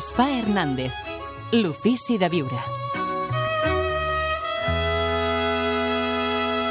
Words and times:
Gaspar 0.00 0.30
Hernández, 0.32 0.94
l'ofici 1.52 2.16
de 2.16 2.30
viure. 2.30 2.56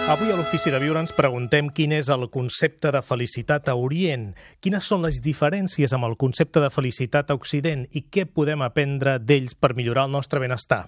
Avui 0.10 0.32
a 0.32 0.36
l'Ofici 0.36 0.72
de 0.74 0.80
Viure 0.82 0.98
ens 0.98 1.14
preguntem 1.14 1.70
quin 1.70 1.94
és 1.94 2.10
el 2.10 2.26
concepte 2.34 2.90
de 2.90 3.04
felicitat 3.06 3.70
a 3.70 3.76
Orient, 3.78 4.32
quines 4.66 4.90
són 4.90 5.06
les 5.06 5.20
diferències 5.22 5.94
amb 5.94 6.10
el 6.10 6.18
concepte 6.18 6.64
de 6.64 6.72
felicitat 6.74 7.30
a 7.30 7.38
Occident 7.38 7.86
i 7.94 8.08
què 8.10 8.26
podem 8.26 8.66
aprendre 8.66 9.20
d'ells 9.22 9.54
per 9.54 9.76
millorar 9.78 10.08
el 10.10 10.18
nostre 10.18 10.42
benestar. 10.42 10.88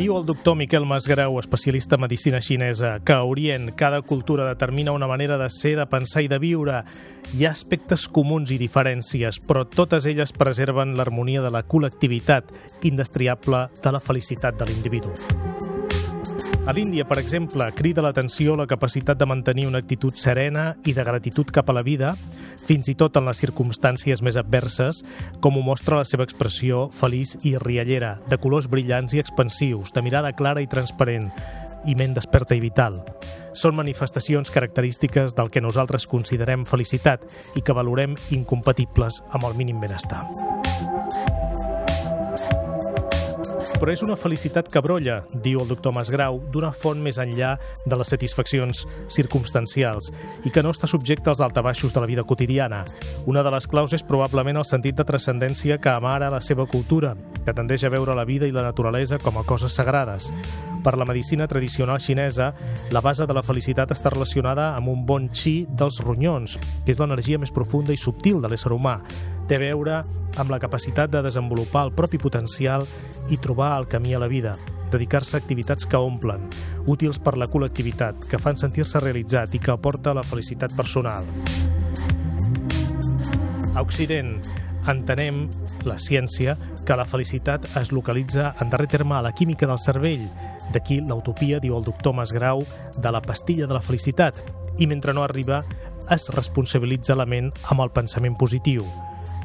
Diu 0.00 0.14
el 0.16 0.24
doctor 0.24 0.56
Miquel 0.56 0.86
Masgrau, 0.88 1.34
especialista 1.38 1.98
en 1.98 2.00
medicina 2.00 2.38
xinesa, 2.40 3.02
que 3.04 3.12
a 3.12 3.22
Orient 3.22 3.74
cada 3.76 4.00
cultura 4.00 4.46
determina 4.48 4.92
una 4.92 5.06
manera 5.06 5.36
de 5.36 5.50
ser, 5.50 5.74
de 5.76 5.84
pensar 5.92 6.22
i 6.24 6.28
de 6.32 6.38
viure. 6.40 6.78
Hi 7.36 7.44
ha 7.44 7.50
aspectes 7.52 8.06
comuns 8.08 8.48
i 8.48 8.56
diferències, 8.56 9.42
però 9.44 9.66
totes 9.68 10.08
elles 10.08 10.32
preserven 10.32 10.96
l'harmonia 10.96 11.44
de 11.44 11.52
la 11.52 11.66
col·lectivitat 11.68 12.48
indestriable 12.88 13.66
de 13.76 13.92
la 13.92 14.00
felicitat 14.00 14.56
de 14.56 14.70
l'individu. 14.70 15.12
A 16.64 16.72
l'Índia, 16.72 17.04
per 17.04 17.18
exemple, 17.18 17.68
crida 17.76 18.00
l'atenció 18.00 18.56
la 18.56 18.66
capacitat 18.70 19.20
de 19.20 19.28
mantenir 19.28 19.66
una 19.68 19.80
actitud 19.84 20.16
serena 20.16 20.76
i 20.88 20.92
de 20.96 21.04
gratitud 21.04 21.52
cap 21.52 21.68
a 21.68 21.76
la 21.76 21.84
vida, 21.84 22.14
fins 22.66 22.90
i 22.90 22.96
tot 22.98 23.16
en 23.18 23.26
les 23.28 23.40
circumstàncies 23.42 24.22
més 24.22 24.38
adverses, 24.40 25.02
com 25.40 25.56
ho 25.56 25.64
mostra 25.64 26.00
la 26.00 26.08
seva 26.08 26.26
expressió 26.26 26.88
feliç 27.00 27.36
i 27.46 27.56
riallera, 27.58 28.18
de 28.28 28.38
colors 28.38 28.68
brillants 28.70 29.14
i 29.16 29.22
expansius, 29.22 29.94
de 29.96 30.04
mirada 30.06 30.32
clara 30.36 30.62
i 30.62 30.70
transparent, 30.70 31.30
i 31.88 31.96
ment 31.96 32.14
desperta 32.16 32.56
i 32.56 32.62
vital. 32.62 33.00
Són 33.56 33.74
manifestacions 33.74 34.52
característiques 34.54 35.34
del 35.34 35.50
que 35.50 35.64
nosaltres 35.64 36.06
considerem 36.06 36.66
felicitat 36.68 37.24
i 37.56 37.64
que 37.64 37.76
valorem 37.76 38.18
incompatibles 38.30 39.22
amb 39.32 39.48
el 39.48 39.56
mínim 39.58 39.80
benestar. 39.80 40.26
Però 43.80 43.94
és 43.94 44.02
una 44.04 44.12
felicitat 44.20 44.66
que 44.68 44.80
brolla, 44.84 45.22
diu 45.40 45.62
el 45.62 45.70
doctor 45.70 45.94
Masgrau, 45.96 46.36
d'una 46.52 46.68
font 46.76 46.98
més 47.00 47.16
enllà 47.16 47.54
de 47.88 47.96
les 47.96 48.10
satisfaccions 48.12 48.82
circumstancials 49.08 50.10
i 50.44 50.52
que 50.52 50.60
no 50.60 50.74
està 50.74 50.84
subjecta 50.90 51.32
als 51.32 51.40
daltabaixos 51.40 51.94
de 51.96 52.02
la 52.04 52.10
vida 52.10 52.26
quotidiana. 52.28 52.82
Una 53.24 53.40
de 53.40 53.54
les 53.54 53.64
claus 53.64 53.96
és 53.96 54.04
probablement 54.04 54.60
el 54.60 54.68
sentit 54.68 55.00
de 55.00 55.06
transcendència 55.08 55.80
que 55.80 55.94
amara 55.94 56.28
la 56.28 56.42
seva 56.44 56.68
cultura, 56.68 57.14
que 57.46 57.56
tendeix 57.56 57.88
a 57.88 57.94
veure 57.96 58.12
la 58.12 58.28
vida 58.28 58.44
i 58.44 58.52
la 58.52 58.66
naturalesa 58.68 59.16
com 59.16 59.40
a 59.40 59.46
coses 59.48 59.72
sagrades. 59.72 60.28
Per 60.84 60.96
la 61.00 61.08
medicina 61.08 61.48
tradicional 61.48 62.04
xinesa, 62.04 62.52
la 62.92 63.00
base 63.00 63.24
de 63.24 63.32
la 63.32 63.44
felicitat 63.44 63.96
està 63.96 64.12
relacionada 64.12 64.74
amb 64.76 64.92
un 64.92 65.08
bon 65.08 65.32
chi 65.32 65.64
dels 65.64 66.04
ronyons, 66.04 66.60
que 66.84 66.92
és 66.92 67.00
l'energia 67.00 67.40
més 67.40 67.52
profunda 67.52 67.96
i 67.96 68.00
subtil 68.00 68.44
de 68.44 68.52
l'ésser 68.52 68.76
humà. 68.76 68.98
Té 69.50 69.56
a 69.58 69.64
veure 69.64 69.96
amb 70.38 70.52
la 70.52 70.60
capacitat 70.62 71.10
de 71.10 71.24
desenvolupar 71.26 71.80
el 71.88 71.90
propi 71.90 72.20
potencial 72.22 72.84
i 73.34 73.38
trobar 73.42 73.72
el 73.80 73.88
camí 73.90 74.12
a 74.14 74.20
la 74.22 74.28
vida, 74.30 74.52
dedicar-se 74.92 75.34
a 75.34 75.40
activitats 75.40 75.88
que 75.90 75.98
omplen, 75.98 76.44
útils 76.86 77.18
per 77.18 77.32
la 77.34 77.48
col·lectivitat, 77.50 78.28
que 78.30 78.38
fan 78.38 78.54
sentir-se 78.54 79.02
realitzat 79.02 79.58
i 79.58 79.58
que 79.58 79.74
aporta 79.74 80.14
la 80.14 80.22
felicitat 80.22 80.76
personal. 80.78 81.26
A 83.74 83.82
Occident 83.82 84.36
entenem, 84.86 85.48
la 85.82 85.98
ciència, 85.98 86.54
que 86.86 86.94
la 86.94 87.08
felicitat 87.10 87.66
es 87.82 87.90
localitza 87.90 88.54
en 88.62 88.70
darrer 88.70 88.86
terme 88.86 89.18
a 89.18 89.22
la 89.26 89.34
química 89.34 89.66
del 89.66 89.82
cervell, 89.82 90.28
d'aquí 90.70 91.02
l'utopia, 91.02 91.58
diu 91.58 91.74
el 91.74 91.90
doctor 91.90 92.14
Masgrau, 92.14 92.62
de 93.02 93.10
la 93.10 93.26
pastilla 93.26 93.66
de 93.66 93.74
la 93.74 93.82
felicitat, 93.82 94.44
i 94.78 94.86
mentre 94.86 95.10
no 95.10 95.26
arriba 95.26 95.64
es 96.06 96.30
responsabilitza 96.38 97.18
la 97.18 97.26
ment 97.26 97.50
amb 97.66 97.82
el 97.82 97.90
pensament 97.90 98.38
positiu. 98.38 98.86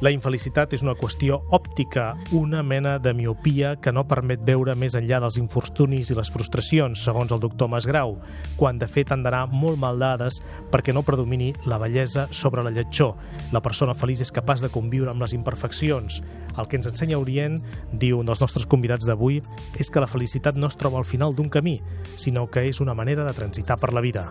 La 0.03 0.11
infelicitat 0.11 0.73
és 0.75 0.81
una 0.83 0.93
qüestió 0.99 1.37
òptica, 1.55 2.09
una 2.35 2.59
mena 2.67 2.97
de 2.99 3.13
miopia 3.15 3.77
que 3.79 3.93
no 3.95 4.03
permet 4.07 4.41
veure 4.43 4.73
més 4.75 4.97
enllà 4.99 5.21
dels 5.23 5.37
infortunis 5.39 6.09
i 6.11 6.17
les 6.17 6.31
frustracions, 6.33 6.99
segons 7.07 7.31
el 7.31 7.39
doctor 7.39 7.69
Masgrau, 7.71 8.17
quan 8.59 8.75
de 8.81 8.89
fet 8.91 9.13
han 9.15 9.23
d'anar 9.23 9.45
molt 9.53 9.79
mal 9.79 9.99
dades 10.01 10.41
perquè 10.73 10.91
no 10.91 11.05
predomini 11.07 11.53
la 11.71 11.79
bellesa 11.79 12.27
sobre 12.35 12.63
la 12.65 12.73
lletjor. 12.75 13.13
La 13.55 13.63
persona 13.63 13.95
feliç 13.95 14.25
és 14.25 14.33
capaç 14.35 14.65
de 14.65 14.71
conviure 14.73 15.13
amb 15.13 15.23
les 15.23 15.35
imperfeccions. 15.37 16.19
El 16.59 16.67
que 16.67 16.75
ens 16.75 16.91
ensenya 16.91 17.19
Orient, 17.21 17.61
diu 17.93 18.19
un 18.19 18.27
dels 18.27 18.43
nostres 18.43 18.67
convidats 18.67 19.07
d'avui, 19.07 19.39
és 19.79 19.89
que 19.89 20.03
la 20.03 20.11
felicitat 20.11 20.59
no 20.59 20.67
es 20.67 20.75
troba 20.75 20.99
al 20.99 21.07
final 21.07 21.35
d'un 21.35 21.47
camí, 21.47 21.79
sinó 22.19 22.49
que 22.51 22.67
és 22.67 22.83
una 22.83 22.97
manera 22.97 23.23
de 23.23 23.35
transitar 23.37 23.79
per 23.79 23.93
la 23.95 24.03
vida. 24.03 24.27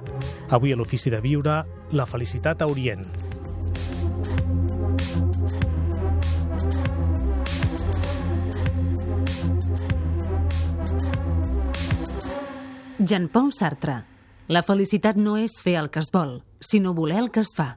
Avui 0.50 0.72
a 0.72 0.76
l'Ofici 0.76 1.08
de 1.08 1.24
Viure, 1.24 1.62
la 1.92 2.06
felicitat 2.06 2.60
a 2.60 2.68
Orient. 2.68 3.08
Jean-Paul 12.98 13.50
Sartre. 13.52 14.04
La 14.46 14.62
felicitat 14.62 15.16
no 15.18 15.34
és 15.40 15.56
fer 15.64 15.74
el 15.80 15.88
que 15.90 15.98
es 15.98 16.12
vol, 16.14 16.36
sinó 16.62 16.92
voler 16.94 17.16
el 17.24 17.30
que 17.34 17.42
es 17.42 17.50
fa. 17.56 17.74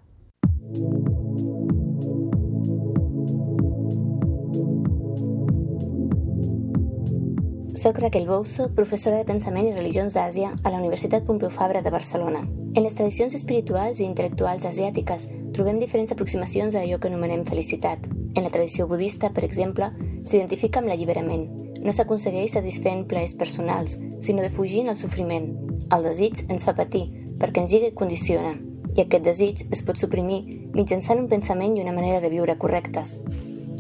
Soc 7.78 7.98
Raquel 8.04 8.28
Bousso, 8.28 8.70
professora 8.78 9.18
de 9.18 9.26
Pensament 9.26 9.72
i 9.72 9.74
Religions 9.74 10.14
d'Àsia 10.14 10.52
a 10.54 10.70
la 10.70 10.78
Universitat 10.78 11.26
Pompeu 11.26 11.50
Fabra 11.50 11.82
de 11.82 11.94
Barcelona. 11.94 12.44
En 12.76 12.86
les 12.86 12.94
tradicions 12.94 13.34
espirituals 13.34 14.02
i 14.02 14.06
intel·lectuals 14.06 14.70
asiàtiques 14.70 15.32
trobem 15.58 15.82
diferents 15.82 16.14
aproximacions 16.14 16.76
a 16.76 16.84
allò 16.86 17.02
que 17.02 17.10
anomenem 17.10 17.46
felicitat. 17.46 18.06
En 18.36 18.46
la 18.46 18.54
tradició 18.54 18.86
budista, 18.86 19.34
per 19.34 19.46
exemple, 19.50 19.90
s'identifica 20.22 20.84
amb 20.84 20.94
l'alliberament. 20.94 21.67
No 21.84 21.94
s'aconsegueix 21.94 22.56
satisfent 22.56 23.06
plaers 23.10 23.36
personals, 23.38 23.98
sinó 24.22 24.46
defugint 24.46 24.90
el 24.90 24.98
sofriment. 25.00 25.52
El 25.94 26.08
desig 26.08 26.46
ens 26.48 26.66
fa 26.68 26.76
patir, 26.78 27.06
perquè 27.38 27.64
ens 27.64 27.74
lliga 27.74 27.92
i 27.92 27.98
condiciona, 27.98 28.56
i 28.96 29.04
aquest 29.04 29.26
desig 29.28 29.62
es 29.72 29.84
pot 29.86 30.00
suprimir 30.02 30.40
mitjançant 30.74 31.22
un 31.22 31.30
pensament 31.30 31.78
i 31.78 31.84
una 31.84 31.94
manera 31.94 32.22
de 32.24 32.32
viure 32.34 32.58
correctes. 32.58 33.20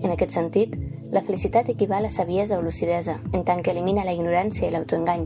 En 0.04 0.14
aquest 0.14 0.36
sentit, 0.36 0.76
la 1.12 1.24
felicitat 1.24 1.70
equival 1.74 2.06
a 2.06 2.12
saviesa 2.14 2.60
o 2.60 2.62
lucidesa, 2.62 3.18
en 3.34 3.46
tant 3.48 3.64
que 3.64 3.72
elimina 3.74 4.06
la 4.06 4.14
ignorància 4.14 4.68
i 4.68 4.74
l'autoengany, 4.76 5.26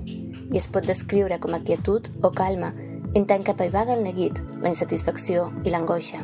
i 0.51 0.57
es 0.59 0.69
pot 0.71 0.87
descriure 0.87 1.39
com 1.43 1.57
a 1.57 1.61
quietud 1.67 2.07
o 2.23 2.31
calma, 2.31 2.71
en 3.13 3.25
tant 3.27 3.43
que 3.43 3.51
apaivaga 3.51 3.97
el 3.97 4.05
neguit, 4.05 4.37
la 4.61 4.71
insatisfacció 4.71 5.49
i 5.65 5.73
l'angoixa. 5.73 6.21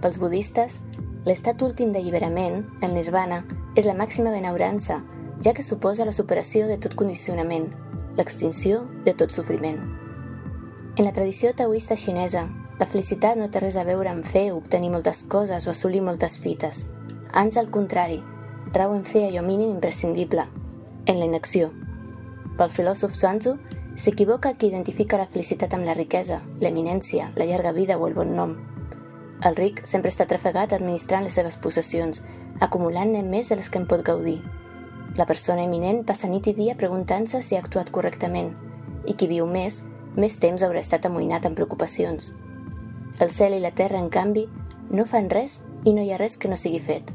Pels 0.00 0.16
budistes, 0.22 0.80
l'estat 1.26 1.60
últim 1.62 1.92
d'alliberament, 1.92 2.62
el 2.80 2.94
nirvana, 2.96 3.42
és 3.76 3.84
la 3.84 3.96
màxima 3.98 4.32
benaurança, 4.32 5.02
ja 5.44 5.54
que 5.54 5.62
suposa 5.62 6.04
la 6.04 6.12
superació 6.12 6.66
de 6.68 6.76
tot 6.78 6.94
condicionament, 6.94 7.70
l'extinció 8.16 8.84
de 9.04 9.14
tot 9.14 9.32
sofriment. 9.32 9.80
En 10.96 11.06
la 11.06 11.12
tradició 11.16 11.54
taoista 11.56 11.96
xinesa, 11.96 12.48
la 12.80 12.86
felicitat 12.86 13.38
no 13.38 13.48
té 13.52 13.60
res 13.62 13.76
a 13.76 13.84
veure 13.84 14.10
amb 14.10 14.26
fer 14.26 14.50
obtenir 14.52 14.90
moltes 14.92 15.22
coses 15.32 15.66
o 15.66 15.72
assolir 15.72 16.02
moltes 16.04 16.38
fites. 16.40 16.86
Ans 17.32 17.56
al 17.56 17.70
contrari, 17.70 18.20
rau 18.74 18.94
en 18.96 19.04
fer 19.04 19.26
allò 19.28 19.42
mínim 19.46 19.74
imprescindible, 19.76 20.46
en 21.06 21.20
la 21.20 21.28
inacció. 21.28 21.70
Pel 22.58 22.72
filòsof 22.74 23.16
Zhuangzi, 23.16 23.54
s'equivoca 23.96 24.54
qui 24.56 24.68
identifica 24.68 25.18
la 25.20 25.28
felicitat 25.28 25.74
amb 25.76 25.88
la 25.88 25.96
riquesa, 25.96 26.40
l'eminència, 26.60 27.30
la 27.36 27.48
llarga 27.48 27.72
vida 27.76 27.98
o 27.98 28.06
el 28.08 28.16
bon 28.16 28.34
nom. 28.36 28.56
El 29.44 29.56
ric 29.56 29.84
sempre 29.88 30.12
està 30.12 30.26
trafegat 30.28 30.72
administrant 30.76 31.24
les 31.24 31.36
seves 31.36 31.56
possessions, 31.56 32.20
acumulant-ne 32.60 33.22
més 33.24 33.48
de 33.48 33.56
les 33.56 33.70
que 33.70 33.80
en 33.80 33.86
pot 33.88 34.04
gaudir. 34.04 34.40
La 35.18 35.26
persona 35.26 35.64
eminent 35.66 36.04
passa 36.06 36.28
nit 36.30 36.46
i 36.46 36.54
dia 36.54 36.76
preguntant-se 36.78 37.42
si 37.42 37.56
ha 37.56 37.62
actuat 37.64 37.90
correctament, 37.90 38.52
i 39.06 39.14
qui 39.14 39.28
viu 39.30 39.46
més, 39.46 39.82
més 40.16 40.36
temps 40.42 40.62
haurà 40.62 40.82
estat 40.84 41.06
amoïnat 41.08 41.46
amb 41.46 41.58
preocupacions. 41.58 42.32
El 43.20 43.32
cel 43.34 43.56
i 43.56 43.60
la 43.60 43.72
terra, 43.74 43.98
en 43.98 44.08
canvi, 44.08 44.46
no 44.90 45.06
fan 45.06 45.30
res 45.30 45.60
i 45.84 45.94
no 45.94 46.02
hi 46.02 46.12
ha 46.12 46.20
res 46.20 46.38
que 46.38 46.48
no 46.48 46.56
sigui 46.56 46.80
fet. 46.80 47.10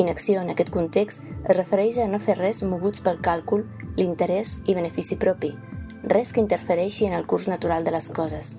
Inacció 0.00 0.40
en 0.40 0.50
aquest 0.52 0.70
context 0.72 1.26
es 1.42 1.56
refereix 1.56 1.98
a 1.98 2.08
no 2.08 2.22
fer 2.22 2.38
res 2.38 2.62
moguts 2.62 3.02
pel 3.04 3.20
càlcul, 3.20 3.66
l'interès 3.98 4.58
i 4.66 4.76
benefici 4.78 5.18
propi, 5.20 5.52
res 6.14 6.32
que 6.32 6.40
interfereixi 6.40 7.06
en 7.06 7.18
el 7.18 7.26
curs 7.26 7.48
natural 7.50 7.84
de 7.84 7.92
les 7.94 8.08
coses. 8.08 8.56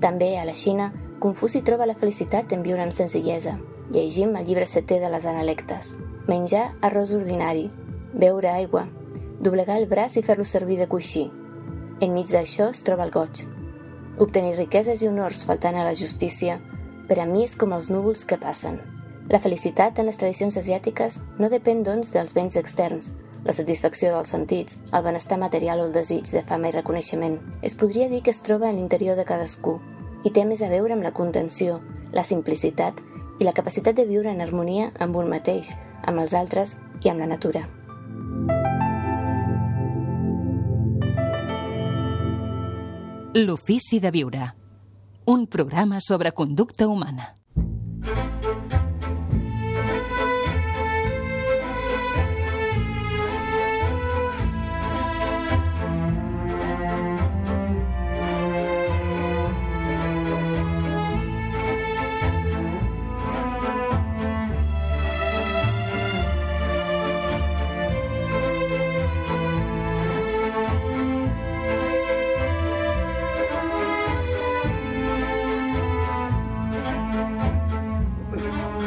També 0.00 0.36
a 0.38 0.46
la 0.48 0.54
Xina, 0.56 0.92
Confuci 1.22 1.60
troba 1.62 1.86
la 1.86 1.94
felicitat 1.94 2.50
en 2.50 2.64
viure 2.66 2.82
amb 2.82 2.94
senzillesa. 2.96 3.52
Llegim 3.94 4.32
el 4.34 4.48
llibre 4.48 4.64
setè 4.66 4.96
de 4.98 5.10
les 5.12 5.26
analectes. 5.30 5.92
Menjar 6.26 6.64
arròs 6.88 7.12
ordinari, 7.14 7.68
beure 8.12 8.50
aigua, 8.50 8.86
doblegar 9.40 9.78
el 9.80 9.88
braç 9.90 10.18
i 10.18 10.22
fer-lo 10.26 10.44
servir 10.44 10.78
de 10.78 10.88
coixí. 10.88 11.28
Enmig 12.00 12.30
d'això 12.30 12.70
es 12.70 12.82
troba 12.86 13.06
el 13.08 13.12
goig. 13.14 13.44
Obtenir 14.20 14.56
riqueses 14.56 15.02
i 15.02 15.08
honors 15.08 15.44
faltant 15.48 15.78
a 15.78 15.84
la 15.86 15.96
justícia, 15.98 16.58
per 17.08 17.18
a 17.18 17.26
mi 17.26 17.44
és 17.44 17.56
com 17.58 17.72
els 17.72 17.90
núvols 17.90 18.24
que 18.28 18.38
passen. 18.38 18.78
La 19.30 19.40
felicitat 19.40 19.98
en 19.98 20.08
les 20.10 20.18
tradicions 20.20 20.56
asiàtiques 20.58 21.20
no 21.38 21.50
depèn, 21.50 21.82
doncs, 21.86 22.12
dels 22.14 22.34
béns 22.36 22.58
externs, 22.60 23.12
la 23.44 23.54
satisfacció 23.56 24.12
dels 24.14 24.30
sentits, 24.34 24.78
el 24.92 25.02
benestar 25.02 25.38
material 25.38 25.80
o 25.80 25.88
el 25.88 25.94
desig 25.96 26.30
de 26.30 26.44
fama 26.46 26.70
i 26.70 26.76
reconeixement. 26.76 27.38
Es 27.62 27.74
podria 27.74 28.08
dir 28.10 28.22
que 28.22 28.30
es 28.30 28.42
troba 28.42 28.68
a 28.68 28.76
l'interior 28.76 29.18
de 29.18 29.26
cadascú 29.26 29.78
i 30.22 30.30
té 30.30 30.44
més 30.46 30.62
a 30.62 30.70
veure 30.70 30.94
amb 30.94 31.02
la 31.02 31.14
contenció, 31.16 31.80
la 32.12 32.22
simplicitat 32.22 33.00
i 33.40 33.44
la 33.48 33.56
capacitat 33.56 33.98
de 33.98 34.06
viure 34.06 34.30
en 34.30 34.42
harmonia 34.44 34.92
amb 35.00 35.16
un 35.18 35.30
mateix, 35.32 35.74
amb 36.06 36.22
els 36.22 36.34
altres 36.38 36.76
i 37.02 37.10
amb 37.10 37.24
la 37.24 37.30
natura. 37.34 37.66
L'ofici 43.34 43.98
de 43.98 44.10
viure. 44.10 44.54
Un 45.24 45.46
programa 45.46 46.00
sobre 46.00 46.32
conducta 46.32 46.86
humana. 46.86 47.30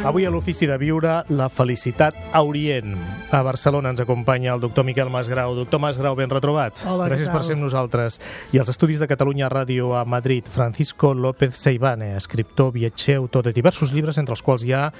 Avui 0.06 0.22
a 0.24 0.30
l'Ofici 0.30 0.68
de 0.70 0.76
Viure, 0.78 1.24
la 1.34 1.48
felicitat 1.50 2.14
a 2.30 2.44
Orient. 2.46 2.92
A 3.34 3.40
Barcelona 3.42 3.90
ens 3.90 4.04
acompanya 4.04 4.52
el 4.54 4.60
doctor 4.62 4.86
Miquel 4.86 5.10
Masgrau. 5.10 5.56
Doctor 5.58 5.82
Masgrau, 5.82 6.14
ben 6.14 6.30
retrobat. 6.30 6.78
Hola, 6.86 7.08
Gràcies 7.10 7.26
per 7.34 7.40
ser 7.42 7.56
amb 7.56 7.66
nosaltres. 7.66 8.20
I 8.54 8.62
als 8.62 8.70
estudis 8.70 9.02
de 9.02 9.08
Catalunya 9.10 9.50
Ràdio 9.50 9.96
a 9.98 10.04
Madrid, 10.06 10.46
Francisco 10.46 11.10
López 11.10 11.58
Seivane, 11.58 12.14
escriptor, 12.14 12.70
viatger, 12.76 13.16
autor 13.18 13.48
de 13.48 13.56
diversos 13.56 13.90
llibres, 13.90 14.22
entre 14.22 14.38
els 14.38 14.46
quals 14.46 14.62
hi 14.62 14.76
ha 14.78 14.92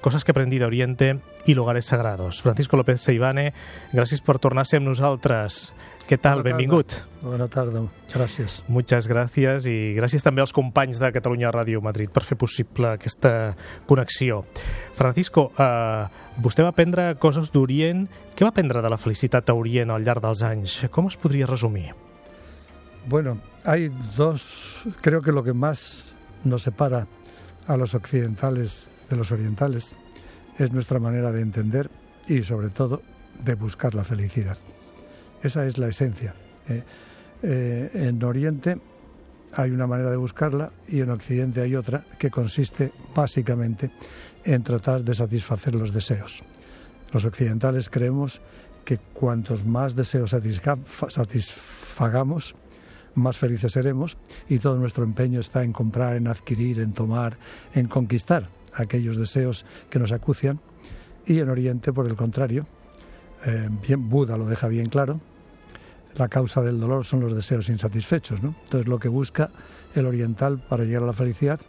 Cosas 0.00 0.24
que 0.24 0.32
aprendí 0.32 0.58
de 0.58 0.64
Oriente 0.64 1.20
i 1.44 1.54
Lugares 1.54 1.84
Sagrados. 1.84 2.40
Francisco 2.40 2.76
López 2.76 3.02
Seivane, 3.04 3.52
gràcies 3.92 4.22
per 4.24 4.38
tornar 4.40 4.64
a 4.64 4.68
ser 4.68 4.80
amb 4.80 4.88
nosaltres. 4.88 5.74
Què 6.10 6.16
tal? 6.18 6.40
Bona 6.40 6.56
Benvingut. 6.56 6.96
Bona 7.22 7.46
tarda, 7.46 7.84
gràcies. 8.10 8.56
Muchas 8.66 9.06
gracias 9.06 9.68
i 9.70 9.92
gràcies 9.94 10.24
també 10.26 10.42
als 10.42 10.50
companys 10.50 10.98
de 10.98 11.12
Catalunya 11.14 11.52
Ràdio 11.54 11.78
Madrid 11.86 12.10
per 12.10 12.24
fer 12.26 12.34
possible 12.34 12.96
aquesta 12.96 13.52
connexió. 13.86 14.40
Francisco, 14.98 15.52
eh, 15.54 16.08
vostè 16.42 16.66
va 16.66 16.72
aprendre 16.74 17.04
coses 17.22 17.52
d'Orient. 17.54 18.08
Què 18.34 18.42
va 18.42 18.50
aprendre 18.50 18.82
de 18.82 18.90
la 18.90 18.98
felicitat 18.98 19.52
a 19.52 19.54
Orient 19.54 19.94
al 19.94 20.02
llarg 20.02 20.24
dels 20.24 20.42
anys? 20.42 20.80
Com 20.90 21.06
es 21.06 21.16
podria 21.16 21.46
resumir? 21.46 21.94
Bueno, 23.06 23.38
hay 23.64 23.88
dos, 24.16 24.82
creo 25.02 25.22
que 25.22 25.30
lo 25.30 25.44
que 25.44 25.52
más 25.52 26.16
nos 26.42 26.64
separa 26.64 27.06
a 27.68 27.76
los 27.76 27.94
occidentales 27.94 28.88
de 29.08 29.16
los 29.16 29.30
orientales 29.30 29.94
es 30.58 30.72
nuestra 30.72 30.98
manera 30.98 31.30
de 31.30 31.42
entender 31.42 31.88
y 32.26 32.42
sobre 32.42 32.70
todo 32.70 33.00
de 33.44 33.54
buscar 33.54 33.94
la 33.94 34.02
felicidad. 34.02 34.58
Esa 35.42 35.66
es 35.66 35.78
la 35.78 35.88
esencia. 35.88 36.34
Eh, 36.68 36.82
eh, 37.42 37.90
en 37.94 38.22
Oriente 38.22 38.78
hay 39.54 39.70
una 39.70 39.86
manera 39.86 40.10
de 40.10 40.16
buscarla 40.16 40.70
y 40.88 41.00
en 41.00 41.10
Occidente 41.10 41.60
hay 41.60 41.74
otra 41.74 42.04
que 42.18 42.30
consiste 42.30 42.92
básicamente 43.14 43.90
en 44.44 44.62
tratar 44.62 45.02
de 45.02 45.14
satisfacer 45.14 45.74
los 45.74 45.92
deseos. 45.92 46.42
Los 47.12 47.24
occidentales 47.24 47.90
creemos 47.90 48.40
que 48.84 48.98
cuantos 48.98 49.64
más 49.64 49.94
deseos 49.96 50.30
satisfa 50.30 50.76
satisfagamos, 51.08 52.54
más 53.14 53.36
felices 53.36 53.72
seremos 53.72 54.16
y 54.48 54.58
todo 54.58 54.76
nuestro 54.76 55.04
empeño 55.04 55.40
está 55.40 55.64
en 55.64 55.72
comprar, 55.72 56.16
en 56.16 56.28
adquirir, 56.28 56.80
en 56.80 56.92
tomar, 56.92 57.36
en 57.74 57.88
conquistar 57.88 58.48
aquellos 58.74 59.16
deseos 59.16 59.64
que 59.90 59.98
nos 59.98 60.12
acucian. 60.12 60.60
Y 61.26 61.38
en 61.40 61.50
Oriente, 61.50 61.92
por 61.92 62.06
el 62.06 62.16
contrario, 62.16 62.66
eh, 63.44 63.68
bien, 63.86 64.08
Buda 64.08 64.36
lo 64.36 64.46
deja 64.46 64.68
bien 64.68 64.88
claro, 64.88 65.20
la 66.16 66.28
causa 66.28 66.60
del 66.62 66.80
dolor 66.80 67.04
son 67.04 67.20
los 67.20 67.34
deseos 67.34 67.68
insatisfechos. 67.68 68.42
¿no? 68.42 68.54
Entonces 68.64 68.88
lo 68.88 68.98
que 68.98 69.08
busca 69.08 69.50
el 69.94 70.06
oriental 70.06 70.58
para 70.68 70.84
llegar 70.84 71.02
a 71.02 71.06
la 71.06 71.12
felicidad 71.12 71.60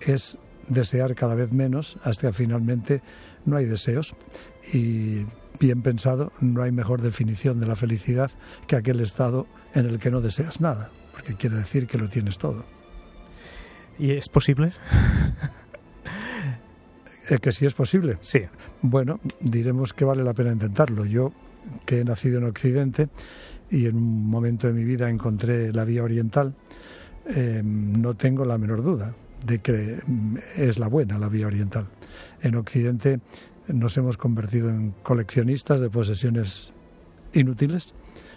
es 0.00 0.38
desear 0.68 1.14
cada 1.14 1.34
vez 1.34 1.52
menos 1.52 1.98
hasta 2.02 2.28
que 2.28 2.32
finalmente 2.32 3.02
no 3.44 3.56
hay 3.56 3.66
deseos 3.66 4.14
y 4.72 5.26
bien 5.60 5.82
pensado 5.82 6.32
no 6.40 6.62
hay 6.62 6.72
mejor 6.72 7.02
definición 7.02 7.60
de 7.60 7.66
la 7.66 7.76
felicidad 7.76 8.30
que 8.66 8.76
aquel 8.76 9.00
estado 9.00 9.46
en 9.74 9.86
el 9.86 9.98
que 9.98 10.10
no 10.10 10.20
deseas 10.20 10.60
nada, 10.60 10.90
porque 11.12 11.34
quiere 11.34 11.56
decir 11.56 11.86
que 11.86 11.98
lo 11.98 12.08
tienes 12.08 12.38
todo. 12.38 12.64
¿Y 13.98 14.12
es 14.12 14.28
posible? 14.28 14.72
¿Eh, 17.30 17.38
¿Que 17.38 17.52
sí 17.52 17.64
es 17.64 17.74
posible? 17.74 18.16
Sí. 18.20 18.42
Bueno, 18.82 19.20
diremos 19.40 19.92
que 19.92 20.04
vale 20.04 20.24
la 20.24 20.34
pena 20.34 20.52
intentarlo. 20.52 21.06
Yo, 21.06 21.32
que 21.86 22.00
he 22.00 22.04
nacido 22.04 22.38
en 22.38 22.44
Occidente 22.44 23.08
y 23.74 23.86
en 23.86 23.96
un 23.96 24.30
momento 24.30 24.68
de 24.68 24.72
mi 24.72 24.84
vida 24.84 25.10
encontré 25.10 25.72
la 25.72 25.84
vía 25.84 26.04
oriental, 26.04 26.54
eh, 27.26 27.60
no 27.64 28.14
tengo 28.14 28.44
la 28.44 28.56
menor 28.56 28.84
duda 28.84 29.16
de 29.44 29.58
que 29.58 29.98
es 30.56 30.78
la 30.78 30.86
buena 30.86 31.18
la 31.18 31.28
vía 31.28 31.48
oriental. 31.48 31.88
En 32.40 32.54
Occidente 32.54 33.20
nos 33.66 33.96
hemos 33.96 34.16
convertido 34.16 34.68
en 34.70 34.92
coleccionistas 35.02 35.80
de 35.80 35.90
posesiones 35.90 36.72
inútiles. 37.32 37.94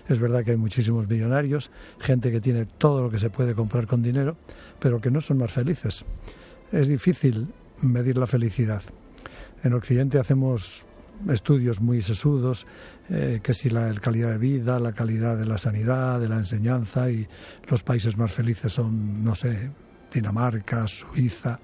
Es 0.10 0.20
verdad 0.20 0.44
que 0.44 0.52
hay 0.52 0.58
muchísimos 0.58 1.08
millonarios, 1.08 1.70
gente 2.00 2.32
que 2.32 2.42
tiene 2.42 2.66
todo 2.66 3.04
lo 3.04 3.12
que 3.12 3.20
se 3.20 3.30
puede 3.30 3.54
comprar 3.54 3.86
con 3.86 4.02
dinero, 4.02 4.38
pero 4.80 5.00
que 5.00 5.12
no 5.12 5.22
son 5.22 5.38
más 5.38 5.52
felices. 5.52 6.04
Es 6.72 6.88
difícil 6.88 7.54
medir 7.82 8.18
la 8.18 8.26
felicidad. 8.26 8.82
En 9.64 9.74
Occidente 9.74 10.18
hacemos 10.18 10.88
estudios 11.30 11.82
muy 11.82 12.02
sesudos, 12.02 12.66
eh, 13.10 13.40
que 13.42 13.54
si 13.54 13.70
la 13.70 13.94
calidad 13.96 14.32
de 14.32 14.38
vida, 14.38 14.80
la 14.80 14.94
calidad 14.94 15.38
de 15.38 15.46
la 15.46 15.58
sanidad, 15.58 16.20
de 16.20 16.30
la 16.30 16.38
enseñanza, 16.38 17.10
y 17.10 17.28
los 17.70 17.84
países 17.84 18.18
más 18.18 18.32
felices 18.32 18.74
son, 18.74 19.24
no 19.24 19.36
sé, 19.36 19.72
Dinamarca, 20.14 20.88
Suiza. 20.88 21.60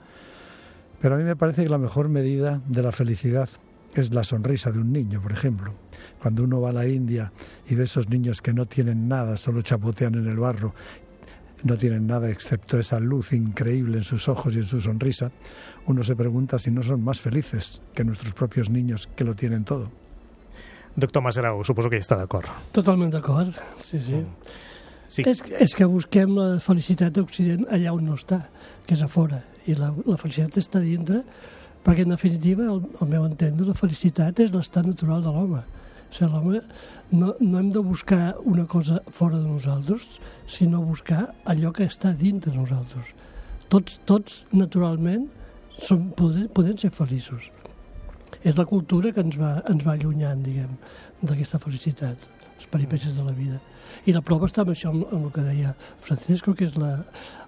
Pero 1.00 1.16
a 1.16 1.18
mí 1.18 1.24
me 1.24 1.36
parece 1.36 1.64
que 1.64 1.70
la 1.70 1.78
mejor 1.78 2.10
medida 2.10 2.62
de 2.68 2.82
la 2.82 2.92
felicidad 2.92 3.50
es 3.94 4.14
la 4.14 4.24
sonrisa 4.24 4.72
de 4.72 4.80
un 4.80 4.92
niño, 4.92 5.22
por 5.22 5.32
ejemplo. 5.32 5.74
Cuando 6.22 6.44
uno 6.44 6.62
va 6.62 6.70
a 6.70 6.74
la 6.74 6.88
India 6.88 7.32
y 7.68 7.76
ve 7.76 7.84
esos 7.84 8.10
niños 8.10 8.42
que 8.42 8.54
no 8.54 8.66
tienen 8.66 9.08
nada, 9.08 9.38
solo 9.38 9.62
chapotean 9.62 10.16
en 10.16 10.28
el 10.28 10.38
barro, 10.38 10.74
no 11.64 11.78
tienen 11.78 12.08
nada 12.08 12.30
excepto 12.30 12.78
esa 12.78 13.00
luz 13.00 13.34
increíble 13.34 13.98
en 13.98 14.04
sus 14.04 14.28
ojos 14.28 14.56
y 14.56 14.60
en 14.60 14.68
su 14.68 14.82
sonrisa, 14.82 15.32
uno 15.88 16.04
se 16.04 16.16
pregunta 16.16 16.60
si 16.60 16.72
no 16.72 16.84
son 16.84 17.04
más 17.04 17.20
felices 17.20 17.82
que 17.94 18.04
nuestros 18.04 18.34
propios 18.34 18.70
niños 18.70 19.08
que 19.16 19.24
lo 19.24 19.36
tienen 19.36 19.64
todo. 19.64 19.92
Doctor 20.96 21.24
Masgrau, 21.24 21.64
suposo 21.66 21.90
que 21.90 21.98
hi 21.98 22.04
està 22.04 22.20
d'acord. 22.20 22.46
Totalment 22.76 23.10
d'acord, 23.10 23.50
sí, 23.82 23.98
sí. 24.04 24.20
Sí. 25.10 25.24
És, 25.30 25.42
és 25.58 25.74
que 25.78 25.88
busquem 25.90 26.36
la 26.38 26.60
felicitat 26.62 27.14
d'Occident 27.16 27.66
allà 27.74 27.94
on 27.94 28.06
no 28.06 28.18
està, 28.18 28.44
que 28.86 28.94
és 28.96 29.02
a 29.02 29.10
fora, 29.10 29.42
i 29.66 29.76
la, 29.78 29.92
la 30.06 30.18
felicitat 30.22 30.60
està 30.62 30.82
dintre, 30.84 31.24
perquè 31.86 32.06
en 32.06 32.14
definitiva, 32.14 32.68
al, 32.70 32.84
al 33.02 33.10
meu 33.10 33.26
entendre, 33.26 33.68
la 33.68 33.78
felicitat 33.78 34.40
és 34.44 34.54
l'estat 34.54 34.86
natural 34.86 35.26
de 35.26 35.34
l'home. 35.34 35.64
L'home 36.22 36.62
no, 37.12 37.34
no 37.40 37.60
hem 37.60 37.72
de 37.74 37.82
buscar 37.82 38.36
una 38.46 38.66
cosa 38.66 39.02
fora 39.10 39.38
de 39.38 39.48
nosaltres, 39.48 40.06
sinó 40.48 40.82
buscar 40.82 41.34
allò 41.46 41.72
que 41.74 41.88
està 41.90 42.14
dintre 42.14 42.52
de 42.52 42.58
nosaltres. 42.58 43.10
Tots, 43.70 44.00
tots 44.06 44.44
naturalment, 44.54 45.28
som, 45.80 46.12
poden, 46.18 46.48
poden 46.54 46.78
ser 46.78 46.92
feliços. 46.94 47.50
És 48.44 48.58
la 48.58 48.68
cultura 48.70 49.12
que 49.16 49.24
ens 49.24 49.40
va, 49.40 49.56
ens 49.72 49.86
va 49.86 49.96
allunyant, 49.96 50.44
diguem, 50.46 50.78
d'aquesta 51.24 51.60
felicitat, 51.64 52.30
les 52.64 52.72
peripècies 52.72 53.16
de 53.16 53.24
la 53.24 53.36
vida. 53.36 53.60
I 54.08 54.14
la 54.16 54.24
prova 54.26 54.48
està 54.48 54.64
amb 54.64 54.72
això, 54.74 54.92
amb, 54.92 55.06
amb 55.12 55.28
el 55.28 55.32
que 55.36 55.44
deia 55.46 55.74
Francesco, 56.06 56.54
que 56.58 56.66
és 56.66 56.76
la, 56.80 56.92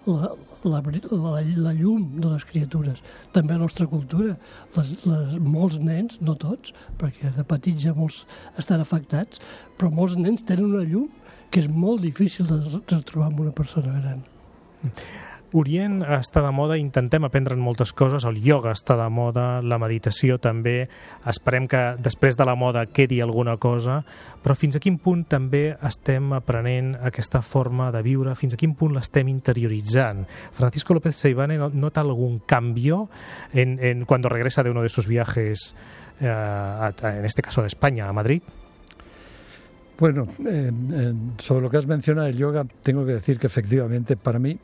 la, 0.05 0.31
la, 0.63 0.81
la, 1.11 1.33
la 1.41 1.73
llum 1.73 2.19
de 2.19 2.31
les 2.33 2.45
criatures. 2.45 3.01
També 3.35 3.55
la 3.55 3.63
nostra 3.63 3.87
cultura, 3.91 4.35
les, 4.77 4.95
les, 5.05 5.37
molts 5.41 5.79
nens, 5.81 6.19
no 6.21 6.35
tots, 6.39 6.73
perquè 7.01 7.31
de 7.35 7.45
petits 7.47 7.87
ja 7.87 7.95
molts 7.97 8.23
estan 8.61 8.83
afectats, 8.83 9.41
però 9.79 9.91
molts 9.91 10.17
nens 10.19 10.45
tenen 10.45 10.73
una 10.73 10.85
llum 10.85 11.09
que 11.51 11.63
és 11.63 11.71
molt 11.71 12.03
difícil 12.03 12.49
de 12.49 12.59
retrobar 12.91 13.31
en 13.31 13.39
una 13.47 13.55
persona 13.55 13.95
gran. 14.01 14.25
Orient 15.55 16.01
està 16.03 16.41
de 16.43 16.49
moda, 16.51 16.75
intentem 16.75 17.23
aprendre'n 17.23 17.61
moltes 17.63 17.93
coses, 17.95 18.25
el 18.27 18.41
ioga 18.43 18.73
està 18.75 18.97
de 18.99 19.05
moda, 19.07 19.61
la 19.63 19.77
meditació 19.79 20.35
també, 20.43 20.89
esperem 21.31 21.69
que 21.71 21.83
després 22.03 22.35
de 22.35 22.43
la 22.43 22.57
moda 22.59 22.83
quedi 22.91 23.21
alguna 23.23 23.53
cosa, 23.55 24.01
però 24.43 24.57
fins 24.59 24.75
a 24.75 24.81
quin 24.83 24.97
punt 24.99 25.23
també 25.31 25.77
estem 25.87 26.33
aprenent 26.35 26.97
aquesta 27.07 27.39
forma 27.39 27.87
de 27.95 28.03
viure, 28.03 28.35
fins 28.35 28.57
a 28.57 28.59
quin 28.59 28.75
punt 28.75 28.97
l'estem 28.97 29.31
interioritzant. 29.31 30.25
Francisco 30.51 30.97
López 30.97 31.15
Seivane 31.15 31.55
nota 31.55 32.03
algún 32.03 32.41
cambio 32.43 33.07
en, 33.53 33.79
en 33.79 34.03
cuando 34.03 34.27
regresa 34.27 34.61
de 34.61 34.75
uno 34.75 34.83
de 34.83 34.89
sus 34.89 35.07
viajes, 35.07 35.73
eh, 36.19 36.27
a, 36.27 36.91
en 37.01 37.23
este 37.23 37.41
caso 37.41 37.61
de 37.61 37.67
España, 37.67 38.09
a 38.09 38.13
Madrid? 38.13 38.41
Bueno, 39.97 40.23
eh, 40.45 40.69
eh, 40.91 41.13
sobre 41.37 41.61
lo 41.61 41.69
que 41.69 41.77
has 41.77 41.87
mencionado 41.87 42.27
el 42.27 42.35
yoga, 42.35 42.65
tengo 42.83 43.05
que 43.05 43.13
decir 43.13 43.39
que 43.39 43.47
efectivamente 43.47 44.17
para 44.17 44.37
mí 44.37 44.59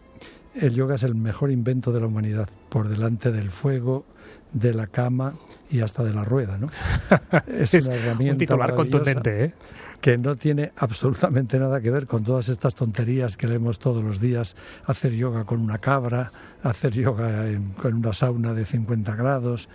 el 0.55 0.73
yoga 0.73 0.95
es 0.95 1.03
el 1.03 1.15
mejor 1.15 1.51
invento 1.51 1.91
de 1.91 2.01
la 2.01 2.07
humanidad, 2.07 2.49
por 2.69 2.89
delante 2.89 3.31
del 3.31 3.49
fuego, 3.49 4.05
de 4.53 4.73
la 4.73 4.87
cama 4.87 5.33
y 5.69 5.79
hasta 5.79 6.03
de 6.03 6.13
la 6.13 6.25
rueda, 6.25 6.57
¿no? 6.57 6.69
Es, 7.47 7.73
una 7.73 7.95
herramienta 7.95 8.33
un 8.33 8.37
titular 8.37 8.75
contundente, 8.75 9.45
¿eh? 9.45 9.53
que 10.01 10.17
no 10.17 10.35
tiene 10.35 10.71
absolutamente 10.75 11.59
nada 11.59 11.79
que 11.79 11.91
ver 11.91 12.07
con 12.07 12.23
todas 12.23 12.49
estas 12.49 12.75
tonterías 12.75 13.37
que 13.37 13.47
leemos 13.47 13.79
todos 13.79 14.03
los 14.03 14.19
días, 14.19 14.55
hacer 14.85 15.13
yoga 15.13 15.45
con 15.45 15.61
una 15.61 15.77
cabra, 15.77 16.31
hacer 16.63 16.93
yoga 16.93 17.45
con 17.81 17.93
una 17.93 18.11
sauna 18.11 18.53
de 18.53 18.65
50 18.65 19.15
grados. 19.15 19.69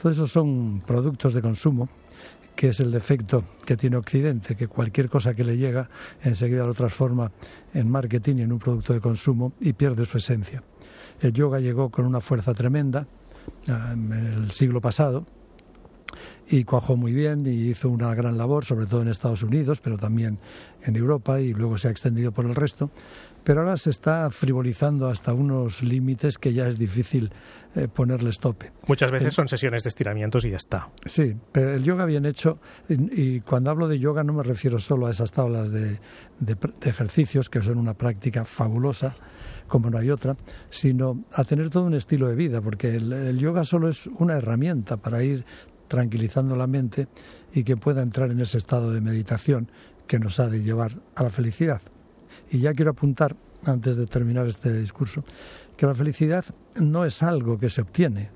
Todos 0.00 0.16
esos 0.16 0.32
son 0.32 0.82
productos 0.84 1.34
de 1.34 1.42
consumo 1.42 1.88
que 2.56 2.68
es 2.68 2.80
el 2.80 2.90
defecto 2.90 3.44
que 3.64 3.76
tiene 3.76 3.96
Occidente, 3.96 4.56
que 4.56 4.66
cualquier 4.66 5.08
cosa 5.08 5.34
que 5.34 5.44
le 5.44 5.58
llega 5.58 5.88
enseguida 6.22 6.64
lo 6.64 6.74
transforma 6.74 7.30
en 7.74 7.88
marketing 7.88 8.36
en 8.36 8.52
un 8.52 8.58
producto 8.58 8.94
de 8.94 9.00
consumo 9.00 9.52
y 9.60 9.74
pierde 9.74 10.06
su 10.06 10.16
esencia. 10.16 10.62
El 11.20 11.32
yoga 11.32 11.60
llegó 11.60 11.90
con 11.90 12.06
una 12.06 12.20
fuerza 12.20 12.54
tremenda 12.54 13.06
ah, 13.68 13.92
en 13.92 14.12
el 14.12 14.50
siglo 14.52 14.80
pasado 14.80 15.26
y 16.48 16.64
cuajó 16.64 16.96
muy 16.96 17.12
bien 17.12 17.46
y 17.46 17.68
hizo 17.68 17.90
una 17.90 18.14
gran 18.14 18.38
labor, 18.38 18.64
sobre 18.64 18.86
todo 18.86 19.02
en 19.02 19.08
Estados 19.08 19.42
Unidos, 19.42 19.80
pero 19.80 19.98
también 19.98 20.38
en 20.82 20.96
Europa 20.96 21.40
y 21.40 21.52
luego 21.52 21.76
se 21.76 21.88
ha 21.88 21.90
extendido 21.90 22.32
por 22.32 22.46
el 22.46 22.54
resto. 22.54 22.90
Pero 23.46 23.60
ahora 23.60 23.76
se 23.76 23.90
está 23.90 24.28
frivolizando 24.30 25.06
hasta 25.06 25.32
unos 25.32 25.84
límites 25.84 26.36
que 26.36 26.52
ya 26.52 26.66
es 26.66 26.80
difícil 26.80 27.30
eh, 27.76 27.86
ponerles 27.86 28.40
tope. 28.40 28.72
Muchas 28.88 29.12
veces 29.12 29.34
son 29.34 29.46
sesiones 29.46 29.84
de 29.84 29.88
estiramientos 29.88 30.44
y 30.44 30.50
ya 30.50 30.56
está. 30.56 30.90
Sí, 31.04 31.36
pero 31.52 31.74
el 31.74 31.84
yoga 31.84 32.06
bien 32.06 32.26
hecho, 32.26 32.58
y, 32.88 33.38
cuando 33.42 33.70
hablo 33.70 33.86
de 33.86 34.00
yoga 34.00 34.24
no 34.24 34.32
me 34.32 34.42
refiero 34.42 34.80
solo 34.80 35.06
a 35.06 35.12
esas 35.12 35.30
tablas 35.30 35.70
de, 35.70 36.00
de 36.40 36.56
ejercicios, 36.82 37.48
que 37.48 37.62
son 37.62 37.78
una 37.78 37.94
práctica 37.94 38.44
fabulosa, 38.44 39.14
como 39.68 39.90
no 39.90 39.98
hay 39.98 40.10
otra, 40.10 40.36
sino 40.68 41.24
a 41.32 41.44
tener 41.44 41.70
todo 41.70 41.84
un 41.84 41.94
estilo 41.94 42.26
de 42.26 42.34
vida, 42.34 42.60
porque 42.60 42.96
el, 42.96 43.38
yoga 43.38 43.62
solo 43.62 43.88
es 43.88 44.08
una 44.08 44.38
herramienta 44.38 44.96
para 44.96 45.22
ir 45.22 45.44
tranquilizando 45.86 46.56
la 46.56 46.66
mente 46.66 47.06
y 47.52 47.62
que 47.62 47.76
pueda 47.76 48.02
entrar 48.02 48.32
en 48.32 48.40
ese 48.40 48.58
estado 48.58 48.92
de 48.92 49.00
meditación 49.00 49.70
que 50.08 50.18
nos 50.18 50.40
ha 50.40 50.48
de 50.48 50.64
llevar 50.64 51.00
a 51.14 51.22
la 51.22 51.30
felicidad. 51.30 51.80
Y 52.50 52.60
ya 52.60 52.72
quiero 52.74 52.92
apuntar, 52.92 53.36
antes 53.64 53.96
de 53.96 54.06
terminar 54.06 54.46
este 54.46 54.72
discurso, 54.72 55.24
que 55.76 55.86
la 55.86 55.94
felicidad 55.94 56.44
no 56.76 57.04
es 57.04 57.22
algo 57.22 57.58
que 57.58 57.68
se 57.68 57.82
obtiene. 57.82 58.30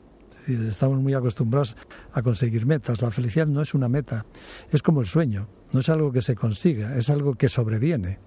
estamos 0.47 0.99
muy 0.99 1.15
acostumbrados 1.15 1.77
a 2.13 2.23
conseguir 2.23 2.67
metas. 2.67 3.01
La 3.01 3.11
felicidad 3.11 3.47
no 3.47 3.63
es 3.63 3.75
una 3.75 3.89
meta, 3.89 4.27
es 4.71 4.83
como 4.83 5.01
el 5.01 5.07
sueño, 5.07 5.49
no 5.73 5.81
es 5.81 5.89
algo 5.89 6.13
que 6.13 6.23
se 6.23 6.35
consiga, 6.35 6.97
es 6.97 7.11
algo 7.11 7.35
que 7.35 7.49
sobreviene. 7.49 8.19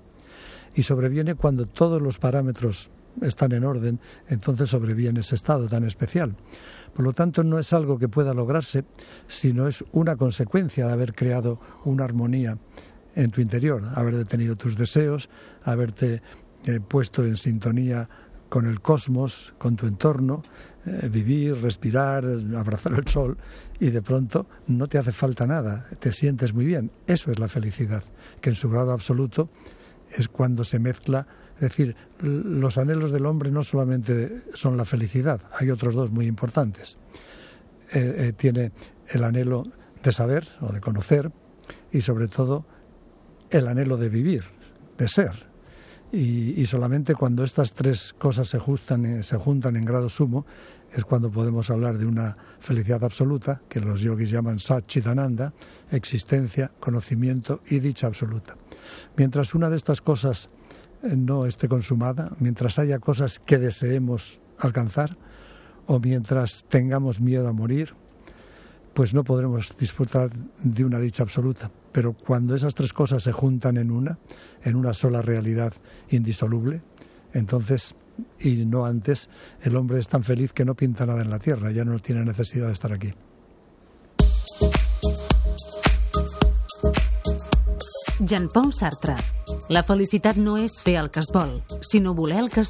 Y 0.76 0.84
sobreviene 0.84 1.36
cuando 1.36 1.68
todos 1.68 2.02
los 2.02 2.18
parámetros 2.18 2.90
están 3.22 3.52
en 3.52 3.64
orden, 3.64 4.00
entonces 4.28 4.70
sobreviene 4.70 5.20
ese 5.20 5.36
estado 5.36 5.68
tan 5.68 5.84
especial. 5.84 6.36
Por 6.96 7.06
lo 7.06 7.14
tanto, 7.14 7.44
no 7.44 7.60
es 7.60 7.74
algo 7.74 7.98
que 7.98 8.08
pueda 8.08 8.34
lograrse, 8.34 8.86
sino 9.28 9.68
es 9.68 9.84
una 9.92 10.16
consecuencia 10.16 10.88
de 10.88 10.94
haber 10.94 11.14
creado 11.14 11.60
una 11.86 12.06
armonía 12.06 12.58
en 13.16 13.32
tu 13.32 13.42
interior, 13.42 13.82
haber 13.96 14.16
detenido 14.16 14.56
tus 14.56 14.78
deseos, 14.78 15.30
haberte 15.64 16.22
eh, 16.66 16.80
puesto 16.80 17.24
en 17.24 17.38
sintonía 17.38 18.10
con 18.50 18.68
el 18.68 18.82
cosmos, 18.82 19.54
con 19.58 19.76
tu 19.76 19.88
entorno, 19.88 20.44
eh, 20.86 21.10
vivir, 21.12 21.62
respirar, 21.62 22.26
abrazar 22.58 22.94
el 22.94 23.08
sol 23.08 23.38
y 23.80 23.90
de 23.90 24.02
pronto 24.02 24.48
no 24.68 24.88
te 24.88 24.98
hace 24.98 25.12
falta 25.12 25.48
nada, 25.48 25.88
te 26.00 26.12
sientes 26.12 26.54
muy 26.54 26.66
bien. 26.66 26.92
Eso 27.08 27.32
es 27.32 27.40
la 27.40 27.48
felicidad, 27.48 28.04
que 28.42 28.50
en 28.50 28.56
su 28.56 28.70
grado 28.70 28.92
absoluto 28.92 29.50
es 30.12 30.28
cuando 30.28 30.64
se 30.64 30.80
mezcla 30.80 31.28
es 31.56 31.62
decir, 31.70 31.96
los 32.20 32.78
anhelos 32.78 33.12
del 33.12 33.26
hombre 33.26 33.52
no 33.52 33.64
solamente 33.64 34.44
son 34.54 34.76
la 34.76 34.86
felicidad, 34.86 35.42
hay 35.58 35.70
otros 35.70 35.94
dos 35.94 36.12
muy 36.12 36.26
importantes. 36.26 36.98
Eh, 37.94 38.34
tiene 38.36 38.72
el 39.10 39.24
anhelo 39.24 39.64
de 40.04 40.12
saber 40.12 40.48
o 40.62 40.74
de 40.74 40.82
conocer 40.82 41.32
y 41.92 42.02
sobre 42.02 42.28
todo 42.28 42.66
el 43.54 43.68
anhelo 43.68 43.98
de 43.98 44.10
vivir, 44.10 44.44
de 44.98 45.08
ser. 45.08 45.54
Y, 46.12 46.64
solamente 46.68 47.16
cuando 47.16 47.44
estas 47.44 47.74
tres 47.74 48.14
cosas 48.14 48.48
se, 48.48 48.58
eh, 48.58 49.24
se 49.24 49.38
juntan 49.38 49.76
en 49.76 49.86
grado 49.86 50.10
sumo 50.10 50.46
es 50.92 51.04
cuando 51.06 51.32
podemos 51.32 51.72
hablar 51.72 51.98
de 51.98 52.06
una 52.06 52.36
felicidad 52.60 53.04
absoluta, 53.04 53.62
que 53.68 53.80
los 53.80 54.02
yogis 54.02 54.30
llaman 54.30 54.60
Satchitananda, 54.60 55.54
existencia, 55.90 56.72
conocimiento 56.80 57.62
y 57.68 57.80
dicha 57.80 58.06
absoluta. 58.06 58.56
Mientras 59.18 59.56
una 59.56 59.72
de 59.72 59.78
estas 59.78 60.02
cosas 60.02 60.50
no 61.02 61.48
esté 61.48 61.68
consumada, 61.68 62.32
mientras 62.40 62.78
haya 62.78 63.00
cosas 63.00 63.40
que 63.40 63.58
deseemos 63.58 64.40
alcanzar 64.60 65.18
o 65.88 66.00
mientras 66.00 66.64
tengamos 66.70 67.20
miedo 67.22 67.48
a 67.48 67.54
morir, 67.54 67.96
pues 68.94 69.16
no 69.16 69.24
podremos 69.24 69.76
disfrutar 69.80 70.30
de 70.64 70.86
una 70.86 71.00
dicha 71.00 71.24
absoluta. 71.24 71.72
Pero 71.94 72.14
cuando 72.14 72.56
esas 72.56 72.76
tres 72.76 72.92
cosas 72.92 73.24
se 73.24 73.32
juntan 73.32 73.78
en 73.78 73.92
una, 73.92 74.18
en 74.64 74.76
una 74.76 74.94
sola 74.94 75.22
realidad 75.22 75.74
indisoluble, 76.10 76.82
entonces, 77.32 77.96
y 78.40 78.66
no 78.66 78.86
antes, 78.86 79.30
el 79.62 79.78
hombre 79.78 80.00
es 80.00 80.10
tan 80.10 80.24
feliz 80.24 80.52
que 80.52 80.66
no 80.66 80.76
pinta 80.76 81.06
nada 81.06 81.22
en 81.22 81.30
la 81.30 81.40
tierra, 81.40 81.72
ya 81.72 81.86
no 81.86 81.98
tiene 82.00 82.26
necesidad 82.26 82.68
de 82.68 82.74
estar 82.74 82.92
aquí. 82.92 83.14
Jean-Paul 88.20 88.74
Sartre 88.74 89.16
la 89.70 89.82
felicitat 89.82 90.36
no 90.36 90.58
es 90.58 90.74
vol, 91.32 91.64
sinó 91.82 92.14
voler 92.14 92.40
el 92.40 92.50
que 92.50 92.62
es. 92.62 92.70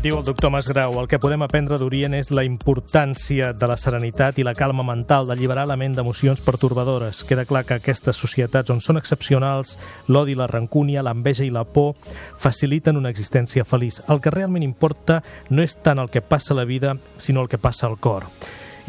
Diu 0.00 0.16
el 0.16 0.24
doctor 0.24 0.48
Masgrau, 0.48 0.94
el 0.96 1.08
que 1.12 1.18
podem 1.20 1.42
aprendre 1.44 1.76
d'Orient 1.76 2.14
és 2.16 2.30
la 2.32 2.40
importància 2.48 3.50
de 3.52 3.66
la 3.68 3.74
serenitat 3.76 4.38
i 4.40 4.44
la 4.46 4.54
calma 4.56 4.80
mental, 4.80 5.26
d'alliberar 5.28 5.66
la 5.68 5.76
ment 5.76 5.92
d'emocions 5.92 6.40
pertorbadores. 6.40 7.20
Queda 7.28 7.44
clar 7.44 7.66
que 7.68 7.76
aquestes 7.76 8.16
societats 8.16 8.72
on 8.72 8.80
són 8.80 8.96
excepcionals, 8.96 9.74
l'odi, 10.08 10.38
la 10.40 10.46
rancúnia, 10.48 11.04
l'enveja 11.04 11.44
i 11.44 11.52
la 11.52 11.66
por 11.68 11.98
faciliten 12.40 12.96
una 12.96 13.12
existència 13.12 13.66
feliç. 13.68 14.00
El 14.08 14.24
que 14.24 14.32
realment 14.32 14.64
importa 14.64 15.18
no 15.50 15.60
és 15.60 15.76
tant 15.84 16.00
el 16.00 16.08
que 16.08 16.24
passa 16.24 16.54
a 16.54 16.60
la 16.62 16.64
vida, 16.64 16.96
sinó 17.20 17.44
el 17.44 17.52
que 17.52 17.60
passa 17.60 17.84
al 17.86 18.00
cor. 18.00 18.24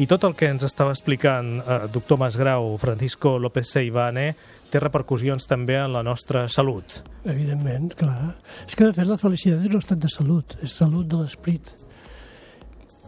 I 0.00 0.08
tot 0.08 0.24
el 0.24 0.32
que 0.32 0.48
ens 0.48 0.64
estava 0.64 0.96
explicant 0.96 1.58
eh, 1.60 1.78
doctor 1.92 2.24
Masgrau, 2.24 2.72
Francisco 2.80 3.36
López 3.38 3.68
Seivane, 3.68 4.30
té 4.72 4.80
repercussions 4.80 5.44
també 5.48 5.76
en 5.76 5.92
la 5.92 6.02
nostra 6.06 6.46
salut. 6.48 7.02
Evidentment, 7.28 7.92
clar. 7.98 8.32
És 8.66 8.74
que, 8.74 8.86
de 8.86 8.96
fet, 8.96 9.08
la 9.08 9.20
felicitat 9.20 9.60
és 9.60 9.68
un 9.70 9.82
estat 9.82 10.00
de 10.00 10.10
salut, 10.12 10.56
és 10.64 10.78
salut 10.80 11.08
de 11.08 11.20
l'esperit. 11.20 11.74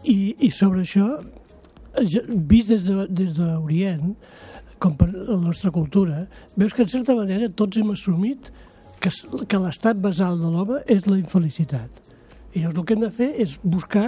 I, 0.05 0.35
I 0.45 0.51
sobre 0.53 0.85
això, 0.85 1.09
vist 2.29 2.69
des 2.69 3.33
d'Orient, 3.37 4.13
de, 4.13 4.75
com 4.79 4.95
per 4.99 5.09
la 5.09 5.39
nostra 5.41 5.71
cultura, 5.73 6.25
veus 6.55 6.75
que, 6.75 6.85
en 6.85 6.93
certa 6.93 7.17
manera, 7.17 7.49
tots 7.49 7.81
hem 7.81 7.93
assumit 7.95 8.51
que, 9.01 9.09
que 9.49 9.61
l'estat 9.61 9.97
basal 10.01 10.37
de 10.41 10.51
l'home 10.51 10.81
és 10.91 11.07
la 11.09 11.17
infelicitat 11.17 12.04
i 12.55 12.61
llavors 12.61 12.79
el 12.79 12.85
que 12.87 12.95
hem 12.95 13.01
de 13.03 13.11
fer 13.11 13.27
és 13.43 13.57
buscar, 13.61 14.05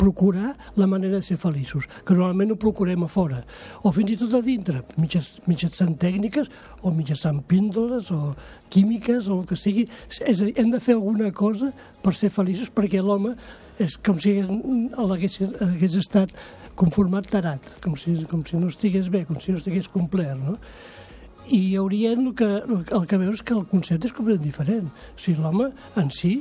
procurar 0.00 0.54
la 0.80 0.86
manera 0.88 1.18
de 1.20 1.26
ser 1.26 1.36
feliços, 1.36 1.84
que 2.00 2.14
normalment 2.16 2.54
ho 2.54 2.56
procurem 2.60 3.04
a 3.04 3.08
fora, 3.12 3.42
o 3.84 3.92
fins 3.92 4.14
i 4.14 4.16
tot 4.22 4.38
a 4.38 4.40
dintre, 4.44 4.80
mitjançant 4.96 5.98
tècniques 6.00 6.48
o 6.80 6.94
mitjançant 6.96 7.42
píndoles 7.50 8.08
o 8.14 8.32
químiques 8.72 9.28
o 9.28 9.40
el 9.40 9.44
que 9.50 9.58
sigui. 9.58 9.84
És 10.08 10.40
a 10.40 10.46
dir, 10.46 10.54
hem 10.56 10.70
de 10.72 10.80
fer 10.80 10.96
alguna 10.96 11.28
cosa 11.36 11.74
per 12.00 12.14
ser 12.16 12.32
feliços 12.32 12.72
perquè 12.72 13.02
l'home 13.04 13.34
és 13.80 13.98
com 14.00 14.16
si 14.20 14.38
hagués, 14.40 15.36
hagués, 15.60 15.98
estat 16.00 16.32
conformat 16.80 17.28
tarat, 17.28 17.68
com 17.84 17.98
si, 18.00 18.16
com 18.30 18.46
si 18.48 18.56
no 18.56 18.72
estigués 18.72 19.12
bé, 19.12 19.26
com 19.28 19.36
si 19.40 19.52
no 19.52 19.60
estigués 19.60 19.90
complet, 19.92 20.38
no? 20.40 20.56
I 21.50 21.74
hauria 21.76 22.12
el 22.14 22.30
que, 22.38 22.46
el 22.46 23.06
que 23.10 23.18
veus 23.18 23.42
que 23.42 23.56
el 23.56 23.64
concepte 23.66 24.06
és 24.06 24.14
completament 24.14 24.46
diferent. 24.46 24.90
O 25.16 25.20
sigui, 25.20 25.40
l'home 25.42 25.72
en 25.98 26.12
si 26.14 26.36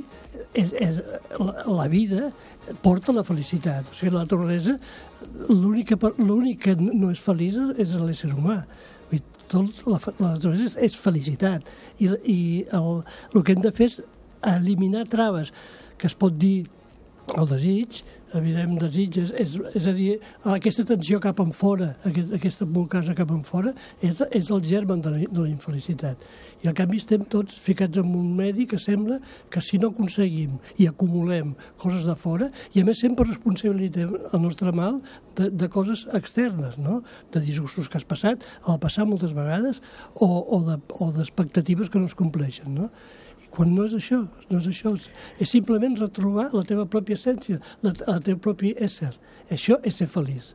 és, 0.53 0.72
és, 0.74 1.01
la, 1.38 1.56
la 1.68 1.88
vida 1.91 2.29
porta 2.84 3.13
la 3.15 3.25
felicitat. 3.27 3.89
O 3.89 3.98
sigui, 3.98 4.13
la 4.13 4.24
naturalesa, 4.25 4.77
l'únic 5.50 6.63
que 6.63 6.75
no 6.79 7.12
és 7.12 7.22
feliç 7.24 7.60
és 7.77 7.98
l'ésser 8.00 8.32
humà. 8.34 8.63
Tot, 9.50 9.79
la, 9.89 9.98
la 10.20 10.36
naturalesa 10.36 10.68
és, 10.68 10.75
és 10.91 10.98
felicitat. 11.01 11.70
I, 11.98 12.12
i 12.29 12.39
el, 12.77 12.89
el 13.34 13.46
que 13.46 13.56
hem 13.56 13.63
de 13.63 13.74
fer 13.74 13.88
és 13.89 13.96
eliminar 14.46 15.08
traves, 15.10 15.50
que 15.98 16.06
es 16.06 16.13
pot 16.15 16.36
dir 16.38 16.68
el 17.34 17.50
desig, 17.50 18.03
evident 18.38 18.77
desig, 18.81 19.17
és, 19.21 19.31
és, 19.38 19.88
a 19.88 19.93
dir, 19.95 20.09
aquesta 20.53 20.86
tensió 20.88 21.19
cap 21.24 21.39
en 21.43 21.51
fora, 21.55 21.93
aquest, 22.07 22.33
aquesta 22.36 22.67
bolcasa 22.69 23.15
cap 23.17 23.31
en 23.33 23.41
fora, 23.48 23.74
és, 24.01 24.21
és 24.36 24.51
el 24.53 24.63
germen 24.65 25.01
de 25.05 25.13
la, 25.13 25.21
de 25.25 25.43
la 25.43 25.50
infelicitat. 25.50 26.25
I 26.63 26.69
al 26.69 26.75
canvi 26.77 27.00
estem 27.00 27.24
tots 27.31 27.55
ficats 27.63 28.01
en 28.01 28.09
un 28.15 28.33
medi 28.38 28.67
que 28.69 28.79
sembla 28.81 29.19
que 29.51 29.63
si 29.63 29.79
no 29.79 29.91
aconseguim 29.93 30.57
i 30.77 30.89
acumulem 30.89 31.53
coses 31.81 32.05
de 32.07 32.15
fora, 32.19 32.50
i 32.75 32.83
a 32.83 32.88
més 32.88 33.01
sempre 33.01 33.27
responsabilitzem 33.29 34.15
el 34.33 34.43
nostre 34.43 34.74
mal 34.75 35.00
de, 35.38 35.50
de 35.50 35.69
coses 35.71 36.05
externes, 36.17 36.77
no? 36.81 37.01
de 37.33 37.43
disgustos 37.45 37.88
que 37.88 38.00
has 38.00 38.07
passat, 38.07 38.43
al 38.65 38.81
passar 38.83 39.07
moltes 39.07 39.33
vegades, 39.38 39.79
o, 40.15 40.27
o 40.27 41.12
d'expectatives 41.15 41.88
de, 41.88 41.93
que 41.93 42.03
no 42.03 42.12
es 42.12 42.17
compleixen. 42.17 42.75
No? 42.75 42.91
Quan 43.53 43.74
no 43.75 43.86
és 43.88 43.96
això, 43.98 44.24
no 44.50 44.60
és 44.60 44.68
això, 44.70 44.94
és 45.39 45.50
simplement 45.50 45.98
retrobar 46.00 46.50
la 46.53 46.65
teva 46.68 46.86
pròpia 46.86 47.18
essència, 47.20 47.60
la, 47.86 47.94
el 48.13 48.22
teu 48.25 48.38
propi 48.38 48.75
ésser. 48.77 49.13
Això 49.50 49.79
és 49.84 50.00
ser 50.01 50.10
feliç, 50.12 50.53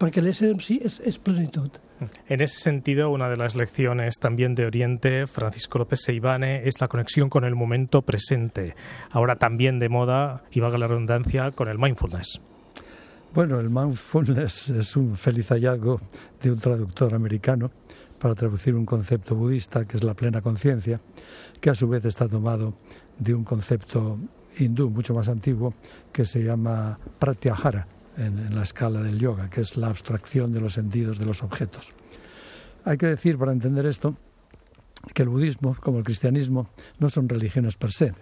perquè 0.00 0.22
l'ésser 0.22 0.52
en 0.54 0.62
si 0.62 0.78
és, 0.84 1.00
és 1.04 1.18
plenitud. 1.18 1.80
En 2.28 2.42
ese 2.42 2.60
sentido, 2.60 3.10
una 3.10 3.30
de 3.30 3.36
las 3.36 3.56
lecciones 3.56 4.16
también 4.20 4.54
de 4.54 4.66
Oriente, 4.66 5.26
Francisco 5.26 5.78
López 5.78 6.00
Seibane, 6.02 6.68
es 6.68 6.80
la 6.80 6.88
conexión 6.88 7.30
con 7.30 7.44
el 7.44 7.54
momento 7.54 8.02
presente, 8.02 8.74
ahora 9.10 9.36
también 9.36 9.78
de 9.78 9.88
moda, 9.88 10.42
y 10.50 10.60
valga 10.60 10.76
la 10.76 10.88
redundancia, 10.88 11.50
con 11.52 11.68
el 11.68 11.78
mindfulness. 11.78 12.40
Bueno, 13.34 13.60
el 13.60 13.70
mindfulness 13.70 14.70
es 14.70 14.96
un 14.96 15.16
feliz 15.16 15.48
hallazgo 15.48 16.00
de 16.42 16.52
un 16.52 16.58
traductor 16.58 17.14
americano 17.14 17.70
para 18.18 18.34
traducir 18.34 18.74
un 18.74 18.86
concepto 18.86 19.34
budista 19.34 19.84
que 19.84 19.96
es 19.96 20.04
la 20.04 20.14
plena 20.14 20.40
conciencia, 20.40 21.00
que 21.60 21.70
a 21.70 21.74
su 21.74 21.88
vez 21.88 22.04
está 22.04 22.28
tomado 22.28 22.74
de 23.18 23.34
un 23.34 23.44
concepto 23.44 24.18
hindú 24.58 24.90
mucho 24.90 25.14
más 25.14 25.28
antiguo 25.28 25.74
que 26.12 26.24
se 26.24 26.42
llama 26.42 26.98
pratyahara 27.18 27.86
en, 28.16 28.54
la 28.54 28.62
escala 28.62 29.02
del 29.02 29.18
yoga, 29.18 29.50
que 29.50 29.60
es 29.60 29.76
la 29.76 29.88
abstracción 29.88 30.52
de 30.52 30.60
los 30.60 30.74
sentidos 30.74 31.18
de 31.18 31.26
los 31.26 31.42
objetos. 31.42 31.90
Hay 32.84 32.96
que 32.96 33.06
decir, 33.06 33.36
para 33.36 33.52
entender 33.52 33.86
esto, 33.86 34.16
que 35.14 35.22
el 35.22 35.28
budismo, 35.28 35.76
como 35.80 35.98
el 35.98 36.04
cristianismo, 36.04 36.68
no 36.98 37.10
son 37.10 37.28
religiones 37.28 37.76
per 37.76 37.92
se. 37.92 38.14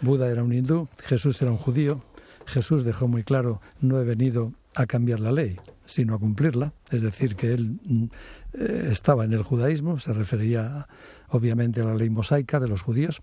Buda 0.00 0.30
era 0.30 0.44
un 0.44 0.52
hindú, 0.52 0.88
Jesús 0.98 1.40
era 1.40 1.50
un 1.50 1.56
judío, 1.56 2.02
Jesús 2.46 2.84
dejó 2.84 3.08
muy 3.08 3.24
claro, 3.24 3.60
no 3.80 4.00
he 4.00 4.04
venido 4.04 4.52
a 4.74 4.86
cambiar 4.86 5.20
la 5.20 5.32
ley, 5.32 5.58
sino 5.88 6.14
a 6.14 6.18
cumplirla, 6.18 6.74
es 6.90 7.02
decir, 7.02 7.34
que 7.34 7.52
él 7.52 7.78
mm, 7.82 8.04
eh, 8.52 8.88
estaba 8.92 9.24
en 9.24 9.32
el 9.32 9.42
judaísmo, 9.42 9.98
se 9.98 10.12
refería 10.12 10.86
obviamente 11.30 11.80
a 11.80 11.84
la 11.84 11.94
ley 11.94 12.10
mosaica 12.10 12.60
de 12.60 12.68
los 12.68 12.82
judíos, 12.82 13.22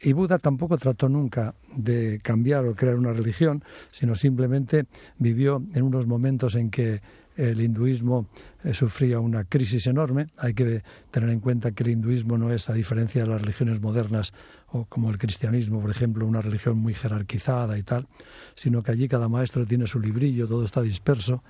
y 0.00 0.12
Buda 0.12 0.38
tampoco 0.38 0.78
trató 0.78 1.08
nunca 1.08 1.56
de 1.76 2.20
cambiar 2.22 2.64
o 2.66 2.76
crear 2.76 2.94
una 2.94 3.12
religión, 3.12 3.64
sino 3.90 4.14
simplemente 4.14 4.86
vivió 5.18 5.60
en 5.74 5.82
unos 5.82 6.06
momentos 6.06 6.54
en 6.54 6.70
que 6.70 7.00
el 7.38 7.60
hinduismo 7.60 8.26
eh, 8.64 8.74
sufría 8.74 9.20
una 9.20 9.44
crisis 9.44 9.86
enorme. 9.86 10.26
Hay 10.36 10.54
que 10.54 10.82
tener 11.12 11.30
en 11.30 11.38
cuenta 11.38 11.70
que 11.70 11.84
el 11.84 11.90
hinduismo 11.90 12.36
no 12.36 12.52
es, 12.52 12.68
a 12.68 12.74
diferencia 12.74 13.22
de 13.22 13.28
las 13.28 13.40
religiones 13.40 13.80
modernas 13.80 14.34
o 14.72 14.84
como 14.86 15.08
el 15.10 15.18
cristianismo, 15.18 15.80
por 15.80 15.90
ejemplo, 15.90 16.26
una 16.26 16.42
religión 16.42 16.78
muy 16.78 16.94
jerarquizada 16.94 17.78
y 17.78 17.84
tal, 17.84 18.08
sino 18.56 18.82
que 18.82 18.90
allí 18.90 19.08
cada 19.08 19.28
maestro 19.28 19.64
tiene 19.64 19.86
su 19.86 20.00
librillo, 20.00 20.48
todo 20.48 20.64
está 20.64 20.82
disperso 20.82 21.44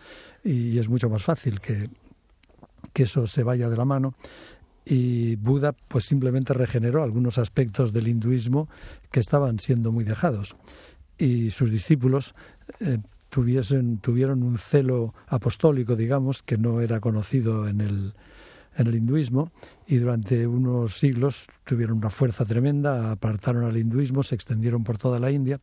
y 0.45 0.78
es 0.78 0.88
mucho 0.90 1.09
más 1.09 1.23
fácil 1.23 1.61
que, 1.61 1.88
que 2.92 3.04
eso 3.04 3.26
se 3.26 3.42
vaya 3.42 3.71
de 3.71 3.76
la 3.76 3.87
mano 3.87 4.14
y 4.85 5.37
Buda 5.37 5.72
pues 5.72 6.05
simplemente 6.05 6.55
regeneró 6.55 7.03
algunos 7.03 7.38
aspectos 7.38 7.92
del 7.92 8.09
hinduismo 8.09 8.68
que 9.11 9.20
estaban 9.20 9.59
siendo 9.59 9.90
muy 9.90 10.05
dejados 10.05 10.55
y 11.18 11.51
sus 11.51 11.70
discípulos 11.70 12.35
eh, 12.81 12.98
tuviesen, 13.28 13.98
tuvieron 13.98 14.42
un 14.42 14.58
celo 14.58 15.14
apostólico, 15.26 15.96
digamos, 15.96 16.42
que 16.42 16.58
no 16.58 16.80
era 16.80 17.00
conocido 17.00 17.68
en 17.68 17.80
el, 17.80 18.14
en 18.76 18.86
el 18.86 18.94
hinduismo 18.94 19.52
y 19.86 19.96
durante 19.96 20.46
unos 20.46 20.98
siglos 20.98 21.46
tuvieron 21.64 21.98
una 21.98 22.10
fuerza 22.10 22.44
tremenda, 22.44 23.12
apartaron 23.12 23.64
al 23.64 23.76
hinduismo, 23.76 24.22
se 24.22 24.34
extendieron 24.34 24.84
por 24.84 24.98
toda 24.98 25.18
la 25.18 25.30
India, 25.30 25.60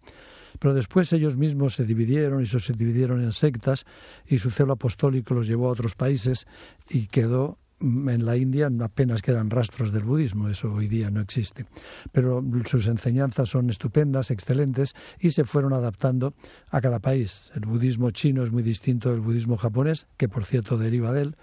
pero 0.60 0.74
después 0.74 1.12
ellos 1.14 1.36
mismos 1.36 1.76
se 1.76 1.86
dividieron 1.86 2.42
y 2.42 2.46
se 2.46 2.74
dividieron 2.74 3.22
en 3.22 3.32
sectas 3.32 3.86
y 4.26 4.38
su 4.38 4.52
celo 4.52 4.74
apostólico 4.74 5.34
los 5.34 5.48
llevó 5.48 5.68
a 5.68 5.72
otros 5.72 5.96
países 5.96 6.48
y 6.90 7.08
quedó 7.08 7.58
en 7.86 8.26
la 8.26 8.36
India 8.36 8.70
apenas 8.82 9.22
quedan 9.22 9.50
rastros 9.50 9.94
del 9.94 10.04
budismo, 10.04 10.50
eso 10.50 10.74
hoy 10.74 10.88
día 10.88 11.12
no 11.12 11.22
existe. 11.22 11.66
Pero 12.12 12.44
sus 12.66 12.88
enseñanzas 12.88 13.50
son 13.50 13.70
estupendas, 13.70 14.32
excelentes 14.32 14.96
y 15.20 15.32
se 15.32 15.44
fueron 15.44 15.74
adaptando 15.74 16.34
a 16.70 16.82
cada 16.82 17.00
país. 17.00 17.52
El 17.56 17.66
budismo 17.66 18.10
chino 18.12 18.44
es 18.44 18.52
muy 18.52 18.64
distinto 18.64 19.12
del 19.12 19.20
budismo 19.20 19.58
japonés, 19.58 20.08
que 20.18 20.28
por 20.28 20.46
cierto 20.46 20.78
deriva 20.78 21.14
de 21.14 21.22
él, 21.22 21.36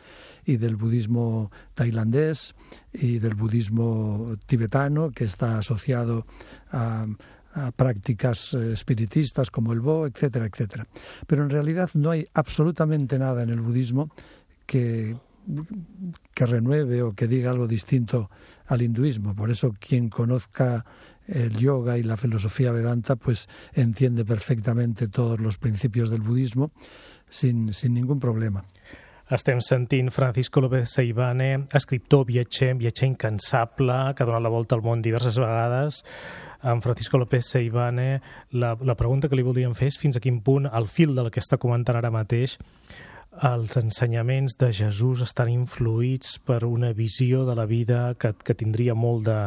y 0.44 0.56
del 0.56 0.74
budismo 0.74 1.52
tailandés 1.74 2.54
y 2.92 3.20
del 3.20 3.34
budismo 3.34 4.34
tibetano, 4.46 5.10
que 5.10 5.24
está 5.24 5.58
asociado 5.58 6.26
a, 6.70 7.06
prácticas 7.76 8.54
eh, 8.54 8.72
espiritistas 8.72 9.50
como 9.50 9.74
el 9.74 9.80
Bo, 9.80 10.06
etcétera, 10.06 10.46
etcétera. 10.46 10.86
Pero 11.26 11.42
en 11.42 11.50
realidad 11.50 11.90
no 11.92 12.10
hay 12.10 12.26
absolutamente 12.32 13.18
nada 13.18 13.42
en 13.42 13.50
el 13.50 13.60
budismo 13.60 14.10
que 14.64 15.18
que 16.34 16.46
renueve 16.46 17.02
o 17.02 17.14
que 17.14 17.26
diga 17.26 17.50
algo 17.50 17.66
distinto 17.66 18.30
al 18.66 18.82
hinduismo. 18.82 19.34
Por 19.34 19.50
eso 19.50 19.74
quien 19.78 20.08
conozca 20.08 20.84
el 21.26 21.56
yoga 21.58 21.98
y 21.98 22.02
la 22.02 22.16
filosofía 22.16 22.72
vedanta, 22.72 23.16
pues 23.16 23.48
entiende 23.74 24.24
perfectamente 24.24 25.08
todos 25.08 25.40
los 25.40 25.58
principios 25.58 26.10
del 26.10 26.20
budismo 26.20 26.72
sin, 27.28 27.72
sin 27.72 27.94
ningún 27.94 28.20
problema. 28.20 28.64
Estem 29.32 29.62
sentint 29.62 30.10
Francisco 30.10 30.60
López 30.60 30.90
Seibane, 30.90 31.66
escriptor, 31.72 32.26
viatger, 32.26 32.74
viatger 32.74 33.08
incansable, 33.08 34.12
que 34.12 34.24
ha 34.24 34.26
donat 34.28 34.42
la 34.44 34.50
volta 34.52 34.76
al 34.76 34.82
món 34.84 35.00
diverses 35.00 35.38
vegades. 35.40 36.02
Amb 36.60 36.84
Francisco 36.84 37.16
López 37.16 37.46
Seibane, 37.48 38.20
la, 38.50 38.74
la 38.76 38.96
pregunta 38.98 39.30
que 39.30 39.38
li 39.38 39.46
voldríem 39.46 39.72
fer 39.78 39.88
és 39.88 39.96
fins 39.96 40.18
a 40.18 40.22
quin 40.22 40.42
punt, 40.44 40.68
al 40.68 40.90
fil 40.90 41.14
del 41.16 41.30
que 41.32 41.40
està 41.40 41.56
comentant 41.56 41.96
ara 41.96 42.12
mateix, 42.12 42.58
els 43.40 43.76
ensenyaments 43.80 44.58
de 44.60 44.68
Jesús 44.76 45.22
estan 45.24 45.48
influïts 45.48 46.36
per 46.44 46.60
una 46.68 46.90
visió 46.92 47.46
de 47.48 47.54
la 47.56 47.64
vida 47.64 48.12
que, 48.20 48.34
que 48.36 48.54
tindria 48.54 48.94
molt 48.94 49.24
de, 49.24 49.38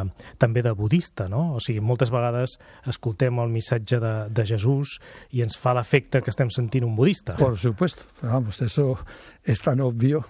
també 0.42 0.64
de 0.66 0.74
budista, 0.74 1.28
no? 1.30 1.54
O 1.56 1.62
sigui, 1.62 1.84
moltes 1.86 2.10
vegades 2.14 2.58
escoltem 2.90 3.38
el 3.44 3.54
missatge 3.54 4.00
de, 4.02 4.16
de 4.34 4.46
Jesús 4.50 4.98
i 5.38 5.46
ens 5.46 5.60
fa 5.62 5.76
l'efecte 5.78 6.24
que 6.26 6.34
estem 6.34 6.50
sentint 6.50 6.88
un 6.88 6.96
budista. 6.98 7.38
Por 7.38 7.60
supuesto, 7.62 8.10
vamos, 8.24 8.62
eso 8.66 8.98
es 9.44 9.62
tan 9.62 9.82
obvio 9.82 10.26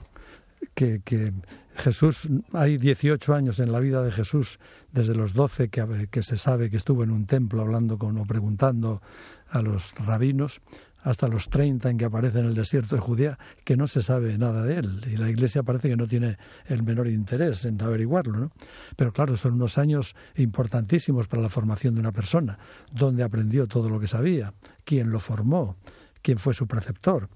que, 0.74 1.00
que 1.06 1.32
Jesús, 1.78 2.28
hay 2.52 2.78
18 2.78 3.34
años 3.34 3.60
en 3.60 3.72
la 3.72 3.80
vida 3.80 4.02
de 4.04 4.12
Jesús, 4.12 4.60
desde 4.92 5.16
los 5.16 5.34
12 5.34 5.70
que, 5.70 6.08
que 6.10 6.24
se 6.24 6.38
sabe 6.38 6.70
que 6.70 6.78
estuvo 6.78 7.04
en 7.04 7.12
un 7.12 7.26
templo 7.26 7.62
hablando 7.62 7.98
con 7.98 8.18
o 8.18 8.26
preguntando 8.26 9.02
a 9.50 9.62
los 9.62 9.94
rabinos, 9.96 10.62
hasta 11.06 11.28
los 11.28 11.50
30 11.50 11.92
en 11.92 11.98
que 11.98 12.06
aparece 12.06 12.40
en 12.40 12.48
el 12.48 12.56
desierto 12.56 12.96
de 12.96 13.02
Judea, 13.02 13.38
que 13.64 13.78
no 13.78 13.86
se 13.86 14.02
sabe 14.02 14.40
nada 14.40 14.64
de 14.64 14.78
él. 14.78 15.02
Y 15.06 15.18
la 15.18 15.30
Iglesia 15.30 15.62
parece 15.62 15.88
que 15.88 15.96
no 15.96 16.08
tiene 16.08 16.38
el 16.66 16.82
menor 16.82 17.08
interés 17.08 17.64
en 17.66 17.80
averiguarlo. 17.80 18.40
¿no? 18.40 18.52
Pero 18.96 19.14
claro, 19.14 19.38
son 19.38 19.54
unos 19.54 19.78
años 19.78 20.16
importantísimos 20.36 21.28
para 21.28 21.44
la 21.44 21.50
formación 21.50 21.94
de 21.94 22.00
una 22.00 22.12
persona. 22.12 22.58
¿Dónde 22.92 23.22
aprendió 23.22 23.68
todo 23.68 23.88
lo 23.88 24.00
que 24.00 24.08
sabía? 24.08 24.56
¿Quién 24.84 25.12
lo 25.12 25.20
formó? 25.20 25.78
¿Quién 26.24 26.40
fue 26.40 26.56
su 26.56 26.66
preceptor? 26.66 27.30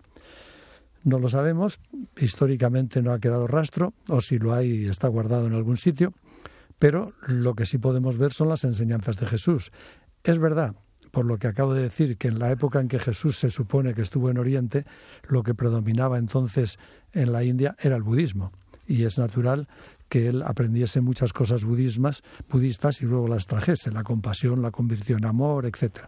No 1.04 1.20
lo 1.20 1.30
sabemos, 1.30 1.80
históricamente 2.18 3.04
no 3.04 3.14
ha 3.14 3.20
quedado 3.20 3.46
rastro, 3.46 3.94
o 4.08 4.20
si 4.20 4.40
lo 4.40 4.54
hay 4.54 4.86
está 4.86 5.08
guardado 5.08 5.46
en 5.46 5.54
algún 5.54 5.78
sitio, 5.78 6.14
pero 6.80 7.14
lo 7.28 7.54
que 7.54 7.68
sí 7.68 7.78
podemos 7.78 8.18
ver 8.18 8.34
son 8.34 8.50
las 8.50 8.64
enseñanzas 8.64 9.18
de 9.18 9.28
Jesús. 9.28 9.72
Es 10.24 10.40
verdad 10.40 10.76
por 11.12 11.26
lo 11.26 11.38
que 11.38 11.48
acabo 11.48 11.74
de 11.74 11.84
decir, 11.84 12.18
que 12.18 12.28
en 12.28 12.40
la 12.40 12.52
época 12.52 12.80
en 12.80 12.88
que 12.88 13.00
Jesús 13.00 13.38
se 13.38 13.50
supone 13.50 13.94
que 13.94 14.02
estuvo 14.02 14.30
en 14.30 14.38
Oriente, 14.38 14.86
lo 15.28 15.44
que 15.44 15.54
predominaba 15.54 16.18
entonces 16.18 16.80
en 17.14 17.32
la 17.32 17.44
India 17.44 17.76
era 17.80 17.96
el 17.96 18.04
budismo. 18.04 18.52
Y 18.88 19.04
es 19.04 19.18
natural 19.20 19.68
que 20.08 20.28
él 20.28 20.42
aprendiese 20.44 21.02
muchas 21.02 21.34
cosas 21.34 21.64
budismas, 21.64 22.24
budistas 22.50 23.02
y 23.02 23.06
luego 23.06 23.28
las 23.28 23.46
trajese. 23.46 23.92
La 23.92 24.04
compasión 24.04 24.62
la 24.62 24.72
convirtió 24.72 25.18
en 25.18 25.26
amor, 25.26 25.66
etc. 25.66 26.00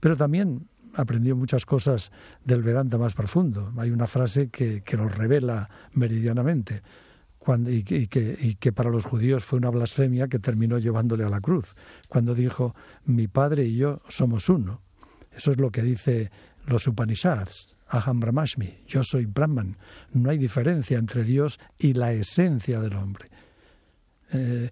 Pero 0.00 0.16
también 0.16 0.66
aprendió 0.94 1.36
muchas 1.36 1.66
cosas 1.66 2.10
del 2.44 2.62
Vedanta 2.62 2.96
más 2.96 3.14
profundo. 3.14 3.72
Hay 3.76 3.90
una 3.90 4.06
frase 4.06 4.48
que, 4.48 4.82
que 4.82 4.96
lo 4.96 5.08
revela 5.08 5.68
meridianamente 5.92 6.82
y, 7.66 7.82
que, 7.84 8.72
para 8.72 8.90
los 8.90 9.04
judíos 9.04 9.44
fue 9.44 9.58
una 9.58 9.70
blasfemia 9.70 10.28
que 10.28 10.38
terminó 10.38 10.78
llevándole 10.78 11.24
a 11.24 11.28
la 11.28 11.40
cruz, 11.40 11.74
cuando 12.08 12.34
dijo, 12.34 12.74
mi 13.04 13.28
padre 13.28 13.64
y 13.64 13.76
yo 13.76 14.00
somos 14.08 14.48
uno. 14.48 14.80
Eso 15.32 15.50
es 15.50 15.58
lo 15.58 15.70
que 15.70 15.82
dice 15.82 16.30
los 16.66 16.86
Upanishads, 16.86 17.76
Aham 17.88 18.20
Brahmashmi, 18.20 18.84
yo 18.86 19.04
soy 19.04 19.26
Brahman. 19.26 19.76
No 20.12 20.30
hay 20.30 20.38
diferencia 20.38 20.98
entre 20.98 21.22
Dios 21.22 21.58
y 21.78 21.92
la 21.92 22.12
esencia 22.12 22.80
del 22.80 22.96
hombre. 22.96 23.28
Eh, 24.32 24.70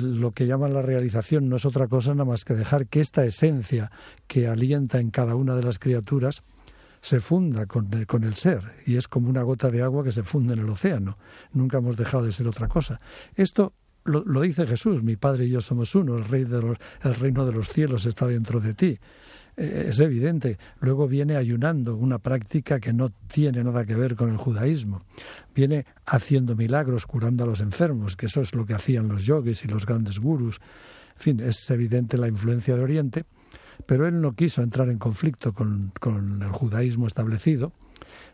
lo 0.00 0.30
que 0.30 0.46
llaman 0.46 0.72
la 0.72 0.80
realización 0.80 1.48
no 1.48 1.56
es 1.56 1.66
otra 1.66 1.88
cosa 1.88 2.12
nada 2.12 2.24
más 2.24 2.44
que 2.44 2.54
dejar 2.54 2.86
que 2.86 3.00
esta 3.00 3.24
esencia 3.24 3.90
que 4.26 4.46
alienta 4.46 5.00
en 5.00 5.10
cada 5.10 5.34
una 5.34 5.54
de 5.54 5.64
las 5.64 5.78
criaturas 5.78 6.42
se 7.00 7.20
funda 7.20 7.66
con 7.66 7.92
el, 7.92 8.06
con 8.06 8.24
el 8.24 8.34
ser 8.34 8.62
y 8.86 8.96
es 8.96 9.08
como 9.08 9.28
una 9.28 9.42
gota 9.42 9.70
de 9.70 9.82
agua 9.82 10.04
que 10.04 10.12
se 10.12 10.22
funde 10.22 10.54
en 10.54 10.60
el 10.60 10.68
océano. 10.68 11.18
Nunca 11.52 11.78
hemos 11.78 11.96
dejado 11.96 12.24
de 12.24 12.32
ser 12.32 12.46
otra 12.46 12.68
cosa. 12.68 12.98
Esto 13.34 13.72
lo, 14.04 14.24
lo 14.24 14.40
dice 14.40 14.66
Jesús, 14.66 15.02
mi 15.02 15.16
Padre 15.16 15.46
y 15.46 15.50
yo 15.50 15.60
somos 15.60 15.94
uno, 15.94 16.16
el, 16.16 16.24
rey 16.24 16.44
de 16.44 16.62
los, 16.62 16.78
el 17.02 17.14
reino 17.14 17.44
de 17.44 17.52
los 17.52 17.68
cielos 17.68 18.06
está 18.06 18.26
dentro 18.26 18.60
de 18.60 18.74
ti. 18.74 18.98
Eh, 19.58 19.86
es 19.88 19.98
evidente. 20.00 20.56
Luego 20.80 21.08
viene 21.08 21.36
ayunando, 21.36 21.96
una 21.96 22.18
práctica 22.18 22.78
que 22.78 22.92
no 22.92 23.10
tiene 23.10 23.64
nada 23.64 23.84
que 23.84 23.96
ver 23.96 24.14
con 24.14 24.30
el 24.30 24.36
judaísmo. 24.36 25.02
Viene 25.54 25.84
haciendo 26.06 26.54
milagros, 26.54 27.06
curando 27.06 27.44
a 27.44 27.46
los 27.46 27.60
enfermos, 27.60 28.16
que 28.16 28.26
eso 28.26 28.40
es 28.40 28.54
lo 28.54 28.64
que 28.64 28.74
hacían 28.74 29.08
los 29.08 29.24
yogis 29.24 29.64
y 29.64 29.68
los 29.68 29.84
grandes 29.84 30.20
gurus. 30.20 30.60
En 31.16 31.22
fin, 31.22 31.40
es 31.40 31.68
evidente 31.70 32.16
la 32.16 32.28
influencia 32.28 32.76
de 32.76 32.82
Oriente, 32.82 33.24
pero 33.86 34.06
él 34.06 34.20
no 34.20 34.34
quiso 34.34 34.62
entrar 34.62 34.88
en 34.88 34.98
conflicto 34.98 35.52
con, 35.52 35.92
con 36.00 36.42
el 36.42 36.50
judaísmo 36.50 37.06
establecido 37.06 37.72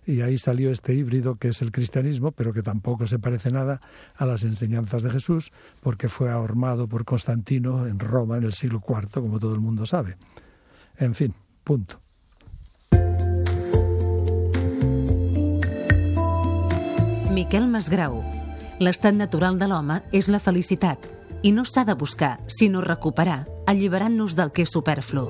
y 0.07 0.21
ahí 0.21 0.39
salió 0.39 0.71
este 0.71 0.95
híbrido 0.95 1.37
que 1.37 1.49
es 1.49 1.63
el 1.63 1.73
cristianismo, 1.73 2.33
pero 2.33 2.53
que 2.53 2.63
tampoco 2.63 3.07
se 3.07 3.19
parece 3.19 3.51
nada 3.51 3.81
a 4.17 4.27
las 4.27 4.45
enseñanzas 4.45 5.03
de 5.03 5.11
Jesús, 5.11 5.53
porque 5.81 6.09
fue 6.09 6.31
ahormado 6.31 6.89
por 6.89 7.05
Constantino 7.05 7.87
en 7.87 7.99
Roma 7.99 8.37
en 8.37 8.45
el 8.45 8.53
siglo 8.53 8.83
IV, 8.87 9.23
como 9.23 9.39
todo 9.39 9.55
el 9.55 9.61
mundo 9.61 9.87
sabe. 9.87 10.17
En 10.99 11.15
fin, 11.15 11.35
punto. 11.63 12.01
Miquel 17.33 17.67
Masgrau. 17.67 18.23
L'estat 18.79 19.15
natural 19.15 19.59
de 19.59 19.67
l'home 19.71 20.01
és 20.15 20.29
la 20.31 20.39
felicitat 20.43 21.03
i 21.47 21.51
no 21.55 21.65
s'ha 21.67 21.85
de 21.87 21.95
buscar, 21.99 22.39
sinó 22.51 22.81
recuperar, 22.83 23.45
alliberant-nos 23.67 24.37
del 24.37 24.53
que 24.53 24.65
és 24.65 24.73
superflu. 24.73 25.29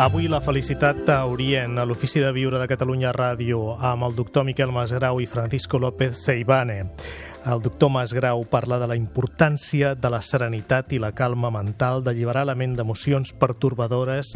Avui 0.00 0.30
la 0.32 0.40
felicitat 0.40 1.10
a 1.12 1.18
Orient, 1.28 1.74
a 1.76 1.84
l'Ofici 1.84 2.22
de 2.24 2.30
Viure 2.32 2.56
de 2.56 2.68
Catalunya 2.70 3.10
Ràdio, 3.12 3.74
amb 3.76 4.06
el 4.06 4.14
doctor 4.16 4.46
Miquel 4.48 4.72
Masgrau 4.72 5.20
i 5.20 5.26
Francisco 5.28 5.76
López 5.78 6.22
Seibane. 6.24 6.86
El 7.44 7.60
doctor 7.60 7.90
Masgrau 7.92 8.46
parla 8.48 8.78
de 8.80 8.88
la 8.88 8.96
importància 8.96 9.92
de 9.94 10.10
la 10.12 10.22
serenitat 10.24 10.94
i 10.96 11.02
la 11.02 11.12
calma 11.12 11.50
mental, 11.52 12.00
d'alliberar 12.00 12.46
la 12.48 12.56
ment 12.56 12.78
d'emocions 12.78 13.34
pertorbadores. 13.36 14.32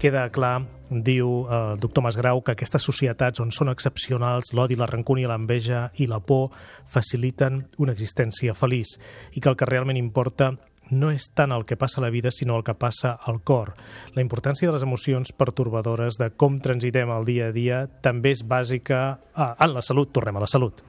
Queda 0.00 0.24
clar, 0.32 0.62
diu 0.88 1.44
el 1.44 1.80
doctor 1.80 2.08
Masgrau, 2.08 2.40
que 2.40 2.56
aquestes 2.56 2.88
societats 2.88 3.40
on 3.40 3.52
són 3.52 3.68
excepcionals 3.68 4.52
l'odi, 4.56 4.80
la 4.80 4.88
rancúnia, 4.88 5.28
l'enveja 5.28 5.90
i 6.00 6.08
la 6.08 6.20
por 6.24 6.56
faciliten 6.88 7.66
una 7.76 7.92
existència 7.92 8.56
feliç 8.56 8.96
i 9.32 9.40
que 9.40 9.52
el 9.52 9.60
que 9.60 9.68
realment 9.68 10.00
importa 10.00 10.54
no 10.90 11.10
és 11.12 11.28
tant 11.32 11.52
el 11.54 11.64
que 11.68 11.78
passa 11.80 12.00
a 12.00 12.04
la 12.04 12.10
vida, 12.10 12.30
sinó 12.30 12.56
el 12.58 12.64
que 12.64 12.74
passa 12.74 13.14
al 13.14 13.40
cor. 13.42 13.72
La 14.16 14.22
importància 14.22 14.68
de 14.68 14.74
les 14.76 14.84
emocions 14.84 15.32
pertorbadores, 15.32 16.18
de 16.20 16.30
com 16.36 16.58
transitem 16.60 17.12
el 17.14 17.28
dia 17.28 17.48
a 17.48 17.56
dia, 17.56 17.82
també 18.04 18.34
és 18.36 18.44
bàsica 18.44 19.02
ah, 19.34 19.52
en 19.58 19.74
la 19.74 19.82
salut. 19.82 20.12
Tornem 20.12 20.36
a 20.36 20.44
la 20.44 20.50
salut. 20.50 20.82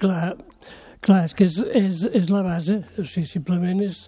Clar, 0.00 0.34
clar 1.04 1.24
és 1.28 1.36
que 1.38 1.48
és, 1.48 1.58
és, 1.72 2.04
és 2.22 2.30
la 2.32 2.42
base, 2.44 2.80
o 2.98 3.06
sigui, 3.06 3.28
simplement 3.30 3.80
és, 3.84 4.04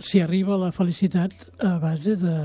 si 0.00 0.22
arriba 0.24 0.58
la 0.58 0.72
felicitat 0.74 1.34
a 1.62 1.76
base 1.82 2.16
de, 2.18 2.38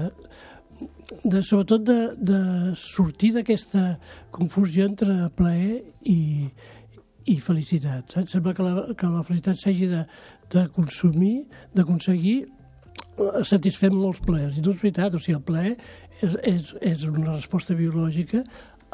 de 1.23 1.41
sobretot 1.43 1.85
de, 1.87 1.99
de 2.17 2.39
sortir 2.79 3.33
d'aquesta 3.37 3.97
confusió 4.35 4.85
entre 4.89 5.29
plaer 5.37 5.81
i, 6.09 6.49
i 7.29 7.39
felicitat. 7.39 8.11
Saps? 8.11 8.35
Sembla 8.35 8.53
que 8.53 8.65
la, 8.65 8.85
que 8.97 9.09
la 9.09 9.23
felicitat 9.25 9.61
s'hagi 9.61 9.89
de, 9.91 10.03
de 10.53 10.67
consumir, 10.75 11.47
d'aconseguir 11.75 12.37
eh, 12.43 13.43
satisfer 13.47 13.91
molts 13.93 14.21
plaers. 14.25 14.57
I 14.57 14.65
no 14.65 14.73
és 14.73 14.81
veritat, 14.81 15.15
o 15.17 15.21
sigui, 15.21 15.37
el 15.39 15.45
plaer 15.47 15.75
és, 16.21 16.37
és, 16.43 16.73
és 16.93 17.07
una 17.09 17.33
resposta 17.35 17.75
biològica 17.77 18.43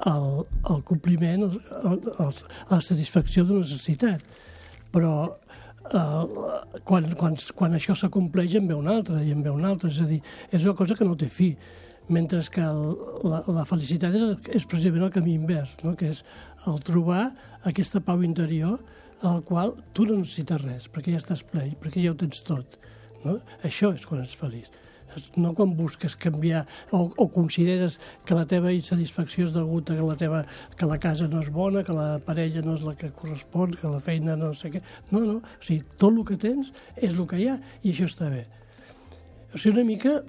el, 0.07 0.29
el 0.69 0.83
compliment, 0.87 1.43
el, 1.49 1.99
el, 2.23 2.41
la 2.69 2.79
satisfacció 2.83 3.45
d'una 3.45 3.65
necessitat. 3.65 4.23
Però 4.93 5.13
eh, 5.27 6.79
quan, 6.87 7.11
quan, 7.19 7.37
quan 7.55 7.77
això 7.77 7.95
s'acompleix 7.97 8.55
en 8.59 8.69
ve 8.69 8.77
una 8.77 8.95
altra 8.99 9.21
i 9.23 9.33
en 9.35 9.43
ve 9.45 9.53
una 9.53 9.73
altra, 9.73 9.91
és 9.91 10.01
a 10.03 10.07
dir, 10.09 10.21
és 10.51 10.65
una 10.65 10.77
cosa 10.79 10.97
que 10.97 11.07
no 11.07 11.17
té 11.19 11.29
fi, 11.33 11.53
mentre 12.09 12.41
que 12.51 12.63
el, 12.65 12.85
la, 13.29 13.43
la 13.59 13.65
felicitat 13.69 14.15
és, 14.17 14.23
és 14.57 14.65
precisament 14.65 15.05
el 15.05 15.13
camí 15.13 15.35
invers, 15.37 15.75
no? 15.83 15.93
que 15.97 16.09
és 16.15 16.23
el 16.67 16.79
trobar 16.85 17.29
aquesta 17.69 18.01
pau 18.03 18.23
interior 18.25 18.79
al 19.27 19.41
qual 19.47 19.75
tu 19.93 20.05
no 20.07 20.19
necessites 20.21 20.61
res, 20.63 20.89
perquè 20.91 21.15
ja 21.15 21.23
estàs 21.23 21.43
ple, 21.47 21.71
perquè 21.81 22.03
ja 22.03 22.13
ho 22.13 22.19
tens 22.19 22.43
tot. 22.47 22.77
No? 23.25 23.39
Això 23.67 23.91
és 23.95 24.05
quan 24.07 24.23
ets 24.23 24.37
feliç 24.39 24.69
no 25.35 25.53
quan 25.55 25.75
busques 25.75 26.15
canviar 26.15 26.65
o, 26.91 27.09
o 27.17 27.27
consideres 27.31 27.99
que 28.25 28.35
la 28.37 28.45
teva 28.49 28.71
insatisfacció 28.73 29.47
és 29.47 29.53
degut 29.55 29.89
a 29.89 29.97
que 29.97 30.05
la, 30.05 30.15
teva, 30.19 30.41
que 30.77 30.89
la 30.89 30.99
casa 31.01 31.27
no 31.27 31.41
és 31.43 31.49
bona, 31.53 31.83
que 31.83 31.95
la 31.95 32.19
parella 32.23 32.63
no 32.65 32.75
és 32.77 32.85
la 32.85 32.95
que 32.97 33.11
correspon, 33.15 33.73
que 33.79 33.89
la 33.89 34.01
feina 34.03 34.37
no 34.39 34.53
sé 34.57 34.71
què... 34.73 34.83
No, 35.11 35.21
no, 35.23 35.39
o 35.41 35.65
sigui, 35.65 35.83
tot 35.97 36.13
el 36.13 36.25
que 36.27 36.39
tens 36.41 36.71
és 36.95 37.15
el 37.15 37.25
que 37.29 37.39
hi 37.41 37.49
ha 37.49 37.57
i 37.83 37.93
això 37.93 38.09
està 38.09 38.29
bé. 38.31 38.45
O 39.53 39.57
sigui, 39.57 39.79
una 39.79 39.87
mica 39.87 40.19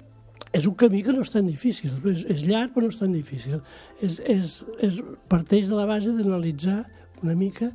és 0.51 0.65
un 0.67 0.75
camí 0.75 1.03
que 1.05 1.13
no 1.15 1.23
és 1.23 1.31
tan 1.31 1.47
difícil, 1.47 1.93
és, 2.11 2.25
és 2.27 2.45
llarg 2.49 2.73
però 2.75 2.87
no 2.87 2.91
és 2.91 2.99
tan 2.99 3.13
difícil. 3.13 3.61
És, 4.01 4.19
és, 4.27 4.59
és, 4.83 4.99
parteix 5.31 5.69
de 5.69 5.77
la 5.77 5.87
base 5.89 6.11
d'analitzar 6.17 6.81
una 7.21 7.37
mica 7.37 7.69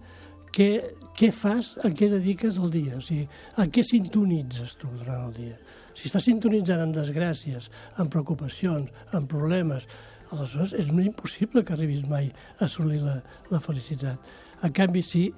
què, 0.53 0.71
què 1.17 1.31
fas, 1.33 1.75
a 1.81 1.91
què 1.97 2.11
dediques 2.13 2.59
el 2.61 2.73
dia, 2.75 2.99
o 2.99 3.05
sigui, 3.05 3.27
a 3.57 3.67
què 3.73 3.85
sintonitzes 3.87 4.77
tu 4.81 4.91
durant 4.99 5.29
el 5.29 5.35
dia. 5.37 5.57
Si 5.97 6.11
estàs 6.11 6.27
sintonitzant 6.29 6.83
amb 6.85 6.97
desgràcies, 6.97 7.71
amb 7.97 8.13
preocupacions, 8.13 8.93
amb 9.17 9.31
problemes, 9.31 9.87
aleshores 10.29 10.75
és 10.77 10.91
impossible 10.93 11.63
que 11.65 11.73
arribis 11.73 12.05
mai 12.09 12.29
a 12.59 12.67
assolir 12.67 13.01
la, 13.01 13.21
la 13.51 13.61
felicitat. 13.65 14.21
En 14.67 14.75
canvi, 14.77 15.03
si 15.03 15.31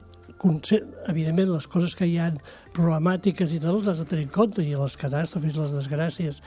evidentment 1.08 1.50
les 1.50 1.66
coses 1.70 1.94
que 1.98 2.06
hi 2.06 2.18
ha 2.20 2.32
problemàtiques 2.76 3.54
i 3.54 3.60
tal 3.62 3.78
les 3.78 3.88
has 3.90 4.02
de 4.02 4.08
tenir 4.10 4.26
en 4.26 4.34
compte 4.34 4.62
i 4.62 4.74
les 4.76 4.98
catàstrofes, 5.00 5.56
les 5.56 5.72
desgràcies 5.74 6.42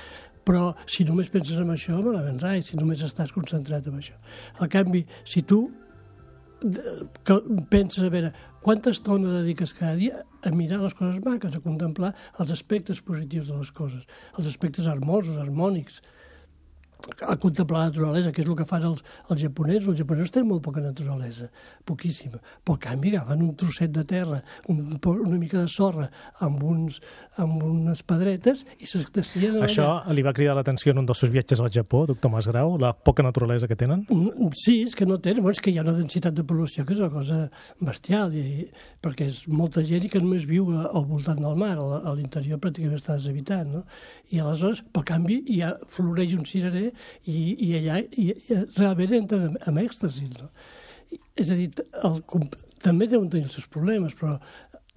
però 0.47 0.71
si 0.89 1.05
només 1.05 1.29
penses 1.29 1.59
en 1.61 1.69
això, 1.69 1.99
malament 2.01 2.39
rai, 2.41 2.63
si 2.65 2.77
només 2.79 3.03
estàs 3.05 3.33
concentrat 3.35 3.85
en 3.87 3.99
això. 3.99 4.15
En 4.59 4.71
canvi, 4.73 5.03
si 5.27 5.43
tu 5.45 5.67
que 6.61 7.37
penses 7.73 8.03
a 8.03 8.09
veure 8.13 8.31
quanta 8.61 8.91
estona 8.93 9.39
dediques 9.39 9.73
cada 9.73 9.95
dia 9.97 10.23
a 10.45 10.51
mirar 10.53 10.81
les 10.83 10.93
coses 10.93 11.17
maques, 11.25 11.55
a 11.55 11.61
contemplar 11.63 12.13
els 12.39 12.53
aspectes 12.53 13.01
positius 13.01 13.49
de 13.49 13.57
les 13.57 13.71
coses, 13.73 14.05
els 14.37 14.49
aspectes 14.51 14.87
harmosos, 14.87 15.39
harmònics, 15.41 16.01
a 17.21 17.35
contemplar 17.37 17.79
la 17.79 17.89
naturalesa, 17.89 18.31
que 18.31 18.41
és 18.43 18.49
el 18.49 18.55
que 18.57 18.65
fan 18.67 18.85
els, 18.87 19.01
els 19.29 19.41
japonesos. 19.41 19.89
Els 19.91 20.01
japonesos 20.01 20.33
tenen 20.33 20.49
molt 20.49 20.63
poca 20.65 20.81
naturalesa, 20.83 21.49
poquíssima. 21.87 22.39
Però, 22.65 22.77
en 22.77 22.81
canvi, 22.85 23.13
agafen 23.15 23.43
un 23.45 23.55
trosset 23.59 23.91
de 23.93 24.03
terra, 24.07 24.41
un, 24.71 24.97
una 24.97 25.39
mica 25.39 25.61
de 25.61 25.69
sorra, 25.71 26.07
amb, 26.39 26.63
uns, 26.63 26.99
amb 27.41 27.63
unes 27.63 28.03
pedretes 28.07 28.65
i 28.79 28.89
s'extacien... 28.89 29.59
Això 29.65 29.87
allà. 29.87 30.15
li 30.15 30.25
va 30.25 30.33
cridar 30.37 30.55
l'atenció 30.57 30.95
en 30.95 31.03
un 31.03 31.09
dels 31.09 31.21
seus 31.23 31.33
viatges 31.33 31.61
al 31.61 31.71
Japó, 31.73 32.05
doctor 32.09 32.33
Masgrau, 32.33 32.77
la 32.81 32.93
poca 32.93 33.25
naturalesa 33.25 33.69
que 33.69 33.77
tenen? 33.79 34.05
Mm, 34.09 34.51
sí, 34.57 34.81
és 34.87 34.97
que 34.97 35.07
no 35.09 35.19
tenen. 35.19 35.43
Bueno, 35.43 35.55
és 35.57 35.63
que 35.63 35.73
hi 35.73 35.79
ha 35.79 35.85
una 35.85 35.97
densitat 35.97 36.35
de 36.37 36.45
població 36.47 36.85
que 36.85 36.95
és 36.95 37.03
una 37.03 37.11
cosa 37.13 37.41
bestial, 37.81 38.35
i, 38.37 38.67
perquè 39.03 39.29
és 39.31 39.43
molta 39.51 39.83
gent 39.87 40.07
i 40.07 40.11
que 40.11 40.21
només 40.23 40.47
viu 40.49 40.69
al 40.81 41.05
voltant 41.09 41.41
del 41.41 41.57
mar, 41.59 41.75
a 41.77 42.15
l'interior 42.17 42.61
pràcticament 42.61 42.99
està 42.99 43.17
deshabitat, 43.17 43.67
no? 43.69 43.83
I 44.31 44.41
aleshores, 44.41 44.83
per 44.93 45.03
canvi, 45.07 45.41
ja 45.57 45.73
floreix 45.91 46.35
un 46.37 46.45
cirerer 46.47 46.91
i, 47.25 47.55
i 47.67 47.71
allà 47.79 48.01
i, 48.01 48.31
i 48.31 48.59
realment 48.77 49.15
entren 49.21 49.47
en, 49.49 49.57
en 49.67 49.79
èxtasi. 49.83 50.29
No? 50.37 50.51
És 51.35 51.51
a 51.51 51.57
dir, 51.59 51.69
el, 52.03 52.21
també 52.83 53.07
deuen 53.07 53.29
tenir 53.31 53.49
els 53.49 53.57
seus 53.57 53.69
problemes, 53.71 54.15
però 54.17 54.37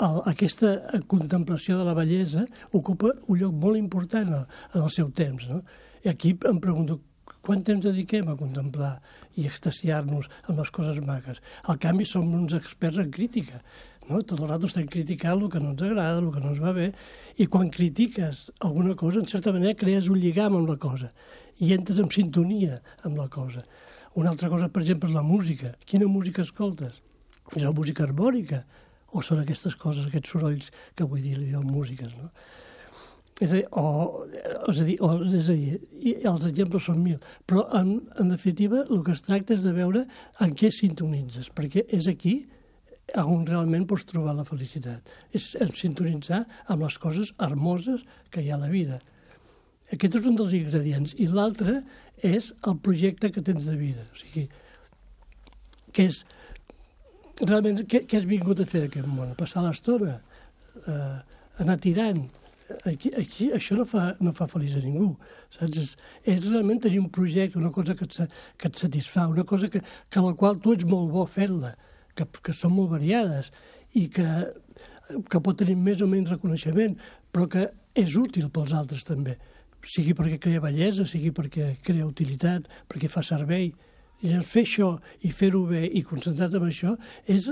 el, 0.02 0.20
aquesta 0.30 0.74
contemplació 1.10 1.78
de 1.78 1.88
la 1.88 1.96
bellesa 1.96 2.44
ocupa 2.72 3.12
un 3.26 3.40
lloc 3.40 3.56
molt 3.64 3.80
important 3.80 4.30
en, 4.40 4.46
en 4.72 4.80
el 4.82 4.92
seu 4.94 5.10
temps. 5.14 5.48
No? 5.50 5.62
I 6.04 6.12
aquí 6.12 6.34
em 6.50 6.60
pregunto, 6.62 7.00
quant 7.44 7.62
temps 7.64 7.84
dediquem 7.84 8.28
a 8.28 8.36
contemplar 8.40 8.94
i 9.36 9.46
extasiar-nos 9.48 10.30
amb 10.48 10.60
les 10.60 10.72
coses 10.74 11.00
maques? 11.04 11.40
Al 11.68 11.80
canvi, 11.82 12.06
som 12.08 12.28
uns 12.36 12.56
experts 12.56 13.00
en 13.02 13.10
crítica. 13.12 13.60
No? 14.08 14.20
Tot 14.20 14.40
el 14.40 14.50
rato 14.50 14.68
estem 14.68 14.86
criticant 14.90 15.40
el 15.40 15.50
que 15.52 15.60
no 15.62 15.72
ens 15.72 15.84
agrada, 15.86 16.20
el 16.20 16.30
que 16.34 16.42
no 16.42 16.52
ens 16.52 16.60
va 16.60 16.74
bé, 16.76 16.90
i 17.40 17.46
quan 17.50 17.70
critiques 17.72 18.50
alguna 18.60 18.94
cosa, 19.00 19.22
en 19.22 19.30
certa 19.30 19.52
manera, 19.54 19.76
crees 19.80 20.10
un 20.12 20.20
lligam 20.20 20.58
amb 20.58 20.68
la 20.68 20.76
cosa 20.80 21.10
i 21.62 21.72
entres 21.74 22.00
en 22.02 22.10
sintonia 22.10 22.80
amb 23.06 23.16
la 23.18 23.28
cosa. 23.32 23.64
Una 24.18 24.30
altra 24.34 24.50
cosa, 24.50 24.68
per 24.68 24.82
exemple, 24.82 25.08
és 25.10 25.16
la 25.16 25.24
música. 25.26 25.74
Quina 25.86 26.08
música 26.10 26.42
escoltes? 26.42 27.00
És 27.54 27.62
la 27.62 27.72
música 27.72 28.04
harmònica? 28.04 28.64
O 29.14 29.22
són 29.22 29.40
aquestes 29.42 29.76
coses, 29.78 30.06
aquests 30.08 30.34
sorolls 30.34 30.70
que 30.98 31.06
vull 31.06 31.22
dir, 31.22 31.36
li 31.38 31.52
diuen 31.52 31.66
músiques, 31.70 32.14
no? 32.18 32.30
És 33.42 33.50
a 33.50 33.56
dir, 33.56 33.64
o, 33.74 33.84
és 34.70 34.80
a 34.80 34.84
dir, 34.86 34.96
o, 35.02 35.08
és 35.26 35.48
a 35.50 35.54
dir 35.58 35.78
i 36.06 36.12
els 36.30 36.44
exemples 36.46 36.84
són 36.86 37.00
mil, 37.02 37.16
però 37.50 37.64
en, 37.74 37.96
en 38.22 38.30
definitiva 38.30 38.84
el 38.84 39.00
que 39.06 39.14
es 39.14 39.24
tracta 39.26 39.56
és 39.56 39.64
de 39.64 39.72
veure 39.74 40.04
en 40.44 40.54
què 40.54 40.70
sintonitzes, 40.70 41.48
perquè 41.50 41.82
és 41.98 42.06
aquí 42.10 42.36
on 43.12 43.44
realment 43.46 43.86
pots 43.86 44.06
trobar 44.08 44.34
la 44.34 44.46
felicitat. 44.48 45.10
És 45.36 45.52
sintonitzar 45.76 46.44
amb 46.72 46.86
les 46.86 46.98
coses 46.98 47.32
hermoses 47.38 48.04
que 48.30 48.42
hi 48.42 48.50
ha 48.50 48.56
a 48.56 48.64
la 48.64 48.70
vida. 48.72 49.00
Aquest 49.92 50.16
és 50.18 50.28
un 50.28 50.38
dels 50.38 50.54
ingredients. 50.56 51.14
I 51.20 51.28
l'altre 51.30 51.82
és 52.24 52.52
el 52.66 52.78
projecte 52.82 53.30
que 53.30 53.44
tens 53.44 53.68
de 53.68 53.76
vida. 53.78 54.06
O 54.08 54.20
sigui, 54.20 54.46
que 55.94 56.08
és 56.08 56.22
realment 57.42 57.84
què, 57.84 58.04
què 58.08 58.18
has 58.18 58.30
vingut 58.30 58.62
a 58.62 58.68
fer 58.70 58.86
aquest 58.88 59.06
món? 59.06 59.30
A 59.30 59.38
passar 59.38 59.62
l'estona, 59.66 60.16
eh, 60.86 61.36
anar 61.62 61.78
tirant. 61.84 62.24
Aquí, 62.88 63.12
aquí 63.20 63.50
això 63.52 63.76
no 63.76 63.84
fa, 63.84 64.14
no 64.24 64.32
fa 64.32 64.48
feliç 64.48 64.78
a 64.78 64.82
ningú. 64.82 65.12
Saps? 65.52 65.76
És, 65.78 65.96
és 66.24 66.46
realment 66.48 66.80
tenir 66.80 67.02
un 67.04 67.10
projecte, 67.12 67.60
una 67.60 67.70
cosa 67.70 67.94
que 67.94 68.08
et, 68.08 68.38
que 68.56 68.72
et 68.72 68.80
satisfà, 68.80 69.28
una 69.28 69.44
cosa 69.44 69.68
que, 69.68 69.84
que 70.08 70.24
la 70.24 70.32
qual 70.32 70.56
tu 70.64 70.72
ets 70.72 70.88
molt 70.88 71.12
bo 71.12 71.28
fent-la 71.28 71.76
que, 72.14 72.26
que 72.42 72.54
són 72.56 72.74
molt 72.76 72.92
variades 72.94 73.50
i 73.94 74.06
que, 74.12 74.26
que 75.30 75.40
pot 75.40 75.58
tenir 75.60 75.76
més 75.78 76.02
o 76.02 76.08
menys 76.10 76.32
reconeixement, 76.32 76.96
però 77.34 77.48
que 77.50 77.68
és 77.94 78.16
útil 78.18 78.48
pels 78.54 78.74
altres 78.74 79.06
també, 79.06 79.36
sigui 79.84 80.14
perquè 80.16 80.40
crea 80.40 80.62
bellesa, 80.62 81.06
sigui 81.06 81.30
perquè 81.34 81.74
crea 81.84 82.06
utilitat, 82.06 82.66
perquè 82.90 83.10
fa 83.12 83.22
servei. 83.22 83.72
I 84.24 84.38
fer 84.46 84.64
això 84.64 84.94
i 85.26 85.30
fer-ho 85.34 85.66
bé 85.68 85.84
i 85.84 86.02
concentrat 86.06 86.54
en 86.56 86.64
això 86.70 86.94
és 87.28 87.50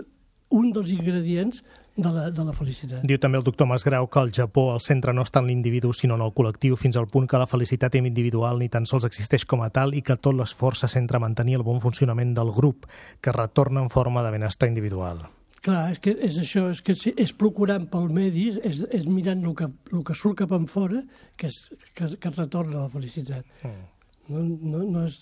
un 0.53 0.71
dels 0.73 0.93
ingredients 0.95 1.61
de 1.97 2.11
la, 2.11 2.31
de 2.31 2.45
la 2.45 2.55
felicitat. 2.57 3.03
Diu 3.05 3.19
també 3.21 3.39
el 3.39 3.45
doctor 3.45 3.69
Masgrau 3.69 4.07
que 4.09 4.21
al 4.21 4.33
Japó 4.33 4.71
el 4.73 4.81
centre 4.81 5.13
no 5.13 5.25
està 5.27 5.43
en 5.43 5.51
l'individu 5.51 5.93
sinó 5.93 6.17
en 6.17 6.25
el 6.25 6.33
col·lectiu 6.33 6.79
fins 6.81 6.97
al 6.97 7.09
punt 7.13 7.29
que 7.29 7.41
la 7.41 7.49
felicitat 7.51 7.99
individual 8.01 8.59
ni 8.63 8.71
tan 8.73 8.87
sols 8.89 9.05
existeix 9.09 9.45
com 9.45 9.61
a 9.63 9.69
tal 9.71 9.93
i 9.95 10.03
que 10.03 10.17
tot 10.17 10.37
l'esforç 10.37 10.85
se 10.85 10.93
centra 10.95 11.21
a 11.21 11.25
mantenir 11.27 11.59
el 11.61 11.67
bon 11.67 11.83
funcionament 11.85 12.33
del 12.39 12.53
grup 12.53 12.89
que 13.21 13.37
retorna 13.37 13.85
en 13.85 13.91
forma 13.93 14.25
de 14.25 14.33
benestar 14.33 14.71
individual. 14.73 15.27
Clar, 15.63 15.93
és 15.93 16.01
que 16.03 16.17
és 16.27 16.41
això, 16.43 16.65
és 16.73 16.81
que 16.83 16.97
és 16.97 17.33
procurant 17.39 17.85
pel 17.91 18.09
medi, 18.11 18.49
és, 18.67 18.81
és 18.91 19.05
mirant 19.07 19.45
el 19.47 19.55
que, 19.55 19.69
el 19.93 20.03
que 20.03 20.17
surt 20.19 20.41
cap 20.41 20.57
en 20.57 20.67
fora 20.67 21.05
que, 21.39 21.47
és, 21.53 21.59
que, 21.95 22.09
que 22.19 22.33
retorna 22.35 22.81
la 22.81 22.91
felicitat. 22.91 23.47
Mm. 23.63 23.85
No, 24.33 24.43
no, 24.43 24.83
no 24.97 25.05
és 25.07 25.21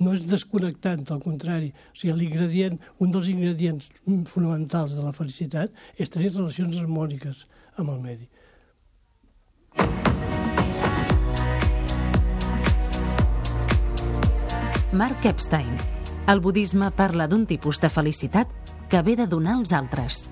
no 0.00 0.14
és 0.16 0.26
desconnectant, 0.26 1.04
al 1.12 1.22
contrari. 1.22 1.70
O 1.92 2.00
sigui, 2.00 2.16
l'ingredient, 2.18 2.78
un 2.98 3.12
dels 3.12 3.30
ingredients 3.32 3.88
fonamentals 4.32 4.96
de 4.96 5.04
la 5.04 5.14
felicitat 5.16 5.72
és 5.96 6.12
tenir 6.12 6.32
relacions 6.34 6.76
harmòniques 6.80 7.46
amb 7.76 7.92
el 7.94 8.00
medi. 8.04 8.28
Mark 14.92 15.24
Epstein. 15.24 15.70
El 16.26 16.42
budisme 16.42 16.90
parla 16.90 17.28
d'un 17.30 17.46
tipus 17.46 17.78
de 17.80 17.88
felicitat 17.88 18.50
que 18.90 19.02
ve 19.06 19.14
de 19.16 19.26
donar 19.30 19.60
als 19.60 19.72
altres. 19.72 20.24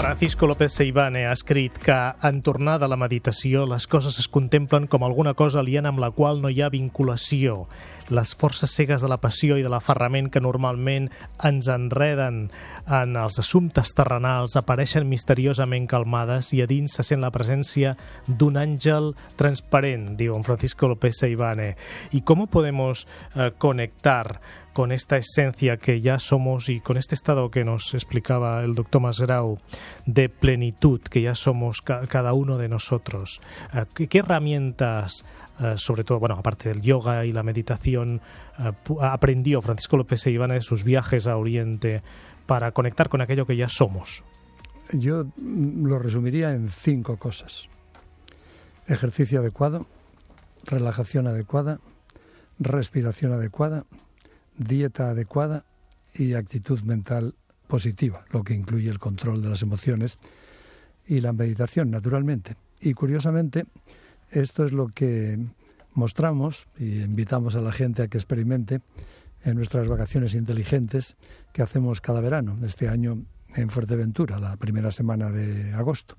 Francisco 0.00 0.46
López 0.46 0.72
Seivane 0.72 1.26
ha 1.26 1.32
escrit 1.36 1.76
que 1.76 1.94
en 2.24 2.40
tornar 2.40 2.78
de 2.80 2.86
la 2.88 2.96
meditació 2.96 3.66
les 3.68 3.84
coses 3.84 4.16
es 4.16 4.30
contemplen 4.32 4.86
com 4.88 5.02
alguna 5.04 5.34
cosa 5.36 5.60
aliena 5.60 5.90
amb 5.92 6.00
la 6.00 6.08
qual 6.16 6.40
no 6.40 6.48
hi 6.48 6.62
ha 6.64 6.70
vinculació. 6.72 7.66
Les 8.08 8.32
forces 8.34 8.72
cegues 8.72 9.04
de 9.04 9.10
la 9.12 9.20
passió 9.20 9.58
i 9.60 9.62
de 9.62 9.68
l'aferrament 9.68 10.30
que 10.32 10.40
normalment 10.40 11.10
ens 11.44 11.68
enreden 11.68 12.40
en 12.88 13.12
els 13.20 13.36
assumptes 13.44 13.92
terrenals 13.92 14.56
apareixen 14.56 15.04
misteriosament 15.06 15.84
calmades 15.86 16.48
i 16.56 16.64
a 16.64 16.68
dins 16.70 16.96
se 16.96 17.04
sent 17.04 17.20
la 17.20 17.30
presència 17.30 17.92
d'un 18.26 18.56
àngel 18.56 19.12
transparent, 19.36 20.14
diu 20.16 20.32
en 20.34 20.48
Francisco 20.48 20.88
López 20.88 21.20
Seivane. 21.20 21.76
¿Y 22.10 22.22
cómo 22.22 22.46
podemos 22.46 23.06
eh, 23.36 23.52
conectar 23.58 24.40
con 24.80 24.92
esta 24.92 25.18
esencia 25.18 25.76
que 25.76 26.00
ya 26.00 26.18
somos 26.18 26.70
y 26.70 26.80
con 26.80 26.96
este 26.96 27.14
estado 27.14 27.50
que 27.50 27.66
nos 27.66 27.92
explicaba 27.92 28.62
el 28.62 28.74
doctor 28.74 29.02
Masgrau 29.02 29.58
de 30.06 30.30
plenitud 30.30 31.02
que 31.02 31.20
ya 31.20 31.34
somos 31.34 31.82
ca 31.82 32.06
cada 32.06 32.32
uno 32.32 32.56
de 32.56 32.70
nosotros. 32.70 33.42
Uh, 33.74 33.84
¿qué, 33.94 34.06
¿qué, 34.06 34.20
herramientas, 34.20 35.22
uh, 35.60 35.76
sobre 35.76 36.02
todo, 36.02 36.18
bueno, 36.18 36.36
aparte 36.38 36.70
del 36.70 36.80
yoga 36.80 37.26
y 37.26 37.32
la 37.32 37.42
meditación, 37.42 38.22
uh, 38.58 39.02
aprendió 39.02 39.60
Francisco 39.60 39.98
López 39.98 40.26
e 40.26 40.30
Iván 40.30 40.52
en 40.52 40.62
sus 40.62 40.82
viajes 40.82 41.26
a 41.26 41.36
Oriente 41.36 42.02
para 42.46 42.72
conectar 42.72 43.10
con 43.10 43.20
aquello 43.20 43.44
que 43.44 43.58
ya 43.58 43.68
somos? 43.68 44.24
Yo 44.94 45.26
lo 45.36 45.98
resumiría 45.98 46.54
en 46.54 46.70
cinco 46.70 47.18
cosas. 47.18 47.68
Ejercicio 48.86 49.40
adecuado, 49.40 49.84
relajación 50.64 51.26
adecuada, 51.26 51.80
respiración 52.58 53.34
adecuada, 53.34 53.84
dieta 54.60 55.10
adecuada 55.10 55.64
y 56.14 56.34
actitud 56.34 56.80
mental 56.82 57.34
positiva, 57.66 58.24
lo 58.30 58.44
que 58.44 58.54
incluye 58.54 58.90
el 58.90 58.98
control 58.98 59.42
de 59.42 59.48
las 59.48 59.62
emociones 59.62 60.18
y 61.06 61.20
la 61.20 61.32
meditación, 61.32 61.90
naturalmente. 61.90 62.56
Y 62.80 62.94
curiosamente, 62.94 63.66
esto 64.30 64.64
es 64.64 64.72
lo 64.72 64.88
que 64.88 65.38
mostramos 65.94 66.66
y 66.78 67.02
invitamos 67.02 67.56
a 67.56 67.60
la 67.60 67.72
gente 67.72 68.02
a 68.02 68.08
que 68.08 68.18
experimente 68.18 68.80
en 69.44 69.56
nuestras 69.56 69.88
vacaciones 69.88 70.34
inteligentes 70.34 71.16
que 71.52 71.62
hacemos 71.62 72.00
cada 72.00 72.20
verano, 72.20 72.58
este 72.62 72.88
año 72.88 73.24
en 73.56 73.70
Fuerteventura, 73.70 74.38
la 74.38 74.56
primera 74.56 74.92
semana 74.92 75.30
de 75.30 75.72
agosto. 75.72 76.16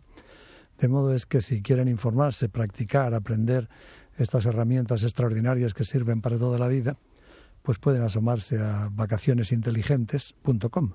De 0.80 0.88
modo 0.88 1.14
es 1.14 1.28
que 1.28 1.42
si 1.42 1.62
quieren 1.62 1.88
informarse, 1.88 2.50
practicar, 2.50 3.14
aprender 3.14 3.70
estas 4.18 4.48
herramientas 4.48 5.04
extraordinarias 5.04 5.74
que 5.74 5.86
sirven 5.86 6.22
para 6.22 6.40
toda 6.40 6.58
la 6.58 6.68
vida, 6.68 6.98
pues 7.62 7.78
pueden 7.78 8.04
asomarse 8.04 8.60
a 8.60 8.90
vacacionesinteligentes.com 8.92 10.94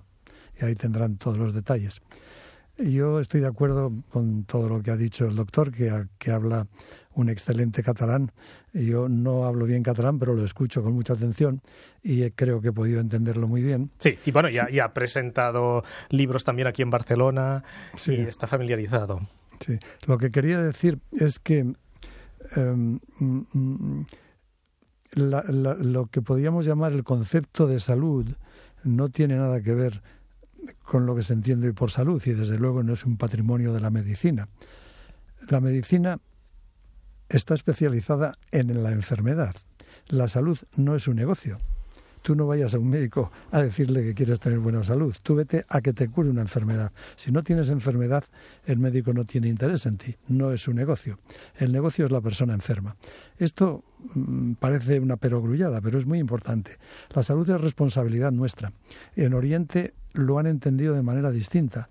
y 0.60 0.64
ahí 0.64 0.74
tendrán 0.74 1.16
todos 1.16 1.38
los 1.38 1.54
detalles. 1.54 2.02
Yo 2.78 3.20
estoy 3.20 3.40
de 3.40 3.46
acuerdo 3.46 3.90
con 4.10 4.44
todo 4.44 4.68
lo 4.68 4.82
que 4.82 4.90
ha 4.90 4.96
dicho 4.96 5.24
el 5.24 5.34
doctor, 5.34 5.72
que, 5.72 5.90
que 6.18 6.30
habla 6.30 6.66
un 7.14 7.30
excelente 7.30 7.82
catalán. 7.82 8.32
Yo 8.74 9.08
no 9.08 9.46
hablo 9.46 9.64
bien 9.64 9.82
catalán, 9.82 10.18
pero 10.18 10.34
lo 10.34 10.44
escucho 10.44 10.82
con 10.82 10.92
mucha 10.92 11.14
atención 11.14 11.62
y 12.02 12.30
creo 12.32 12.60
que 12.60 12.68
he 12.68 12.72
podido 12.72 13.00
entenderlo 13.00 13.48
muy 13.48 13.62
bien. 13.62 13.90
Sí, 13.98 14.18
y 14.26 14.30
bueno, 14.30 14.50
ya, 14.50 14.66
sí. 14.66 14.74
ya 14.74 14.84
ha 14.84 14.92
presentado 14.92 15.84
libros 16.10 16.44
también 16.44 16.68
aquí 16.68 16.82
en 16.82 16.90
Barcelona 16.90 17.64
sí. 17.96 18.12
y 18.12 18.20
está 18.20 18.46
familiarizado. 18.46 19.26
Sí, 19.60 19.78
lo 20.06 20.18
que 20.18 20.30
quería 20.30 20.60
decir 20.60 20.98
es 21.12 21.38
que 21.38 21.72
um, 22.56 22.98
la, 25.16 25.42
la, 25.48 25.74
lo 25.74 26.06
que 26.06 26.22
podríamos 26.22 26.66
llamar 26.66 26.92
el 26.92 27.02
concepto 27.02 27.66
de 27.66 27.80
salud 27.80 28.26
no 28.84 29.08
tiene 29.08 29.36
nada 29.36 29.62
que 29.62 29.74
ver 29.74 30.02
con 30.84 31.06
lo 31.06 31.16
que 31.16 31.22
se 31.22 31.32
entiende 31.32 31.68
hoy 31.68 31.72
por 31.72 31.90
salud 31.90 32.22
y 32.26 32.32
desde 32.32 32.58
luego 32.58 32.82
no 32.82 32.92
es 32.92 33.04
un 33.04 33.16
patrimonio 33.16 33.72
de 33.72 33.80
la 33.80 33.90
medicina. 33.90 34.48
La 35.48 35.60
medicina 35.60 36.18
está 37.30 37.54
especializada 37.54 38.34
en 38.52 38.82
la 38.82 38.92
enfermedad. 38.92 39.56
La 40.08 40.28
salud 40.28 40.58
no 40.76 40.94
es 40.94 41.08
un 41.08 41.16
negocio. 41.16 41.58
Tú 42.26 42.34
no 42.34 42.48
vayas 42.48 42.74
a 42.74 42.80
un 42.80 42.90
médico 42.90 43.30
a 43.52 43.62
decirle 43.62 44.02
que 44.02 44.12
quieres 44.12 44.40
tener 44.40 44.58
buena 44.58 44.82
salud. 44.82 45.14
Tú 45.22 45.36
vete 45.36 45.64
a 45.68 45.80
que 45.80 45.92
te 45.92 46.08
cure 46.08 46.28
una 46.28 46.40
enfermedad. 46.40 46.90
Si 47.14 47.30
no 47.30 47.44
tienes 47.44 47.68
enfermedad, 47.68 48.24
el 48.64 48.80
médico 48.80 49.12
no 49.12 49.24
tiene 49.24 49.46
interés 49.46 49.86
en 49.86 49.96
ti. 49.96 50.16
No 50.26 50.50
es 50.50 50.66
un 50.66 50.74
negocio. 50.74 51.20
El 51.54 51.70
negocio 51.70 52.04
es 52.04 52.10
la 52.10 52.20
persona 52.20 52.52
enferma. 52.52 52.96
Esto 53.38 53.84
mmm, 54.12 54.54
parece 54.54 54.98
una 54.98 55.18
perogrullada, 55.18 55.80
pero 55.80 56.00
es 56.00 56.06
muy 56.06 56.18
importante. 56.18 56.78
La 57.14 57.22
salud 57.22 57.48
es 57.48 57.60
responsabilidad 57.60 58.32
nuestra. 58.32 58.72
En 59.14 59.32
Oriente 59.32 59.94
lo 60.12 60.40
han 60.40 60.48
entendido 60.48 60.94
de 60.94 61.02
manera 61.02 61.30
distinta. 61.30 61.88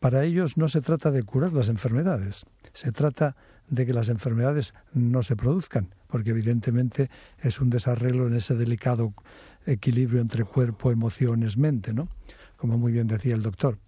Para 0.00 0.24
ellos 0.24 0.56
no 0.56 0.68
se 0.68 0.80
trata 0.80 1.10
de 1.10 1.24
curar 1.24 1.52
las 1.52 1.68
enfermedades, 1.68 2.46
se 2.72 2.90
trata 2.90 3.36
de 3.68 3.84
que 3.84 3.92
las 3.92 4.08
enfermedades 4.08 4.72
no 4.94 5.22
se 5.22 5.36
produzcan, 5.36 5.94
porque 6.06 6.30
evidentemente 6.30 7.10
es 7.40 7.60
un 7.60 7.70
desarreglo 7.70 8.26
en 8.26 8.34
ese 8.34 8.54
delicado 8.54 9.14
equilibrio 9.66 10.20
entre 10.20 10.44
cuerpo, 10.44 10.90
emociones, 10.90 11.56
mente, 11.56 11.92
¿no? 11.92 12.08
Como 12.56 12.78
muy 12.78 12.92
bien 12.92 13.06
decía 13.06 13.34
el 13.34 13.42
doctor. 13.42 13.78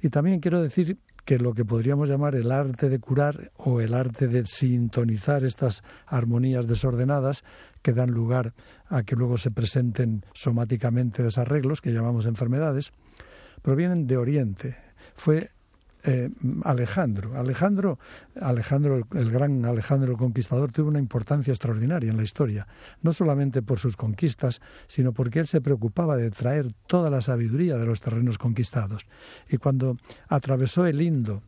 Y 0.00 0.08
también 0.08 0.40
quiero 0.40 0.62
decir 0.62 0.98
que 1.24 1.38
lo 1.38 1.54
que 1.54 1.64
podríamos 1.64 2.08
llamar 2.08 2.34
el 2.34 2.52
arte 2.52 2.88
de 2.88 2.98
curar 2.98 3.50
o 3.56 3.80
el 3.80 3.94
arte 3.94 4.28
de 4.28 4.44
sintonizar 4.44 5.44
estas 5.44 5.82
armonías 6.06 6.66
desordenadas 6.66 7.44
que 7.82 7.92
dan 7.92 8.10
lugar 8.10 8.52
a 8.88 9.02
que 9.02 9.16
luego 9.16 9.38
se 9.38 9.50
presenten 9.50 10.24
somáticamente 10.34 11.22
desarreglos 11.22 11.80
que 11.80 11.92
llamamos 11.92 12.26
enfermedades, 12.26 12.92
provienen 13.62 14.06
de 14.06 14.18
Oriente. 14.18 14.76
Fue 15.16 15.48
eh, 16.04 16.30
Alejandro. 16.64 17.36
Alejandro, 17.36 17.98
Alejandro 18.40 18.96
el, 18.96 19.04
el, 19.18 19.30
gran 19.30 19.64
Alejandro 19.64 20.12
el 20.12 20.18
Conquistador 20.18 20.70
tuvo 20.70 20.88
una 20.88 20.98
importancia 20.98 21.52
extraordinaria 21.52 22.10
en 22.10 22.16
la 22.16 22.22
historia, 22.22 22.66
no 23.02 23.12
solamente 23.12 23.62
por 23.62 23.78
sus 23.78 23.96
conquistas, 23.96 24.60
sino 24.86 25.12
porque 25.12 25.40
él 25.40 25.46
se 25.46 25.60
preocupaba 25.60 26.16
de 26.16 26.30
traer 26.30 26.72
toda 26.86 27.10
la 27.10 27.20
sabiduría 27.20 27.76
de 27.76 27.86
los 27.86 28.00
terrenos 28.00 28.38
conquistados. 28.38 29.06
Y 29.48 29.56
cuando 29.56 29.96
atravesó 30.28 30.86
el 30.86 31.00
Indo, 31.00 31.42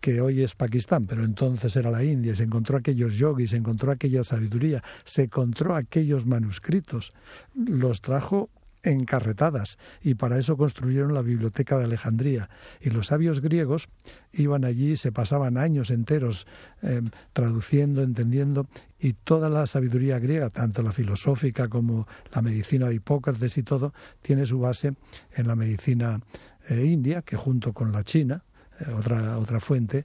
que 0.00 0.20
hoy 0.20 0.42
es 0.42 0.54
Pakistán, 0.54 1.06
pero 1.06 1.24
entonces 1.24 1.74
era 1.76 1.90
la 1.90 2.04
India, 2.04 2.34
se 2.34 2.44
encontró 2.44 2.76
aquellos 2.78 3.14
yogis, 3.14 3.50
se 3.50 3.56
encontró 3.56 3.92
aquella 3.92 4.24
sabiduría, 4.24 4.82
se 5.04 5.24
encontró 5.24 5.74
aquellos 5.74 6.26
manuscritos, 6.26 7.12
los 7.54 8.00
trajo 8.00 8.50
encarretadas 8.86 9.78
y 10.02 10.14
para 10.14 10.38
eso 10.38 10.56
construyeron 10.56 11.14
la 11.14 11.22
biblioteca 11.22 11.76
de 11.78 11.84
Alejandría. 11.84 12.48
Y 12.80 12.90
los 12.90 13.08
sabios 13.08 13.40
griegos 13.40 13.88
iban 14.32 14.64
allí 14.64 14.96
se 14.96 15.12
pasaban 15.12 15.58
años 15.58 15.90
enteros 15.90 16.46
eh, 16.82 17.02
traduciendo 17.32 18.02
entendiendo 18.02 18.66
y 18.98 19.14
toda 19.14 19.48
la 19.48 19.66
sabiduría 19.66 20.18
griega 20.18 20.50
tanto 20.50 20.82
la 20.82 20.92
filosófica 20.92 21.68
como 21.68 22.06
la 22.32 22.42
medicina 22.42 22.88
de 22.88 22.94
Hipócrates 22.94 23.58
y 23.58 23.62
todo 23.62 23.92
tiene 24.22 24.46
su 24.46 24.58
base 24.58 24.94
en 25.34 25.46
la 25.46 25.56
medicina 25.56 26.20
eh, 26.68 26.84
india 26.84 27.22
que 27.22 27.36
junto 27.36 27.72
con 27.72 27.92
la 27.92 28.04
china 28.04 28.44
eh, 28.80 28.90
otra 28.92 29.38
otra 29.38 29.60
fuente 29.60 30.04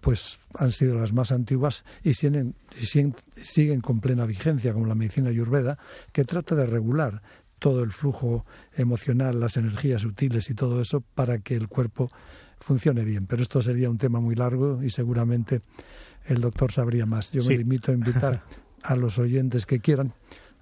pues 0.00 0.40
han 0.54 0.72
sido 0.72 0.98
las 0.98 1.12
más 1.12 1.30
antiguas 1.30 1.84
y 2.02 2.14
siguen, 2.14 2.56
siguen, 3.40 3.80
con 3.80 4.00
plena 4.00 4.26
vigencia, 4.26 4.72
como 4.72 4.86
la 4.86 4.96
medicina 4.96 5.30
ayurveda, 5.30 5.78
que 6.12 6.24
trata 6.24 6.56
de 6.56 6.66
regular 6.66 7.22
todo 7.58 7.82
el 7.82 7.92
flujo 7.92 8.44
emocional, 8.74 9.40
las 9.40 9.56
energías 9.56 10.02
sutiles 10.02 10.50
y 10.50 10.54
todo 10.54 10.80
eso 10.80 11.00
para 11.00 11.38
que 11.38 11.56
el 11.56 11.68
cuerpo 11.68 12.10
funcione 12.58 13.04
bien. 13.04 13.26
Pero 13.26 13.42
esto 13.42 13.62
sería 13.62 13.90
un 13.90 13.98
tema 13.98 14.20
muy 14.20 14.34
largo 14.34 14.82
y 14.82 14.90
seguramente 14.90 15.60
el 16.26 16.40
doctor 16.40 16.72
sabría 16.72 17.06
más. 17.06 17.32
Yo 17.32 17.42
me 17.44 17.56
limito 17.56 17.92
a 17.92 17.94
invitar 17.94 18.42
a 18.82 18.96
los 18.96 19.18
oyentes 19.18 19.66
que 19.66 19.80
quieran 19.80 20.14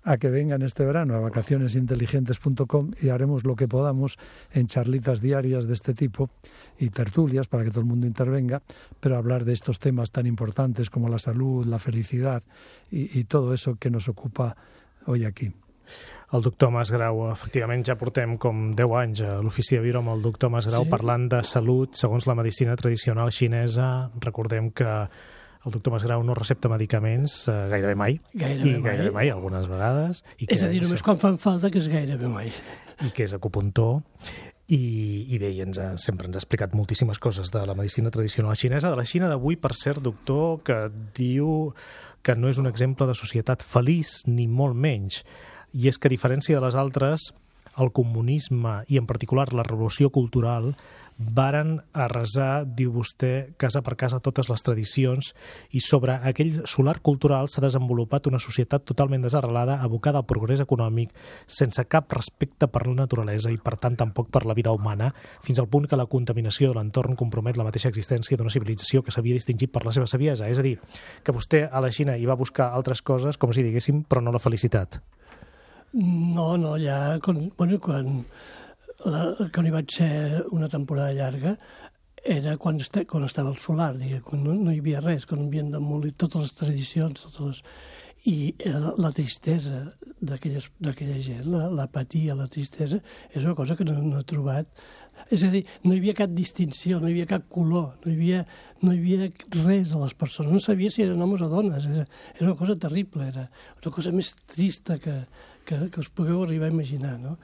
a 0.04 0.18
que 0.18 0.30
vengan 0.30 0.62
este 0.62 0.85
verano 0.85 1.14
a 1.14 1.20
vacacionesinteligentes.com 1.20 2.90
y 3.00 3.09
haremos 3.09 3.44
lo 3.44 3.57
que 3.57 3.66
podamos 3.66 4.18
en 4.52 4.66
charlitas 4.66 5.20
diarias 5.20 5.66
de 5.66 5.72
este 5.72 5.94
tipo 5.94 6.28
y 6.78 6.90
tertulias 6.90 7.48
para 7.48 7.64
que 7.64 7.70
todo 7.70 7.80
el 7.80 7.87
mundo 7.87 8.07
intervenga, 8.07 8.62
pero 9.00 9.16
hablar 9.16 9.44
de 9.44 9.54
estos 9.54 9.78
temas 9.78 10.11
tan 10.11 10.26
importantes 10.26 10.90
como 10.90 11.09
la 11.09 11.18
salud, 11.18 11.64
la 11.64 11.78
felicidad 11.78 12.42
y, 12.90 13.18
y 13.18 13.24
todo 13.24 13.54
eso 13.54 13.76
que 13.76 13.90
nos 13.90 14.09
ocupa 14.09 14.57
hoy 15.07 15.24
aquí. 15.24 15.54
El 16.35 16.42
doctor 16.42 16.73
Masgrau, 16.75 17.29
efectivament, 17.31 17.85
ja 17.87 17.94
portem 17.94 18.33
com 18.42 18.73
10 18.75 18.94
anys 18.99 19.20
a 19.23 19.37
l'ofici 19.38 19.77
de 19.77 19.85
viure 19.85 20.01
amb 20.01 20.11
el 20.16 20.25
doctor 20.25 20.51
Masgrau 20.51 20.83
sí. 20.83 20.90
parlant 20.90 21.29
de 21.31 21.38
salut 21.47 21.94
segons 21.94 22.27
la 22.27 22.35
medicina 22.35 22.75
tradicional 22.81 23.31
xinesa. 23.31 24.09
Recordem 24.25 24.73
que 24.75 24.88
el 24.88 25.77
doctor 25.77 25.94
Masgrau 25.94 26.25
no 26.27 26.35
recepta 26.35 26.73
medicaments 26.73 27.44
eh, 27.47 27.55
gairebé 27.70 27.94
mai. 28.01 28.18
Gairebé 28.33 28.66
I 28.66 28.73
mai. 28.73 28.83
gairebé 28.88 29.12
mai, 29.14 29.31
algunes 29.31 29.70
vegades. 29.70 30.25
I 30.42 30.51
és 30.51 30.66
a 30.66 30.73
dir, 30.73 30.83
només 30.83 31.07
quan 31.07 31.23
fan 31.23 31.38
falta, 31.38 31.70
que 31.70 31.79
és 31.79 31.87
gairebé 31.92 32.33
mai. 32.33 32.51
I 32.99 33.14
que 33.14 33.29
és 33.29 33.37
acupuntor. 33.38 34.03
I, 34.75 34.83
i 35.31 35.38
bé, 35.38 35.55
i 35.55 35.62
ens 35.62 35.79
ha, 35.79 35.92
sempre 36.03 36.27
ens 36.27 36.35
ha 36.35 36.42
explicat 36.42 36.75
moltíssimes 36.75 37.23
coses 37.23 37.55
de 37.55 37.62
la 37.62 37.79
medicina 37.79 38.11
tradicional 38.11 38.59
xinesa, 38.59 38.90
de 38.90 38.99
la 38.99 39.07
Xina 39.07 39.31
d'avui, 39.31 39.61
per 39.61 39.77
cert, 39.79 40.03
doctor, 40.03 40.64
que 40.66 40.83
diu 41.14 41.70
que 42.27 42.35
no 42.35 42.51
és 42.51 42.59
un 42.59 42.66
exemple 42.66 43.07
de 43.07 43.14
societat 43.14 43.62
feliç, 43.62 44.25
ni 44.27 44.49
molt 44.51 44.75
menys 44.75 45.23
i 45.74 45.88
és 45.90 45.98
que 45.98 46.08
a 46.08 46.14
diferència 46.14 46.56
de 46.58 46.64
les 46.64 46.78
altres, 46.78 47.32
el 47.76 47.90
comunisme 47.90 48.82
i 48.88 49.00
en 49.00 49.06
particular 49.06 49.50
la 49.52 49.66
revolució 49.66 50.10
cultural 50.14 50.72
varen 51.14 51.76
arrasar, 51.94 52.64
diu 52.66 52.90
vostè, 52.90 53.54
casa 53.56 53.82
per 53.87 53.94
casa 53.98 54.18
totes 54.18 54.48
les 54.50 54.64
tradicions 54.66 55.30
i 55.70 55.80
sobre 55.80 56.16
aquell 56.26 56.64
solar 56.66 56.96
cultural 57.06 57.46
s'ha 57.48 57.62
desenvolupat 57.62 58.26
una 58.26 58.40
societat 58.42 58.84
totalment 58.84 59.22
desarrelada, 59.22 59.78
abocada 59.82 60.18
al 60.18 60.26
progrés 60.26 60.60
econòmic, 60.64 61.14
sense 61.46 61.87
cap 61.87 62.10
respecte 62.12 62.66
per 62.66 62.87
la 62.88 62.96
naturalesa 63.04 63.52
i, 63.54 63.60
per 63.62 63.76
tant, 63.78 63.96
tampoc 63.96 64.30
per 64.34 64.44
la 64.44 64.58
vida 64.58 64.74
humana, 64.74 65.12
fins 65.42 65.62
al 65.62 65.70
punt 65.70 65.87
que 65.87 65.98
la 65.98 66.10
contaminació 66.10 66.72
de 66.72 66.80
l'entorn 66.80 67.14
compromet 67.16 67.56
la 67.56 67.68
mateixa 67.70 67.92
existència 67.94 68.37
d'una 68.37 68.50
civilització 68.50 69.02
que 69.02 69.14
s'havia 69.14 69.38
distingit 69.38 69.70
per 69.70 69.84
la 69.87 69.94
seva 69.94 70.10
saviesa. 70.10 70.50
És 70.50 70.58
a 70.58 70.66
dir, 70.66 70.80
que 71.22 71.34
vostè 71.34 71.68
a 71.70 71.80
la 71.80 71.94
Xina 71.94 72.18
hi 72.18 72.26
va 72.26 72.38
buscar 72.38 72.72
altres 72.74 73.02
coses, 73.02 73.38
com 73.38 73.54
si 73.54 73.62
diguéssim, 73.62 74.02
però 74.02 74.22
no 74.22 74.34
la 74.34 74.42
felicitat. 74.42 74.98
No, 75.94 76.57
no, 76.59 76.74
ja 76.83 77.20
quan, 77.22 77.52
bueno, 77.57 77.78
quan, 77.78 78.24
la, 79.07 79.20
quan 79.54 79.66
hi 79.68 79.70
vaig 79.70 79.92
ser 79.94 80.42
una 80.50 80.66
temporada 80.68 81.14
llarga 81.14 81.52
era 82.24 82.57
quan, 82.57 82.80
este, 82.83 83.04
quan 83.07 83.22
estava 83.22 83.52
el 83.52 83.61
solar, 83.62 83.92
digue, 84.00 84.18
quan 84.24 84.42
no, 84.42 84.57
no 84.59 84.72
hi 84.72 84.80
havia 84.83 85.02
res, 85.04 85.26
quan 85.28 85.44
havien 85.44 85.70
demolit 85.70 86.16
totes 86.18 86.48
les 86.48 86.57
tradicions, 86.59 87.26
totes 87.28 87.46
les... 87.46 87.62
i 88.24 88.35
la, 88.64 88.94
la 89.04 89.12
tristesa 89.12 89.85
d'aquella 90.18 91.20
gent, 91.22 91.46
l'apatia, 91.76 92.33
la, 92.35 92.46
la 92.46 92.50
tristesa, 92.50 92.98
és 93.30 93.44
una 93.44 93.54
cosa 93.54 93.76
que 93.76 93.87
no, 93.87 93.98
no 94.00 94.22
he 94.22 94.26
trobat 94.26 94.70
és 95.33 95.44
a 95.46 95.48
dir, 95.52 95.62
no 95.85 95.94
hi 95.94 96.00
havia 96.00 96.16
cap 96.18 96.33
distinció, 96.35 96.98
no 96.98 97.09
hi 97.09 97.14
havia 97.14 97.28
cap 97.30 97.46
color, 97.52 97.92
no 98.02 98.11
hi 98.11 98.16
havia, 98.16 98.44
no 98.83 98.92
hi 98.92 98.98
havia 98.98 99.28
res 99.62 99.94
a 99.94 100.00
les 100.02 100.14
persones. 100.18 100.52
No 100.52 100.61
sabia 100.61 100.90
si 100.90 101.04
eren 101.04 101.22
homes 101.22 101.44
o 101.44 101.48
dones. 101.52 101.87
Era, 101.87 102.04
era 102.35 102.48
una 102.48 102.59
cosa 102.59 102.76
terrible, 102.76 103.28
era 103.30 103.46
una 103.78 103.94
cosa 103.94 104.12
més 104.12 104.35
trista 104.50 104.98
que, 105.00 105.14
que, 105.66 105.79
que 105.90 106.00
us 106.03 106.11
pugueu 106.11 106.42
arribar 106.44 106.68
a 106.70 106.74
imaginar, 106.74 107.18
no? 107.18 107.38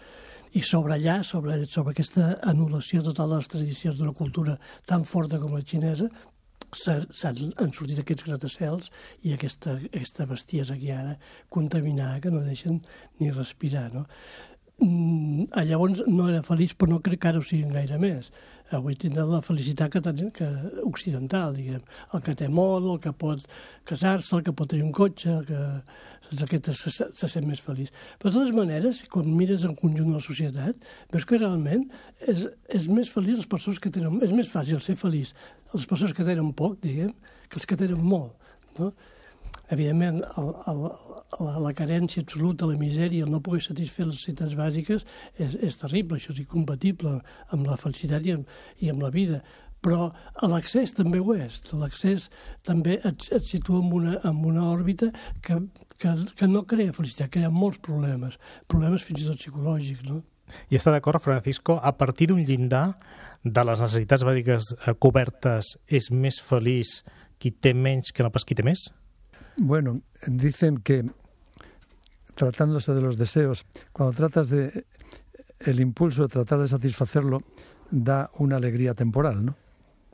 I 0.52 0.64
sobre 0.66 0.96
allà, 0.96 1.20
sobre, 1.22 1.60
sobre 1.70 1.94
aquesta 1.94 2.32
anul·lació 2.50 3.04
total 3.06 3.30
de 3.30 3.38
les 3.38 3.50
tradicions 3.52 3.98
d'una 3.98 4.16
cultura 4.18 4.56
tan 4.90 5.06
forta 5.06 5.38
com 5.38 5.54
la 5.54 5.62
xinesa, 5.62 6.08
s'han 6.76 7.72
sortit 7.74 7.98
aquests 8.02 8.26
gratacels 8.26 8.90
i 9.26 9.34
aquesta, 9.34 9.76
aquesta 9.88 10.26
bestiesa 10.30 10.76
que 10.78 10.92
ara 10.94 11.16
contaminada 11.48 12.20
que 12.20 12.30
no 12.30 12.42
deixen 12.46 12.80
ni 13.18 13.30
respirar. 13.30 13.88
No? 13.94 14.06
Mm, 14.80 15.50
llavors 15.66 16.02
no 16.06 16.28
era 16.30 16.44
feliç, 16.46 16.76
però 16.76 16.94
no 16.94 17.02
crec 17.04 17.22
que 17.22 17.30
ara 17.30 17.42
ho 17.42 17.46
siguin 17.46 17.74
gaire 17.74 17.98
més 18.02 18.30
avui 18.76 18.96
tindrà 18.98 19.24
la 19.28 19.40
felicitat 19.44 19.90
que, 19.92 20.02
ten, 20.04 20.30
que 20.36 20.46
occidental, 20.86 21.54
diguem. 21.56 21.82
El 22.14 22.24
que 22.26 22.34
té 22.38 22.48
molt, 22.50 22.86
el 22.94 23.00
que 23.02 23.12
pot 23.12 23.44
casar-se, 23.88 24.34
el 24.36 24.44
que 24.46 24.54
pot 24.56 24.70
tenir 24.70 24.86
un 24.86 24.94
cotxe, 24.96 25.32
el 25.40 25.46
que 25.48 25.60
doncs 26.30 26.44
aquest 26.46 26.70
se, 26.78 27.06
se 27.18 27.30
sent 27.30 27.46
més 27.48 27.62
feliç. 27.64 27.90
Però 28.18 28.30
de 28.30 28.38
totes 28.38 28.54
maneres, 28.54 29.02
quan 29.10 29.30
mires 29.34 29.64
en 29.66 29.74
conjunt 29.78 30.12
de 30.12 30.18
la 30.18 30.24
societat, 30.24 30.90
veus 31.10 31.26
que 31.26 31.40
realment 31.40 31.88
és, 32.30 32.46
és 32.70 32.86
més 32.90 33.10
feliç 33.10 33.42
les 33.42 33.50
persones 33.50 33.82
que 33.82 33.92
tenen... 33.94 34.20
És 34.22 34.34
més 34.34 34.50
fàcil 34.50 34.82
ser 34.84 34.96
feliç 35.00 35.34
les 35.74 35.86
persones 35.90 36.14
que 36.14 36.26
tenen 36.26 36.52
poc, 36.56 36.78
diguem, 36.82 37.14
que 37.50 37.58
els 37.58 37.66
que 37.66 37.78
tenen 37.78 38.02
molt. 38.02 38.54
No? 38.78 38.92
Evidentment, 39.70 40.20
el, 40.40 40.52
el, 40.70 40.84
la, 41.46 41.56
la 41.62 41.72
carència 41.78 42.24
absoluta, 42.24 42.66
la 42.66 42.78
misèria, 42.80 43.24
el 43.24 43.30
no 43.30 43.42
poder 43.44 43.62
satisfer 43.62 44.06
les 44.06 44.16
necessitats 44.16 44.56
bàsiques 44.58 45.06
és, 45.38 45.54
és 45.54 45.80
terrible, 45.80 46.18
això 46.18 46.34
és 46.34 46.42
incompatible 46.42 47.18
amb 47.54 47.68
la 47.68 47.78
felicitat 47.80 48.26
i 48.26 48.34
amb, 48.38 48.56
i 48.82 48.90
amb 48.90 49.04
la 49.06 49.12
vida. 49.14 49.42
Però 49.80 50.10
l'accés 50.44 50.92
també 50.92 51.22
ho 51.22 51.32
és. 51.32 51.60
L'accés 51.72 52.26
també 52.66 52.98
et, 52.98 53.28
et 53.32 53.46
situa 53.48 53.80
en 53.80 53.94
una, 53.96 54.18
en 54.28 54.42
una 54.44 54.66
òrbita 54.68 55.08
que, 55.40 55.56
que, 55.96 56.12
que 56.36 56.50
no 56.50 56.66
crea 56.68 56.92
felicitat, 56.96 57.30
crea 57.32 57.52
molts 57.54 57.80
problemes, 57.80 58.36
problemes 58.68 59.06
fins 59.06 59.22
i 59.22 59.30
tot 59.30 59.40
psicològics, 59.40 60.04
no? 60.10 60.20
I 60.68 60.76
està 60.76 60.90
d'acord, 60.90 61.22
Francisco, 61.22 61.78
a 61.78 61.94
partir 61.96 62.26
d'un 62.28 62.42
llindar 62.42 62.98
de 63.44 63.62
les 63.64 63.80
necessitats 63.80 64.26
bàsiques 64.26 64.72
eh, 64.74 64.94
cobertes 64.98 65.76
és 65.86 66.10
més 66.10 66.40
feliç 66.42 66.98
qui 67.40 67.54
té 67.54 67.72
menys 67.72 68.10
que 68.12 68.26
no 68.26 68.34
pas 68.34 68.44
qui 68.44 68.58
té 68.58 68.66
més? 68.66 68.90
Bueno, 69.62 70.00
dicen 70.26 70.78
que 70.78 71.04
tratándose 72.34 72.94
de 72.94 73.02
los 73.02 73.18
deseos, 73.18 73.66
cuando 73.92 74.16
tratas 74.16 74.48
de 74.48 74.86
el 75.58 75.80
impulso 75.80 76.22
de 76.22 76.28
tratar 76.28 76.60
de 76.60 76.68
satisfacerlo 76.68 77.42
da 77.90 78.30
una 78.38 78.56
alegría 78.56 78.94
temporal, 78.94 79.44
¿no? 79.44 79.56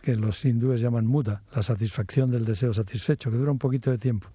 que 0.02 0.16
los 0.16 0.44
hindúes 0.44 0.80
llaman 0.80 1.06
muda, 1.06 1.44
la 1.54 1.62
satisfacción 1.62 2.28
del 2.28 2.44
deseo 2.44 2.72
satisfecho, 2.72 3.30
que 3.30 3.36
dura 3.36 3.52
un 3.52 3.58
poquito 3.58 3.92
de 3.92 3.98
tiempo. 3.98 4.26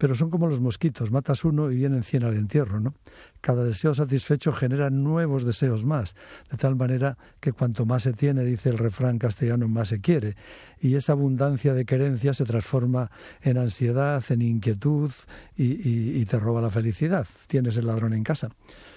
Pero 0.00 0.14
son 0.14 0.30
como 0.30 0.48
los 0.48 0.62
mosquitos, 0.62 1.10
matas 1.10 1.44
uno 1.44 1.70
y 1.70 1.76
vienen 1.76 2.02
cien 2.04 2.24
al 2.24 2.34
entierro, 2.34 2.80
¿no? 2.80 2.94
Cada 3.42 3.64
deseo 3.64 3.92
satisfecho 3.92 4.50
genera 4.50 4.88
nuevos 4.88 5.44
deseos 5.44 5.84
más, 5.84 6.16
de 6.50 6.56
tal 6.56 6.74
manera 6.74 7.18
que 7.38 7.52
cuanto 7.52 7.84
más 7.84 8.04
se 8.04 8.14
tiene, 8.14 8.42
dice 8.42 8.70
el 8.70 8.78
refrán 8.78 9.18
castellano, 9.18 9.68
más 9.68 9.88
se 9.88 10.00
quiere. 10.00 10.36
Y 10.80 10.94
esa 10.94 11.12
abundancia 11.12 11.74
de 11.74 11.84
querencia 11.84 12.32
se 12.32 12.46
transforma 12.46 13.10
en 13.42 13.58
ansiedad, 13.58 14.24
en 14.30 14.40
inquietud 14.40 15.12
y, 15.54 16.18
y 16.18 16.24
te 16.24 16.40
roba 16.40 16.62
la 16.62 16.70
felicidad. 16.70 17.26
Tienes 17.46 17.76
el 17.76 17.86
ladrón 17.86 18.14
en 18.14 18.24
casa. 18.24 18.48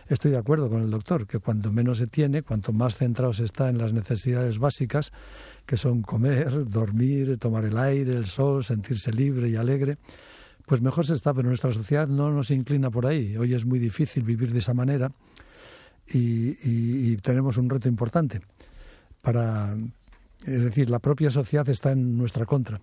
Estoy 0.08 0.32
de 0.32 0.38
acuerdo 0.38 0.70
con 0.70 0.84
el 0.84 0.90
doctor, 0.90 1.28
que 1.28 1.40
cuanto 1.40 1.74
menos 1.74 1.98
se 1.98 2.08
tiene, 2.08 2.44
cuanto 2.44 2.72
más 2.72 2.96
centrado 2.96 3.34
se 3.34 3.44
está 3.44 3.68
en 3.68 3.78
las 3.78 3.92
necesidades 3.92 4.58
básicas, 4.58 5.12
que 5.66 5.76
son 5.76 6.02
comer, 6.02 6.70
dormir, 6.70 7.38
tomar 7.40 7.66
el 7.66 7.78
aire, 7.78 8.16
el 8.16 8.26
sol, 8.26 8.64
sentirse 8.64 9.12
libre 9.12 9.50
y 9.50 9.58
alegre, 9.58 9.98
pues 10.66 10.82
mejor 10.82 11.06
se 11.06 11.14
está, 11.14 11.34
pero 11.34 11.48
nuestra 11.48 11.74
sociedad 11.74 12.08
no 12.08 12.32
nos 12.32 12.52
inclina 12.52 12.90
por 12.90 13.06
ahí. 13.06 13.36
Hoy 13.38 13.54
es 13.54 13.66
muy 13.66 13.80
difícil 13.80 14.24
vivir 14.24 14.54
de 14.54 14.60
esa 14.60 14.74
manera 14.74 15.12
y, 16.08 17.18
tenemos 17.18 17.58
un 17.58 17.70
reto 17.70 17.88
importante 17.88 18.42
para, 19.22 19.76
es 20.46 20.64
decir, 20.64 20.90
la 20.90 21.00
propia 21.00 21.30
sociedad 21.30 21.68
está 21.70 21.92
en 21.92 22.18
nuestra 22.18 22.46
contra. 22.46 22.82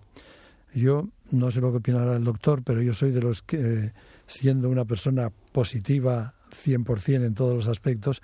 Yo 0.73 1.09
no 1.31 1.51
sé 1.51 1.59
lo 1.59 1.71
que 1.71 1.77
opinará 1.77 2.15
el 2.15 2.23
doctor, 2.23 2.63
pero 2.63 2.81
yo 2.81 2.93
soy 2.93 3.11
de 3.11 3.21
los 3.21 3.41
que, 3.41 3.93
siendo 4.25 4.69
una 4.69 4.85
persona 4.85 5.31
positiva 5.51 6.33
100% 6.51 7.25
en 7.25 7.33
todos 7.33 7.55
los 7.55 7.67
aspectos, 7.67 8.21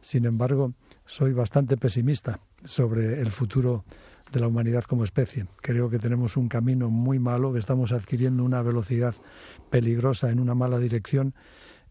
sin 0.00 0.24
embargo, 0.24 0.72
soy 1.04 1.32
bastante 1.32 1.76
pesimista 1.76 2.40
sobre 2.64 3.20
el 3.20 3.30
futuro 3.30 3.84
de 4.32 4.40
la 4.40 4.48
humanidad 4.48 4.84
como 4.84 5.04
especie. 5.04 5.46
Creo 5.60 5.90
que 5.90 5.98
tenemos 5.98 6.36
un 6.36 6.48
camino 6.48 6.88
muy 6.88 7.18
malo, 7.18 7.52
que 7.52 7.58
estamos 7.58 7.92
adquiriendo 7.92 8.44
una 8.44 8.62
velocidad 8.62 9.14
peligrosa 9.70 10.30
en 10.30 10.40
una 10.40 10.54
mala 10.54 10.78
dirección 10.78 11.34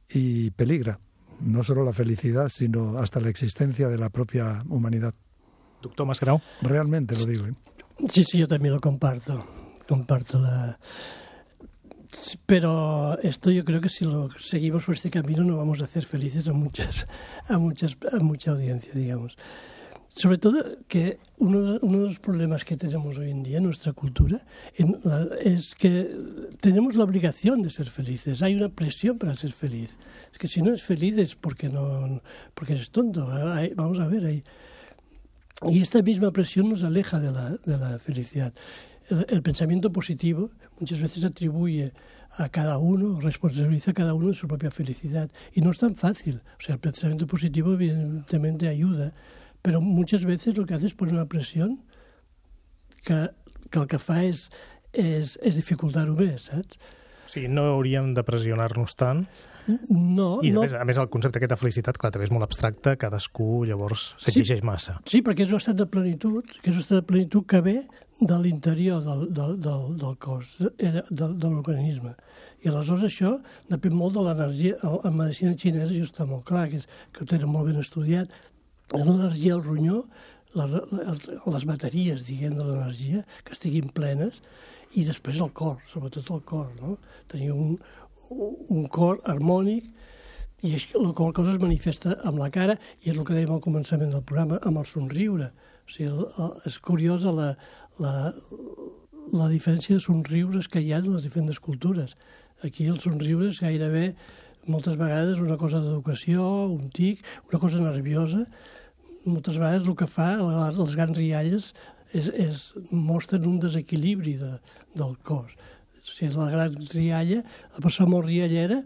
y 0.09 0.51
peligra 0.51 0.99
no 1.41 1.63
solo 1.63 1.83
la 1.83 1.93
felicidad, 1.93 2.49
sino 2.49 2.97
hasta 2.97 3.19
la 3.19 3.29
existencia 3.29 3.87
de 3.87 3.97
la 3.97 4.09
propia 4.09 4.63
humanidad. 4.69 5.13
Doctor 5.81 6.05
Masgrau. 6.05 6.41
Realmente 6.61 7.15
lo 7.15 7.25
digo. 7.25 7.45
¿eh? 7.45 7.53
Sí, 8.11 8.23
sí, 8.25 8.37
yo 8.37 8.47
también 8.47 8.73
lo 8.73 8.81
comparto. 8.81 9.45
Comparto 9.87 10.39
la, 10.39 10.77
pero 12.45 13.19
esto 13.21 13.51
yo 13.51 13.63
creo 13.63 13.81
que 13.81 13.89
si 13.89 14.05
lo 14.05 14.29
seguimos 14.39 14.83
por 14.83 14.95
este 14.95 15.09
camino 15.09 15.43
no 15.43 15.57
vamos 15.57 15.81
a 15.81 15.85
hacer 15.85 16.05
felices 16.05 16.47
a 16.47 16.53
muchas 16.53 17.07
a 17.47 17.57
muchas 17.57 17.97
a 18.11 18.17
mucha 18.17 18.51
audiencia 18.51 18.91
digamos 18.93 19.37
sobre 20.15 20.37
todo 20.37 20.63
que 20.87 21.19
uno 21.37 21.79
de, 21.79 22.07
los 22.07 22.19
problemas 22.19 22.65
que 22.65 22.75
tenemos 22.75 23.17
hoy 23.17 23.31
en 23.31 23.43
día 23.43 23.57
en 23.57 23.63
nuestra 23.63 23.93
cultura 23.93 24.45
es 25.41 25.75
que 25.75 26.09
tenemos 26.59 26.95
la 26.95 27.03
obligación 27.03 27.61
de 27.61 27.69
ser 27.69 27.89
felices 27.89 28.41
hay 28.41 28.55
una 28.55 28.69
presión 28.69 29.17
para 29.17 29.35
ser 29.35 29.51
feliz 29.51 29.97
es 30.31 30.37
que 30.37 30.47
si 30.47 30.61
no 30.61 30.73
es 30.73 30.83
feliz 30.83 31.17
es 31.17 31.35
porque 31.35 31.69
no 31.69 32.21
porque 32.53 32.73
eres 32.73 32.91
tonto 32.91 33.27
vamos 33.75 33.99
a 33.99 34.07
ver 34.07 34.25
hay, 34.25 34.43
y 35.67 35.81
esta 35.81 36.01
misma 36.01 36.31
presión 36.31 36.69
nos 36.69 36.83
aleja 36.83 37.19
de 37.19 37.31
la, 37.31 37.49
de 37.51 37.77
la 37.77 37.99
felicidad 37.99 38.53
el, 39.09 39.25
el, 39.29 39.41
pensamiento 39.41 39.91
positivo 39.91 40.51
muchas 40.79 41.01
veces 41.01 41.23
atribuye 41.23 41.93
a 42.39 42.47
cada 42.49 42.77
uno, 42.77 43.19
responsabiliza 43.19 43.91
a 43.91 43.93
cada 43.93 44.13
uno 44.13 44.29
de 44.29 44.33
su 44.33 44.47
propia 44.47 44.71
felicidad. 44.71 45.29
Y 45.53 45.61
no 45.61 45.71
es 45.71 45.77
tan 45.77 45.95
fácil. 45.95 46.41
O 46.57 46.63
sea, 46.63 46.75
el 46.75 46.79
pensamiento 46.79 47.27
positivo 47.27 47.73
evidentemente 47.73 48.69
ayuda, 48.69 49.11
pero 49.69 49.81
muchas 49.81 50.25
veces 50.25 50.57
lo 50.57 50.65
que 50.65 50.73
hace 50.73 50.87
es 50.87 50.95
poner 50.95 51.13
una 51.13 51.27
presión 51.27 51.83
que, 53.03 53.29
que 53.69 53.77
el 53.77 53.85
que 53.85 53.99
fa 54.01 54.23
és, 54.25 54.47
és, 54.97 55.35
és 55.45 55.59
dificultar-ho 55.59 56.15
més, 56.17 56.47
saps? 56.49 56.79
O 57.27 57.29
sigui, 57.29 57.51
no 57.53 57.67
hauríem 57.75 58.15
de 58.17 58.23
pressionar-nos 58.25 58.97
tant 58.97 59.27
no, 59.89 60.39
I 60.41 60.49
a, 60.49 60.53
no. 60.55 60.63
més, 60.63 60.73
a 60.73 60.85
més 60.87 60.97
el 60.97 61.09
concepte 61.13 61.37
aquest 61.37 61.53
de 61.53 61.57
felicitat, 61.59 61.97
clar, 62.01 62.09
també 62.15 62.25
és 62.25 62.33
molt 62.33 62.45
abstracte, 62.47 62.95
cadascú 62.97 63.63
llavors 63.69 64.13
s'exigeix 64.17 64.63
sí, 64.63 64.65
massa. 64.65 64.97
Sí, 65.09 65.21
perquè 65.25 65.45
és 65.45 65.53
un 65.53 65.61
estat 65.61 65.77
de 65.77 65.85
plenitud, 65.89 66.49
que 66.63 66.71
és 66.71 66.77
un 66.79 66.81
estat 66.81 67.03
de 67.03 67.07
plenitud 67.11 67.45
que 67.49 67.61
ve 67.65 67.77
de 68.19 68.37
l'interior 68.41 69.03
del, 69.05 69.27
del, 69.35 69.55
del, 69.63 69.85
del 70.01 70.15
cos, 70.19 70.51
de, 70.59 70.71
de, 70.81 71.27
de 71.29 71.51
l'organisme. 71.51 72.15
I 72.65 72.71
aleshores 72.71 73.05
això 73.07 73.37
depèn 73.69 73.95
molt 73.95 74.17
de 74.17 74.25
l'energia. 74.25 74.79
En 75.07 75.15
medicina 75.15 75.55
xinesa 75.55 75.93
això 75.93 76.09
està 76.09 76.27
molt 76.27 76.43
clar, 76.49 76.67
que, 76.71 76.81
és, 76.81 76.89
que 77.15 77.23
ho 77.23 77.29
tenen 77.29 77.51
molt 77.51 77.69
ben 77.69 77.79
estudiat. 77.79 78.33
L'energia 78.95 79.53
al 79.55 79.63
ronyó, 79.65 80.03
les, 80.57 81.27
les 81.53 81.65
bateries, 81.69 82.25
diguem, 82.25 82.55
de 82.57 82.65
l'energia, 82.65 83.23
que 83.45 83.53
estiguin 83.53 83.91
plenes, 83.93 84.41
i 84.97 85.05
després 85.05 85.39
el 85.43 85.51
cor, 85.53 85.77
sobretot 85.91 86.31
el 86.33 86.41
cor, 86.49 86.69
no? 86.81 86.97
Tenir 87.29 87.51
un, 87.53 87.77
un 88.29 88.87
cor 88.89 89.21
harmònic 89.29 89.85
i 90.65 90.73
la 90.75 91.13
qual 91.15 91.31
cosa 91.33 91.53
es 91.53 91.61
manifesta 91.61 92.17
amb 92.27 92.41
la 92.41 92.49
cara 92.51 92.75
i 93.03 93.11
és 93.11 93.15
el 93.17 93.23
que 93.27 93.35
dèiem 93.35 93.53
al 93.55 93.63
començament 93.63 94.11
del 94.11 94.25
programa, 94.25 94.59
amb 94.65 94.81
el 94.81 94.87
somriure. 94.89 95.51
O 95.85 95.93
sigui, 95.93 96.09
el, 96.09 96.25
el, 96.41 96.51
és 96.67 96.79
curiosa 96.83 97.31
la, 97.35 97.53
la, 98.01 98.33
la 99.31 99.47
diferència 99.53 99.95
de 99.95 100.03
somriures 100.03 100.67
que 100.67 100.81
hi 100.83 100.91
ha 100.91 100.99
en 101.03 101.13
les 101.13 101.29
diferents 101.29 101.61
cultures. 101.63 102.17
Aquí 102.65 102.89
el 102.91 102.99
somriure 102.99 103.47
és 103.53 103.61
gairebé 103.63 104.09
moltes 104.67 104.97
vegades 104.99 105.39
una 105.39 105.57
cosa 105.57 105.79
d'educació, 105.79 106.43
un 106.67 106.89
tic, 106.93 107.23
una 107.49 107.61
cosa 107.61 107.79
nerviosa. 107.79 108.43
Moltes 109.25 109.59
vegades 109.59 109.87
el 109.87 109.97
que 109.99 110.07
fa 110.07 110.31
les 110.39 110.95
grans 110.95 111.17
rialles 111.17 111.73
és, 112.15 112.29
és 112.29 112.61
mostren 112.91 113.45
un 113.45 113.59
desequilibri 113.61 114.37
de, 114.39 114.53
del 114.95 115.17
cos 115.27 115.51
si 116.03 116.27
és 116.27 116.37
la 116.37 116.49
gran 116.51 116.75
rialla, 116.93 117.43
la 117.75 117.83
persona 117.83 118.09
molt 118.13 118.27
riallera 118.27 118.81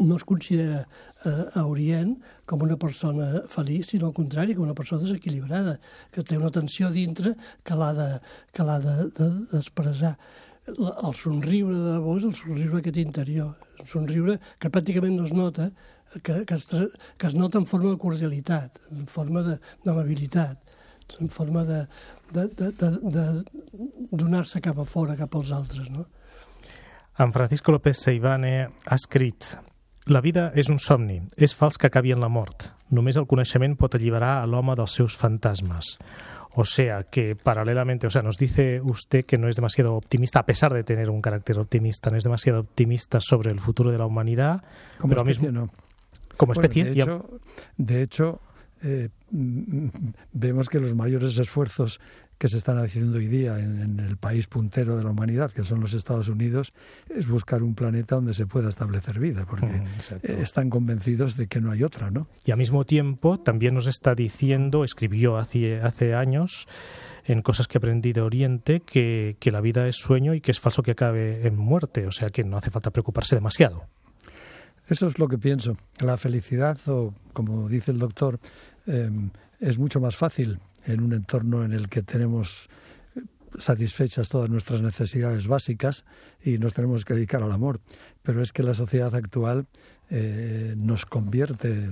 no 0.00 0.16
es 0.16 0.24
considera 0.24 0.84
eh, 1.28 1.60
a 1.60 1.64
Orient 1.68 2.14
com 2.48 2.62
una 2.64 2.78
persona 2.80 3.42
feliç, 3.52 3.90
sinó 3.90 4.08
al 4.08 4.16
contrari, 4.16 4.54
com 4.56 4.64
una 4.64 4.76
persona 4.76 5.04
desequilibrada, 5.04 5.76
que 6.14 6.24
té 6.24 6.38
una 6.38 6.52
tensió 6.54 6.88
dintre 6.94 7.34
que 7.66 7.76
l'ha 7.76 7.90
d'expressar. 7.98 10.14
De, 10.14 10.72
de, 10.72 10.94
el 11.08 11.14
somriure 11.18 11.76
de 11.76 11.96
debò 11.98 12.16
és 12.18 12.26
el 12.28 12.36
somriure 12.38 12.80
aquest 12.80 13.00
interior, 13.02 13.52
un 13.80 13.90
somriure 13.90 14.38
que 14.62 14.72
pràcticament 14.72 15.18
no 15.18 15.28
es 15.28 15.34
nota, 15.36 15.70
que, 16.22 16.44
que, 16.44 16.54
es, 16.54 16.66
que 17.16 17.26
es 17.26 17.34
nota 17.34 17.58
en 17.58 17.66
forma 17.66 17.90
de 17.90 17.98
cordialitat, 17.98 18.80
en 18.90 19.06
forma 19.06 19.42
d'amabilitat, 19.84 20.58
en 21.20 21.30
forma 21.30 21.64
de, 21.64 21.86
de, 22.32 22.46
de, 22.48 22.70
de, 22.72 22.90
de 23.02 23.24
donar-se 24.10 24.60
cap 24.62 24.78
a 24.78 24.86
fora, 24.86 25.16
cap 25.18 25.34
als 25.38 25.52
altres, 25.52 25.90
no? 25.90 26.06
En 27.20 27.32
Francisco 27.32 27.72
López 27.72 27.98
Seivane 27.98 28.54
ha 28.64 28.96
escrit 28.96 29.52
La 30.10 30.22
vida 30.24 30.48
és 30.58 30.70
un 30.72 30.80
somni, 30.80 31.20
és 31.36 31.52
fals 31.54 31.76
que 31.78 31.86
acabi 31.86 32.10
en 32.14 32.22
la 32.22 32.30
mort. 32.32 32.70
Només 32.90 33.18
el 33.20 33.28
coneixement 33.30 33.76
pot 33.78 33.94
alliberar 33.94 34.40
a 34.40 34.46
l'home 34.48 34.74
dels 34.74 34.94
seus 34.96 35.14
fantasmes. 35.14 35.92
O 36.58 36.64
sea 36.64 37.04
que 37.04 37.36
paralelamente, 37.36 38.08
o 38.08 38.10
sea, 38.10 38.22
nos 38.22 38.36
dice 38.36 38.80
usted 38.82 39.24
que 39.24 39.38
no 39.38 39.48
es 39.48 39.54
demasiado 39.54 39.94
optimista, 39.94 40.40
a 40.40 40.46
pesar 40.46 40.72
de 40.72 40.82
tener 40.82 41.10
un 41.10 41.20
carácter 41.22 41.58
optimista, 41.60 42.10
no 42.10 42.16
es 42.16 42.24
demasiado 42.24 42.60
optimista 42.60 43.20
sobre 43.20 43.52
el 43.52 43.60
futuro 43.60 43.92
de 43.92 43.98
la 43.98 44.06
humanidad. 44.06 44.64
Como 44.98 45.12
pero 45.12 45.22
especie, 45.22 45.50
mismo, 45.50 45.66
no. 45.66 45.89
Como 46.40 46.54
bueno, 46.54 46.64
especie, 46.64 46.84
de 46.86 47.02
hecho, 47.02 47.40
de 47.76 48.02
hecho 48.02 48.40
eh, 48.82 49.10
vemos 50.32 50.70
que 50.70 50.80
los 50.80 50.94
mayores 50.94 51.36
esfuerzos 51.36 52.00
que 52.38 52.48
se 52.48 52.56
están 52.56 52.78
haciendo 52.78 53.18
hoy 53.18 53.26
día 53.26 53.58
en, 53.58 53.78
en, 53.78 54.00
el 54.00 54.16
país 54.16 54.46
puntero 54.46 54.96
de 54.96 55.04
la 55.04 55.10
humanidad, 55.10 55.50
que 55.50 55.64
son 55.64 55.82
los 55.82 55.92
Estados 55.92 56.28
Unidos, 56.28 56.72
es 57.10 57.28
buscar 57.28 57.62
un 57.62 57.74
planeta 57.74 58.14
donde 58.14 58.32
se 58.32 58.46
pueda 58.46 58.70
establecer 58.70 59.18
vida, 59.18 59.44
porque 59.44 59.66
mm, 59.66 60.40
están 60.40 60.70
convencidos 60.70 61.36
de 61.36 61.46
que 61.46 61.60
no 61.60 61.72
hay 61.72 61.82
otra, 61.82 62.10
¿no? 62.10 62.26
Y 62.46 62.52
al 62.52 62.56
mismo 62.56 62.86
tiempo 62.86 63.38
también 63.38 63.74
nos 63.74 63.86
está 63.86 64.14
diciendo, 64.14 64.82
escribió 64.82 65.36
hace, 65.36 65.82
hace 65.82 66.14
años, 66.14 66.66
en 67.26 67.42
Cosas 67.42 67.68
que 67.68 67.76
aprendí 67.76 68.14
de 68.14 68.22
Oriente, 68.22 68.80
que, 68.80 69.36
que 69.38 69.52
la 69.52 69.60
vida 69.60 69.86
es 69.86 69.96
sueño 69.96 70.32
y 70.32 70.40
que 70.40 70.52
es 70.52 70.58
falso 70.58 70.82
que 70.82 70.92
acabe 70.92 71.46
en 71.46 71.56
muerte, 71.56 72.06
o 72.06 72.10
sea 72.10 72.30
que 72.30 72.44
no 72.44 72.56
hace 72.56 72.70
falta 72.70 72.90
preocuparse 72.90 73.34
demasiado. 73.34 73.84
Eso 74.90 75.06
es 75.06 75.20
lo 75.20 75.28
que 75.28 75.38
pienso. 75.38 75.76
La 76.00 76.16
felicidad, 76.16 76.76
o 76.88 77.14
como 77.32 77.68
dice 77.68 77.92
el 77.92 78.00
doctor, 78.00 78.40
eh, 78.86 79.08
es 79.60 79.78
mucho 79.78 80.00
más 80.00 80.16
fácil 80.16 80.58
en 80.84 81.00
un 81.00 81.12
entorno 81.12 81.64
en 81.64 81.72
el 81.72 81.88
que 81.88 82.02
tenemos 82.02 82.68
satisfechas 83.56 84.28
todas 84.28 84.50
nuestras 84.50 84.82
necesidades 84.82 85.46
básicas 85.46 86.04
y 86.42 86.58
nos 86.58 86.74
tenemos 86.74 87.04
que 87.04 87.14
dedicar 87.14 87.40
al 87.40 87.52
amor. 87.52 87.80
Pero 88.22 88.42
es 88.42 88.52
que 88.52 88.64
la 88.64 88.74
sociedad 88.74 89.14
actual 89.14 89.68
eh, 90.10 90.74
nos 90.76 91.06
convierte 91.06 91.88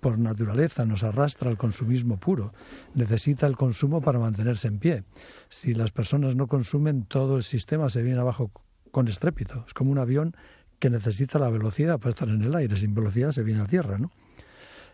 por 0.00 0.18
naturaleza, 0.18 0.84
nos 0.84 1.04
arrastra 1.04 1.50
al 1.50 1.56
consumismo 1.56 2.18
puro. 2.18 2.52
Necesita 2.94 3.46
el 3.46 3.56
consumo 3.56 4.00
para 4.00 4.18
mantenerse 4.18 4.66
en 4.66 4.80
pie. 4.80 5.04
Si 5.50 5.72
las 5.72 5.92
personas 5.92 6.34
no 6.34 6.48
consumen, 6.48 7.04
todo 7.04 7.36
el 7.36 7.44
sistema 7.44 7.90
se 7.90 8.02
viene 8.02 8.18
abajo 8.18 8.50
con 8.90 9.06
estrépito. 9.06 9.64
Es 9.68 9.74
como 9.74 9.92
un 9.92 9.98
avión 9.98 10.34
que 10.80 10.90
necesita 10.90 11.38
la 11.38 11.50
velocidad 11.50 11.98
para 11.98 12.10
estar 12.10 12.28
en 12.28 12.42
el 12.42 12.56
aire. 12.56 12.76
Sin 12.76 12.94
velocidad 12.94 13.30
se 13.30 13.44
viene 13.44 13.60
a 13.60 13.66
tierra, 13.66 13.98
¿no? 13.98 14.10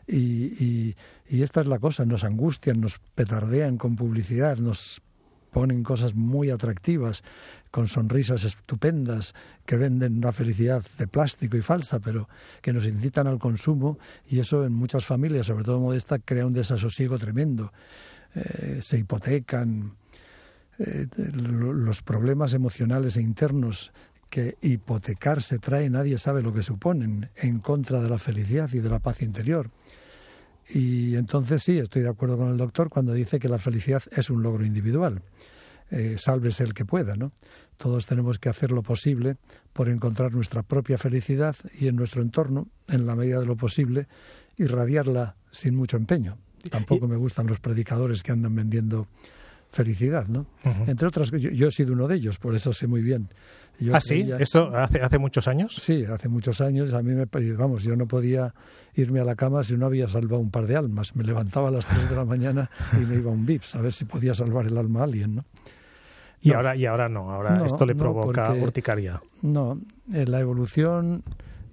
Y, 0.07 0.95
esta 1.29 1.61
es 1.61 1.67
la 1.67 1.79
cosa, 1.79 2.05
nos 2.05 2.23
angustian, 2.23 2.81
nos 2.81 2.99
petardean 3.15 3.79
con 3.79 3.97
publicidad, 3.97 4.59
nos 4.59 5.01
ponen 5.51 5.83
cosas 5.83 6.15
muy 6.15 6.51
atractivas, 6.51 7.25
con 7.71 7.89
sonrisas 7.89 8.45
estupendas, 8.45 9.35
que 9.65 9.77
venden 9.77 10.19
una 10.19 10.33
felicidad 10.33 10.85
de 10.99 11.09
plástico 11.09 11.57
y 11.57 11.63
falsa, 11.63 11.99
pero 11.99 12.29
que 12.63 12.73
nos 12.73 12.87
incitan 12.87 13.27
al 13.27 13.39
consumo 13.39 13.99
y 14.29 14.39
eso 14.39 14.65
en 14.65 14.73
muchas 14.73 15.05
familias, 15.05 15.47
sobre 15.47 15.65
todo 15.65 15.81
modesta, 15.81 16.19
crea 16.19 16.47
un 16.47 16.53
desasosiego 16.53 17.19
tremendo. 17.19 17.73
Eh, 18.35 18.81
se 18.83 18.99
hipotecan, 18.99 19.97
eh, 20.79 21.07
los 21.17 22.03
problemas 22.03 22.53
emocionales 22.53 23.17
e 23.17 23.23
internos 23.23 23.93
que 24.29 24.57
hipotecarse 24.61 25.59
trae, 25.59 25.89
nadie 25.91 26.19
sabe 26.19 26.43
lo 26.43 26.53
que 26.53 26.63
suponen, 26.63 27.31
en 27.37 27.61
contra 27.61 28.01
de 28.01 28.11
la 28.11 28.19
felicidad 28.19 28.71
y 28.73 28.79
de 28.79 28.89
la 28.89 28.99
paz 28.99 29.23
interior. 29.23 29.71
Y 30.69 31.15
entonces 31.15 31.63
sí, 31.63 31.79
estoy 31.79 32.03
de 32.03 32.09
acuerdo 32.09 32.37
con 32.37 32.51
el 32.51 32.57
doctor 32.57 32.89
cuando 32.89 33.13
dice 33.13 33.39
que 33.39 33.49
la 33.49 33.59
felicidad 33.59 34.03
es 34.17 34.31
un 34.31 34.43
logro 34.43 34.65
individual. 34.65 35.23
Eh, 35.91 36.17
sálvese 36.19 36.65
el 36.65 36.75
que 36.75 36.85
pueda, 36.85 37.15
¿no? 37.15 37.31
Todos 37.77 38.07
tenemos 38.07 38.41
que 38.41 38.49
hacer 38.49 38.73
lo 38.73 38.83
posible 38.83 39.37
por 39.73 39.89
encontrar 39.89 40.33
nuestra 40.33 40.65
propia 40.65 40.99
felicidad 40.99 41.55
y 41.79 41.87
en 41.87 41.95
nuestro 41.95 42.23
entorno, 42.23 42.67
en 42.89 43.07
la 43.07 43.15
medida 43.15 43.39
de 43.39 43.47
lo 43.47 43.57
posible, 43.57 44.09
irradiarla 44.57 45.37
sin 45.53 45.77
mucho 45.77 45.97
empeño. 45.97 46.39
Tampoco 46.71 47.07
me 47.07 47.17
gustan 47.17 47.47
los 47.47 47.61
predicadores 47.61 48.25
que 48.25 48.33
andan 48.33 48.57
vendiendo 48.57 49.07
felicidad, 49.71 50.27
¿no? 50.27 50.47
Entre 50.89 51.07
otras, 51.07 51.31
yo, 51.31 51.51
yo 51.51 51.69
he 51.69 51.71
sido 51.71 51.93
uno 51.93 52.09
de 52.09 52.17
ellos, 52.17 52.39
por 52.39 52.57
eso 52.57 52.73
sé 52.73 52.89
muy 52.89 53.03
bien 53.03 53.29
¿Ah, 53.93 54.01
sí? 54.01 54.29
¿Esto 54.39 54.75
hace, 54.75 55.01
hace 55.01 55.19
muchos 55.19 55.49
años? 55.49 55.75
Sí, 55.75 56.05
hace 56.05 56.29
muchos 56.29 56.61
años. 56.61 56.95
A 56.95 57.03
mí, 57.03 57.13
me, 57.13 57.27
vamos, 57.55 57.83
yo 57.83 57.97
no 57.97 58.07
podía 58.07 58.55
irme 58.95 59.21
a 59.21 59.25
la 59.25 59.35
cama 59.35 59.63
si 59.65 59.77
no 59.77 59.87
había 59.87 60.09
salvado 60.09 60.41
un 60.41 60.51
par 60.51 60.67
de 60.67 60.77
almas. 60.77 61.15
Me 61.15 61.25
levantaba 61.25 61.69
a 61.69 61.71
las 61.71 61.87
3 61.87 62.11
de 62.11 62.17
la 62.17 62.25
mañana 62.25 62.71
y 62.95 63.05
me 63.05 63.17
iba 63.17 63.31
a 63.31 63.35
un 63.35 63.45
VIPS 63.45 63.75
a 63.75 63.83
ver 63.83 63.93
si 63.93 64.05
podía 64.05 64.35
salvar 64.35 64.67
el 64.67 64.79
alma 64.79 65.01
a 65.01 65.05
alguien, 65.05 65.37
¿no? 65.37 65.45
Y, 66.41 66.53
ahora, 66.53 66.77
y 66.77 66.87
ahora 66.87 67.09
no, 67.09 67.33
ahora 67.33 67.65
esto 67.65 67.85
le 67.85 67.95
provoca 67.95 68.53
urticaria. 68.53 69.21
No, 69.43 69.81
en 70.13 70.31
la 70.31 70.39
evolución 70.41 71.25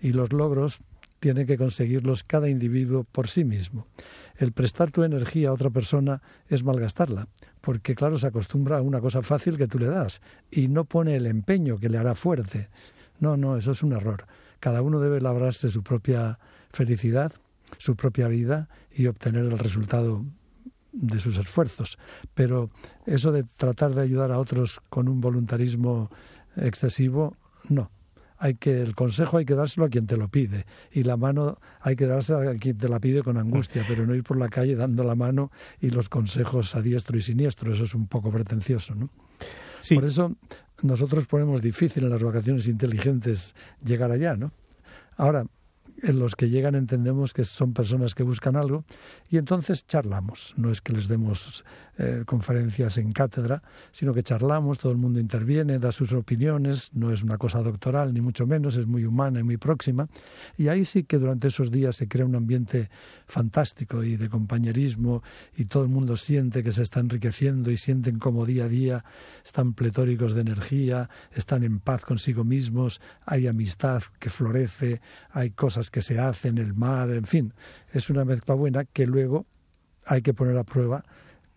y 0.01 0.13
los 0.13 0.33
logros 0.33 0.79
tiene 1.19 1.45
que 1.45 1.57
conseguirlos 1.57 2.23
cada 2.23 2.49
individuo 2.49 3.03
por 3.03 3.29
sí 3.29 3.45
mismo. 3.45 3.85
El 4.35 4.51
prestar 4.51 4.91
tu 4.91 5.03
energía 5.03 5.49
a 5.49 5.53
otra 5.53 5.69
persona 5.69 6.21
es 6.47 6.63
malgastarla, 6.63 7.27
porque 7.61 7.95
claro, 7.95 8.17
se 8.17 8.27
acostumbra 8.27 8.77
a 8.77 8.81
una 8.81 8.99
cosa 8.99 9.21
fácil 9.21 9.57
que 9.57 9.67
tú 9.67 9.79
le 9.79 9.87
das 9.87 10.21
y 10.49 10.67
no 10.67 10.85
pone 10.85 11.15
el 11.15 11.27
empeño 11.27 11.77
que 11.77 11.89
le 11.89 11.97
hará 11.97 12.15
fuerte. 12.15 12.69
No, 13.19 13.37
no, 13.37 13.57
eso 13.57 13.71
es 13.71 13.83
un 13.83 13.93
error. 13.93 14.25
Cada 14.59 14.81
uno 14.81 14.99
debe 14.99 15.21
labrarse 15.21 15.69
su 15.69 15.83
propia 15.83 16.39
felicidad, 16.71 17.31
su 17.77 17.95
propia 17.95 18.27
vida 18.27 18.69
y 18.91 19.07
obtener 19.07 19.45
el 19.45 19.59
resultado 19.59 20.25
de 20.91 21.19
sus 21.19 21.37
esfuerzos. 21.37 21.97
Pero 22.33 22.71
eso 23.05 23.31
de 23.31 23.43
tratar 23.43 23.93
de 23.93 24.01
ayudar 24.01 24.31
a 24.31 24.39
otros 24.39 24.79
con 24.89 25.07
un 25.07 25.21
voluntarismo 25.21 26.09
excesivo, 26.55 27.35
no 27.69 27.91
hay 28.43 28.55
que 28.55 28.81
el 28.81 28.93
consejo 28.93 29.37
hay 29.37 29.45
que 29.45 29.55
dárselo 29.55 29.85
a 29.85 29.89
quien 29.89 30.05
te 30.05 30.17
lo 30.17 30.27
pide 30.27 30.65
y 30.91 31.03
la 31.03 31.15
mano 31.15 31.59
hay 31.79 31.95
que 31.95 32.07
dársela 32.07 32.51
a 32.51 32.55
quien 32.55 32.77
te 32.77 32.89
la 32.89 32.99
pide 32.99 33.23
con 33.23 33.37
angustia, 33.37 33.85
pero 33.87 34.05
no 34.05 34.13
ir 34.13 34.23
por 34.23 34.37
la 34.37 34.49
calle 34.49 34.75
dando 34.75 35.05
la 35.05 35.15
mano 35.15 35.49
y 35.79 35.91
los 35.91 36.09
consejos 36.09 36.75
a 36.75 36.81
diestro 36.81 37.17
y 37.17 37.21
siniestro, 37.21 37.73
eso 37.73 37.85
es 37.85 37.95
un 37.95 38.07
poco 38.07 38.31
pretencioso, 38.31 38.95
¿no? 38.95 39.09
Por 39.95 40.03
eso 40.03 40.35
nosotros 40.81 41.25
ponemos 41.25 41.61
difícil 41.61 42.03
en 42.03 42.09
las 42.09 42.21
vacaciones 42.21 42.67
inteligentes 42.67 43.55
llegar 43.81 44.11
allá, 44.11 44.35
¿no? 44.35 44.51
Ahora, 45.15 45.45
en 46.01 46.19
los 46.19 46.35
que 46.35 46.49
llegan 46.49 46.75
entendemos 46.75 47.33
que 47.33 47.45
son 47.45 47.73
personas 47.73 48.13
que 48.13 48.23
buscan 48.23 48.57
algo 48.57 48.83
y 49.29 49.37
entonces 49.37 49.87
charlamos. 49.87 50.53
No 50.57 50.69
es 50.69 50.81
que 50.81 50.91
les 50.91 51.07
demos 51.07 51.63
eh, 51.97 52.23
conferencias 52.25 52.97
en 52.97 53.11
cátedra, 53.11 53.61
sino 53.91 54.13
que 54.13 54.23
charlamos, 54.23 54.79
todo 54.79 54.91
el 54.91 54.97
mundo 54.97 55.19
interviene, 55.19 55.77
da 55.77 55.91
sus 55.91 56.11
opiniones, 56.13 56.89
no 56.93 57.11
es 57.11 57.21
una 57.21 57.37
cosa 57.37 57.61
doctoral 57.61 58.13
ni 58.13 58.21
mucho 58.21 58.47
menos, 58.47 58.75
es 58.75 58.87
muy 58.87 59.05
humana 59.05 59.39
y 59.39 59.43
muy 59.43 59.57
próxima. 59.57 60.07
Y 60.57 60.69
ahí 60.69 60.85
sí 60.85 61.03
que 61.03 61.19
durante 61.19 61.49
esos 61.49 61.69
días 61.69 61.95
se 61.95 62.07
crea 62.07 62.25
un 62.25 62.35
ambiente 62.35 62.89
fantástico 63.27 64.03
y 64.03 64.17
de 64.17 64.27
compañerismo 64.27 65.21
y 65.55 65.65
todo 65.65 65.83
el 65.83 65.89
mundo 65.89 66.17
siente 66.17 66.63
que 66.63 66.73
se 66.73 66.81
está 66.81 66.99
enriqueciendo 66.99 67.69
y 67.69 67.77
sienten 67.77 68.17
como 68.17 68.45
día 68.45 68.65
a 68.65 68.69
día 68.69 69.05
están 69.45 69.73
pletóricos 69.73 70.33
de 70.33 70.41
energía, 70.41 71.09
están 71.31 71.63
en 71.63 71.79
paz 71.79 72.05
consigo 72.05 72.43
mismos, 72.43 73.01
hay 73.25 73.47
amistad 73.47 74.01
que 74.19 74.29
florece, 74.29 75.01
hay 75.31 75.51
cosas 75.51 75.91
que 75.91 76.01
se 76.01 76.19
hacen, 76.19 76.57
el 76.57 76.73
mar, 76.73 77.11
en 77.11 77.25
fin, 77.25 77.53
es 77.91 78.09
una 78.09 78.25
mezcla 78.25 78.55
buena 78.55 78.85
que 78.85 79.05
luego 79.05 79.45
hay 80.05 80.21
que 80.21 80.33
poner 80.33 80.57
a 80.57 80.63
prueba 80.63 81.03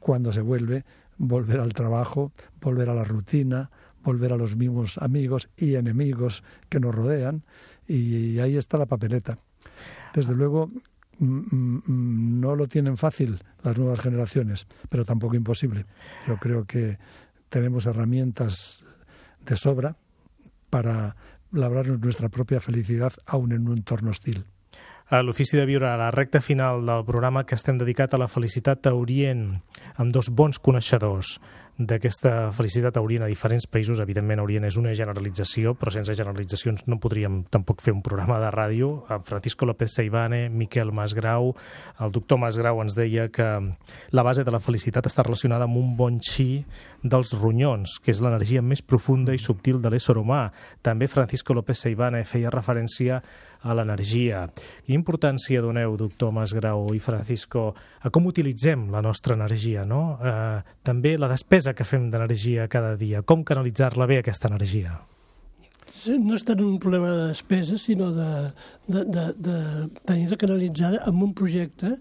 cuando 0.07 0.33
se 0.33 0.41
vuelve, 0.41 0.85
volver 1.19 1.59
al 1.59 1.73
trabajo, 1.73 2.31
volver 2.61 2.91
a 2.91 2.95
la 2.95 3.03
rutina, 3.03 3.71
volver 4.05 4.33
a 4.33 4.37
los 4.37 4.55
mismos 4.55 4.99
amigos 4.99 5.49
y 5.57 5.75
enemigos 5.75 6.45
que 6.69 6.79
nos 6.79 6.95
rodean, 6.95 7.43
y 7.89 8.39
ahí 8.39 8.57
está 8.57 8.79
la 8.79 8.87
papeleta. 8.87 9.41
Desde 10.15 10.33
luego, 10.33 10.71
mm, 11.19 11.25
mm, 11.27 12.41
no 12.41 12.55
lo 12.55 12.69
tienen 12.69 12.97
fácil 12.97 13.41
las 13.65 13.77
nuevas 13.77 13.99
generaciones, 13.99 14.69
pero 14.89 15.05
tampoco 15.05 15.35
imposible. 15.35 15.87
Yo 16.29 16.37
creo 16.37 16.67
que 16.67 17.01
tenemos 17.49 17.87
herramientas 17.87 18.85
de 19.45 19.57
sobra 19.57 19.97
para 20.71 21.17
labrarnos 21.51 21.99
nuestra 21.99 22.29
propia 22.29 22.61
felicidad 22.61 23.13
aún 23.27 23.51
en 23.51 23.67
un 23.67 23.79
entorno 23.79 24.11
hostil. 24.11 24.47
A 25.09 25.21
l'ofici 25.23 25.57
de 25.57 25.67
viure 25.69 25.87
a 25.87 25.99
la 26.01 26.11
recta 26.11 26.41
final 26.43 26.83
del 26.87 27.05
programa 27.07 27.45
que 27.47 27.55
estem 27.55 27.79
dedicat 27.79 28.15
a 28.15 28.19
la 28.19 28.27
felicitat 28.27 28.89
a 28.89 28.95
Orient 28.99 29.45
amb 30.03 30.11
dos 30.15 30.33
bons 30.35 30.59
coneixedors 30.59 31.37
d'aquesta 31.77 32.51
felicitat 32.57 32.97
a 32.97 33.03
Orient 33.05 33.27
a 33.27 33.29
diferents 33.29 33.67
països. 33.69 34.01
Evidentment, 34.01 34.41
Orient 34.41 34.65
és 34.65 34.79
una 34.81 34.95
generalització, 34.97 35.75
però 35.77 35.93
sense 35.93 36.15
generalitzacions 36.17 36.87
no 36.89 36.97
podríem 37.03 37.43
tampoc 37.53 37.83
fer 37.85 37.93
un 37.93 38.03
programa 38.05 38.39
de 38.41 38.51
ràdio. 38.55 38.91
Amb 39.13 39.27
Francisco 39.29 39.69
López 39.69 39.93
Saibane, 39.99 40.49
Miquel 40.49 40.93
Masgrau, 40.97 41.53
el 42.01 42.15
doctor 42.15 42.41
Masgrau 42.41 42.81
ens 42.81 42.97
deia 42.97 43.29
que 43.29 43.49
la 44.11 44.25
base 44.25 44.45
de 44.45 44.55
la 44.55 44.61
felicitat 44.61 45.07
està 45.07 45.27
relacionada 45.27 45.69
amb 45.69 45.77
un 45.77 45.97
bon 45.97 46.21
xí 46.25 46.65
dels 47.03 47.35
ronyons, 47.37 47.99
que 48.01 48.11
és 48.15 48.23
l'energia 48.25 48.63
més 48.65 48.81
profunda 48.83 49.35
i 49.37 49.43
subtil 49.43 49.83
de 49.83 49.93
l'ésser 49.93 50.17
humà. 50.17 50.47
També 50.83 51.11
Francisco 51.13 51.55
López 51.55 51.85
Saibane 51.85 52.25
feia 52.25 52.51
referència 52.51 53.21
a 53.67 53.75
l'energia. 53.75 54.47
Quina 54.87 54.99
importància 55.01 55.63
doneu, 55.65 55.97
doctor 55.99 56.33
Masgrau 56.35 56.93
i 56.95 57.01
Francisco, 57.03 57.73
a 58.03 58.13
com 58.15 58.29
utilitzem 58.31 58.87
la 58.93 59.03
nostra 59.03 59.35
energia, 59.35 59.85
no? 59.89 60.19
Eh, 60.23 60.61
també 60.87 61.17
la 61.19 61.31
despesa 61.31 61.66
que 61.75 61.85
fem 61.85 62.11
d'energia 62.11 62.69
cada 62.69 62.95
dia, 63.01 63.23
com 63.23 63.45
canalitzar-la 63.45 64.07
bé, 64.07 64.21
aquesta 64.23 64.53
energia? 64.53 64.99
no 66.23 66.37
és 66.37 66.45
tant 66.47 66.61
un 66.63 66.77
problema 66.83 67.09
de 67.11 67.25
despesa, 67.33 67.79
sinó 67.81 68.13
de, 68.15 68.29
de, 68.87 69.03
de, 69.11 69.25
de 69.49 69.57
tenir-la 70.07 70.39
canalitzada 70.39 71.01
en 71.09 71.23
un 71.23 71.33
projecte 71.35 71.97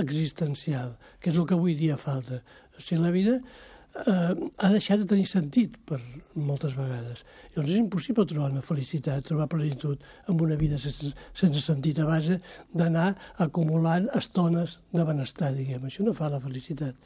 existencial, 0.00 0.96
que 1.20 1.30
és 1.30 1.38
el 1.38 1.46
que 1.46 1.54
avui 1.54 1.76
dia 1.78 1.98
falta. 2.00 2.40
O 2.76 2.82
sigui, 2.82 3.02
la 3.02 3.12
vida 3.14 3.36
eh, 3.38 4.32
ha 4.58 4.70
deixat 4.72 5.02
de 5.02 5.08
tenir 5.12 5.26
sentit 5.28 5.76
per 5.88 6.00
moltes 6.34 6.76
vegades. 6.78 7.22
Llavors 7.54 7.72
és 7.72 7.80
impossible 7.80 8.26
trobar 8.28 8.50
una 8.54 8.64
felicitat, 8.64 9.24
trobar 9.28 9.48
plenitud 9.52 10.02
en 10.28 10.40
una 10.48 10.58
vida 10.60 10.80
sense, 10.82 11.12
sense 11.36 11.62
sentit 11.64 12.00
a 12.00 12.08
base 12.08 12.40
d'anar 12.74 13.12
acumulant 13.46 14.10
estones 14.18 14.80
de 14.92 15.06
benestar, 15.06 15.52
diguem. 15.56 15.86
Això 15.88 16.06
no 16.06 16.16
fa 16.16 16.32
la 16.32 16.42
felicitat. 16.42 16.96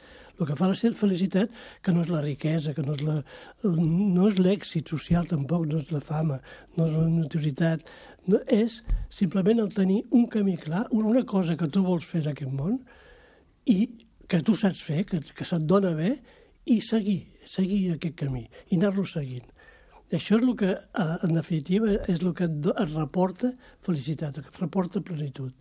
El 0.41 0.47
que 0.49 0.55
fa 0.57 0.71
la 0.71 0.93
felicitat, 0.97 1.51
que 1.85 1.93
no 1.93 2.01
és 2.01 2.09
la 2.09 2.21
riquesa, 2.23 2.73
que 2.73 2.81
no 2.81 2.95
és, 2.97 3.01
la, 3.05 3.19
no 3.63 4.27
és 4.27 4.39
l'èxit 4.41 4.89
social 4.89 5.27
tampoc, 5.29 5.67
no 5.69 5.77
és 5.77 5.91
la 5.93 6.01
fama, 6.01 6.39
no 6.77 6.87
és 6.87 6.95
la 6.97 7.05
notoritat, 7.13 7.85
no, 8.25 8.39
és 8.49 8.79
simplement 9.13 9.61
el 9.61 9.69
tenir 9.77 10.01
un 10.09 10.25
camí 10.25 10.57
clar, 10.57 10.87
una 10.89 11.21
cosa 11.29 11.57
que 11.57 11.69
tu 11.69 11.85
vols 11.85 12.07
fer 12.09 12.23
en 12.23 12.31
aquest 12.33 12.57
món 12.57 12.79
i 13.69 13.85
que 14.27 14.41
tu 14.41 14.55
saps 14.57 14.81
fer, 14.81 15.03
que, 15.05 15.21
que 15.21 15.45
se't 15.45 15.67
dona 15.69 15.93
bé, 15.93 16.15
i 16.65 16.79
seguir, 16.81 17.19
seguir 17.45 17.83
aquest 17.93 18.17
camí 18.23 18.47
i 18.69 18.79
anar-lo 18.79 19.05
seguint. 19.05 19.45
Això 20.11 20.39
és 20.39 20.43
el 20.43 20.55
que, 20.57 20.71
eh, 20.73 21.17
en 21.23 21.37
definitiva, 21.37 21.93
és 22.09 22.19
el 22.19 22.33
que 22.33 22.49
et 22.49 22.95
reporta 22.95 23.53
felicitat, 23.85 24.41
et 24.41 24.57
reporta 24.59 25.01
plenitud. 25.01 25.53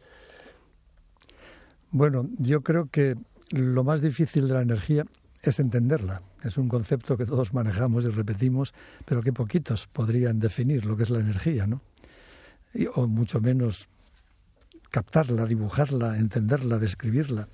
Bueno, 1.93 2.29
yo 2.39 2.63
creo 2.63 2.89
que 2.91 3.17
lo 3.51 3.85
más 3.85 4.01
difícil 4.01 4.49
de 4.49 4.55
la 4.55 4.63
energía 4.63 5.05
es 5.43 5.59
entenderla. 5.59 6.23
Es 6.43 6.57
un 6.59 6.69
concepto 6.69 7.17
que 7.17 7.27
todos 7.27 7.53
manejamos 7.55 8.05
y 8.05 8.09
repetimos, 8.09 8.75
pero 9.05 9.23
que 9.23 9.33
poquitos 9.33 9.87
podrían 9.87 10.39
definir 10.39 10.85
lo 10.85 10.97
que 10.97 11.05
es 11.05 11.11
la 11.11 11.21
energía, 11.21 11.67
¿no? 11.67 11.83
Y, 12.75 12.87
o 12.87 13.07
mucho 13.09 13.41
menos 13.41 13.89
captarla, 14.91 15.47
dibujarla, 15.47 16.19
entenderla, 16.19 16.79
describirla. 16.79 17.49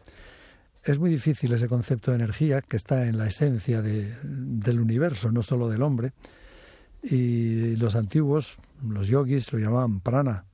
Es 0.85 0.99
muy 0.99 1.11
difícil 1.11 1.53
ese 1.53 1.69
concepto 1.69 2.11
de 2.11 2.19
energía 2.19 2.63
que 2.63 2.77
está 2.77 3.07
en 3.07 3.19
la 3.19 3.27
esencia 3.27 3.83
de, 3.83 4.15
del 4.23 4.81
universo, 4.81 5.33
no 5.33 5.43
solo 5.43 5.69
del 5.69 5.83
hombre. 5.83 6.13
Y 7.03 7.77
los 7.77 7.97
antiguos, 7.97 8.59
los 8.87 9.07
yogis, 9.07 9.53
lo 9.53 9.59
llamaban 9.59 10.01
prana. 10.01 10.45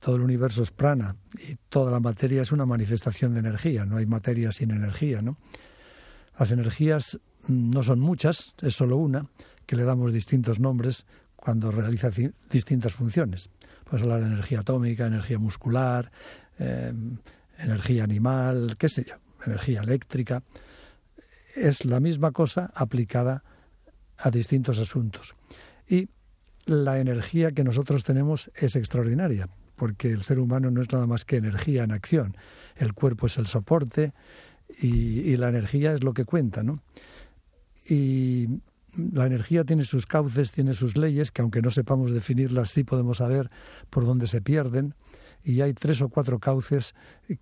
Todo 0.00 0.16
el 0.16 0.22
universo 0.22 0.62
es 0.62 0.70
prana 0.70 1.16
y 1.34 1.56
toda 1.68 1.90
la 1.90 2.00
materia 2.00 2.42
es 2.42 2.52
una 2.52 2.66
manifestación 2.66 3.34
de 3.34 3.40
energía. 3.40 3.84
No 3.84 3.96
hay 3.96 4.06
materia 4.06 4.52
sin 4.52 4.70
energía, 4.70 5.22
¿no? 5.22 5.36
Las 6.38 6.52
energías 6.52 7.18
no 7.48 7.82
son 7.82 8.00
muchas, 8.00 8.54
es 8.60 8.74
solo 8.74 8.96
una, 8.96 9.26
que 9.64 9.76
le 9.76 9.84
damos 9.84 10.12
distintos 10.12 10.60
nombres 10.60 11.06
cuando 11.34 11.70
realiza 11.70 12.10
distintas 12.50 12.92
funciones. 12.92 13.50
Puedes 13.84 14.02
hablar 14.02 14.20
de 14.20 14.26
energía 14.26 14.60
atómica, 14.60 15.06
energía 15.06 15.38
muscular, 15.38 16.10
eh, 16.58 16.92
energía 17.58 18.04
animal, 18.04 18.76
qué 18.78 18.88
sé 18.88 19.04
yo 19.04 19.14
energía 19.46 19.80
eléctrica, 19.80 20.42
es 21.54 21.84
la 21.84 22.00
misma 22.00 22.32
cosa 22.32 22.70
aplicada 22.74 23.42
a 24.18 24.30
distintos 24.30 24.78
asuntos. 24.78 25.34
Y 25.88 26.08
la 26.64 26.98
energía 26.98 27.52
que 27.52 27.64
nosotros 27.64 28.04
tenemos 28.04 28.50
es 28.54 28.76
extraordinaria, 28.76 29.48
porque 29.76 30.10
el 30.10 30.22
ser 30.22 30.38
humano 30.38 30.70
no 30.70 30.82
es 30.82 30.92
nada 30.92 31.06
más 31.06 31.24
que 31.24 31.36
energía 31.36 31.84
en 31.84 31.92
acción. 31.92 32.36
El 32.76 32.94
cuerpo 32.94 33.26
es 33.26 33.38
el 33.38 33.46
soporte 33.46 34.12
y, 34.80 35.36
la 35.36 35.48
energía 35.48 35.92
es 35.92 36.02
lo 36.02 36.12
que 36.14 36.24
cuenta, 36.24 36.62
¿no? 36.62 36.82
Y 37.88 38.48
la 38.96 39.26
energía 39.26 39.64
tiene 39.64 39.84
sus 39.84 40.06
cauces, 40.06 40.50
tiene 40.50 40.74
sus 40.74 40.96
leyes, 40.96 41.30
que 41.30 41.42
aunque 41.42 41.62
no 41.62 41.70
sepamos 41.70 42.10
definirlas, 42.10 42.70
sí 42.70 42.82
podemos 42.82 43.18
saber 43.18 43.50
por 43.90 44.04
dónde 44.04 44.26
se 44.26 44.40
pierden 44.40 44.94
y 45.46 45.60
hay 45.60 45.74
tres 45.74 46.02
o 46.02 46.08
cuatro 46.08 46.40
cauces 46.40 46.96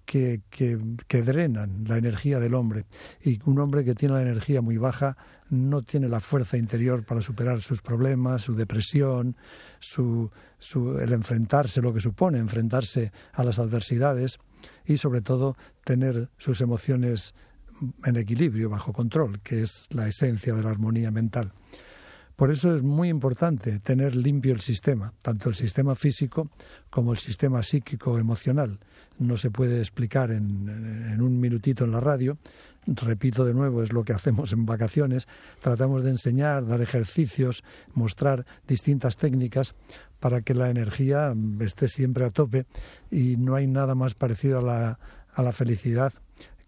que, 0.05 0.43
que, 0.51 0.79
que, 1.09 1.23
drenan 1.23 1.85
la 1.89 1.97
energía 1.97 2.39
del 2.39 2.53
hombre. 2.53 2.85
Y 3.23 3.41
un 3.47 3.59
hombre 3.59 3.83
que 3.83 3.95
tiene 3.95 4.17
la 4.17 4.21
energía 4.21 4.61
muy 4.61 4.77
baja 4.77 5.17
no 5.49 5.81
tiene 5.81 6.11
la 6.11 6.21
fuerza 6.21 6.59
interior 6.59 7.07
para 7.07 7.23
superar 7.23 7.63
sus 7.63 7.81
problemas, 7.81 8.43
su 8.43 8.55
depresión, 8.55 9.37
su, 9.79 10.31
su, 10.59 10.99
el 10.99 11.15
enfrentarse, 11.15 11.81
lo 11.81 11.95
que 11.95 12.01
supone 12.01 12.37
enfrentarse 12.39 13.11
a 13.33 13.43
las 13.43 13.59
adversidades 13.59 14.39
y 14.85 14.99
sobre 14.99 15.23
todo 15.23 15.57
tener 15.83 16.29
sus 16.37 16.61
emociones 16.61 17.35
en 18.05 18.17
equilibrio, 18.17 18.69
bajo 18.69 18.93
control, 18.93 19.41
que 19.41 19.63
es 19.63 19.89
la 19.91 20.07
esencia 20.07 20.53
de 20.53 20.63
la 20.63 20.71
armonía 20.71 21.11
mental. 21.11 21.55
Por 22.37 22.51
eso 22.51 22.75
es 22.75 22.83
muy 22.83 23.09
importante 23.09 23.79
tener 23.79 24.17
limpio 24.17 24.55
el 24.55 24.61
sistema, 24.61 25.13
tanto 25.23 25.49
el 25.49 25.55
sistema 25.55 25.95
físico 25.95 26.51
como 26.91 27.13
el 27.13 27.19
sistema 27.19 27.63
psíquico 27.63 28.19
emocional. 28.19 28.81
No 29.19 29.37
se 29.37 29.51
puede 29.51 29.79
explicar 29.79 30.33
en, 30.33 30.69
en, 31.13 31.21
un 31.21 31.39
minutito 31.39 31.85
en 31.85 31.93
la 31.93 32.01
radio. 32.01 32.37
Repito 32.87 33.45
de 33.45 33.55
nuevo, 33.55 33.83
es 33.83 33.93
lo 33.93 34.03
que 34.05 34.13
hacemos 34.13 34.53
en 34.53 34.67
vacaciones. 34.67 35.29
Tratamos 35.61 36.03
de 36.03 36.11
enseñar, 36.11 36.67
dar 36.67 36.81
ejercicios, 36.81 37.63
mostrar 37.95 38.45
distintas 38.67 39.17
técnicas 39.17 39.77
para 40.19 40.43
que 40.43 40.55
la 40.55 40.71
energía 40.71 41.35
esté 41.61 41.87
siempre 41.87 42.25
a 42.25 42.31
tope 42.31 42.67
y 43.13 43.37
no 43.37 43.55
hay 43.55 43.69
nada 43.69 43.95
más 43.95 44.15
parecido 44.15 44.59
a 44.59 44.63
la, 44.63 44.99
a 45.35 45.43
la 45.43 45.53
felicidad 45.53 46.13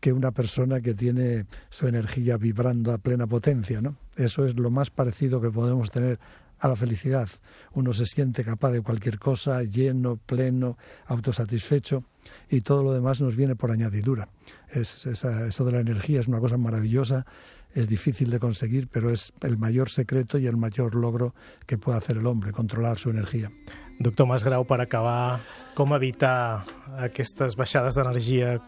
que 0.06 0.12
una 0.12 0.30
persona 0.30 0.80
que 0.80 0.94
tiene 0.94 1.46
su 1.68 1.88
energía 1.88 2.36
vibrando 2.36 2.92
a 2.92 2.98
plena 2.98 3.26
potencia, 3.26 3.80
¿no? 3.80 3.96
Eso 4.14 4.46
es 4.46 4.54
lo 4.54 4.70
más 4.70 4.88
parecido 4.88 5.40
que 5.40 5.50
podemos 5.50 5.90
tener 5.90 6.20
a 6.60 6.68
la 6.68 6.76
felicidad. 6.76 7.28
Uno 7.72 7.92
se 7.92 8.06
siente 8.06 8.44
capaz 8.44 8.70
de 8.70 8.82
cualquier 8.82 9.18
cosa, 9.18 9.64
lleno, 9.64 10.16
pleno, 10.24 10.78
autosatisfecho 11.06 12.04
y 12.48 12.60
todo 12.60 12.84
lo 12.84 12.92
demás 12.92 13.20
nos 13.20 13.34
viene 13.34 13.56
por 13.56 13.72
añadidura. 13.72 14.28
Es, 14.70 15.06
eso 15.06 15.64
de 15.64 15.72
la 15.72 15.80
energía 15.80 16.20
es 16.20 16.28
una 16.28 16.38
cosa 16.38 16.56
maravillosa, 16.56 17.26
es 17.74 17.88
difícil 17.88 18.30
de 18.30 18.38
conseguir, 18.38 18.86
pero 18.86 19.10
es 19.10 19.32
el 19.40 19.58
mayor 19.58 19.90
secreto 19.90 20.38
y 20.38 20.46
el 20.46 20.56
mayor 20.56 20.94
logro 20.94 21.34
que 21.66 21.78
puede 21.78 21.98
hacer 21.98 22.18
el 22.18 22.28
hombre, 22.28 22.52
controlar 22.52 22.96
su 22.96 23.10
energía. 23.10 23.50
Doctor 23.98 24.26
Masgrau, 24.28 24.64
per 24.68 24.80
acabar, 24.82 25.40
com 25.76 25.94
evitar 25.96 26.64
aquestes 27.00 27.56
baixades 27.56 27.96
d'energia, 27.96 28.58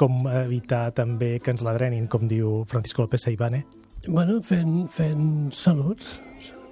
com 0.00 0.24
evitar 0.42 0.90
també 0.96 1.36
que 1.38 1.54
ens 1.54 1.62
la 1.66 1.74
drenin, 1.76 2.08
com 2.10 2.26
diu 2.30 2.64
Francisco 2.70 3.06
López 3.06 3.26
Saibane? 3.26 3.64
Bueno, 4.08 4.40
fent, 4.42 4.88
fent 4.90 5.52
salut, 5.54 6.02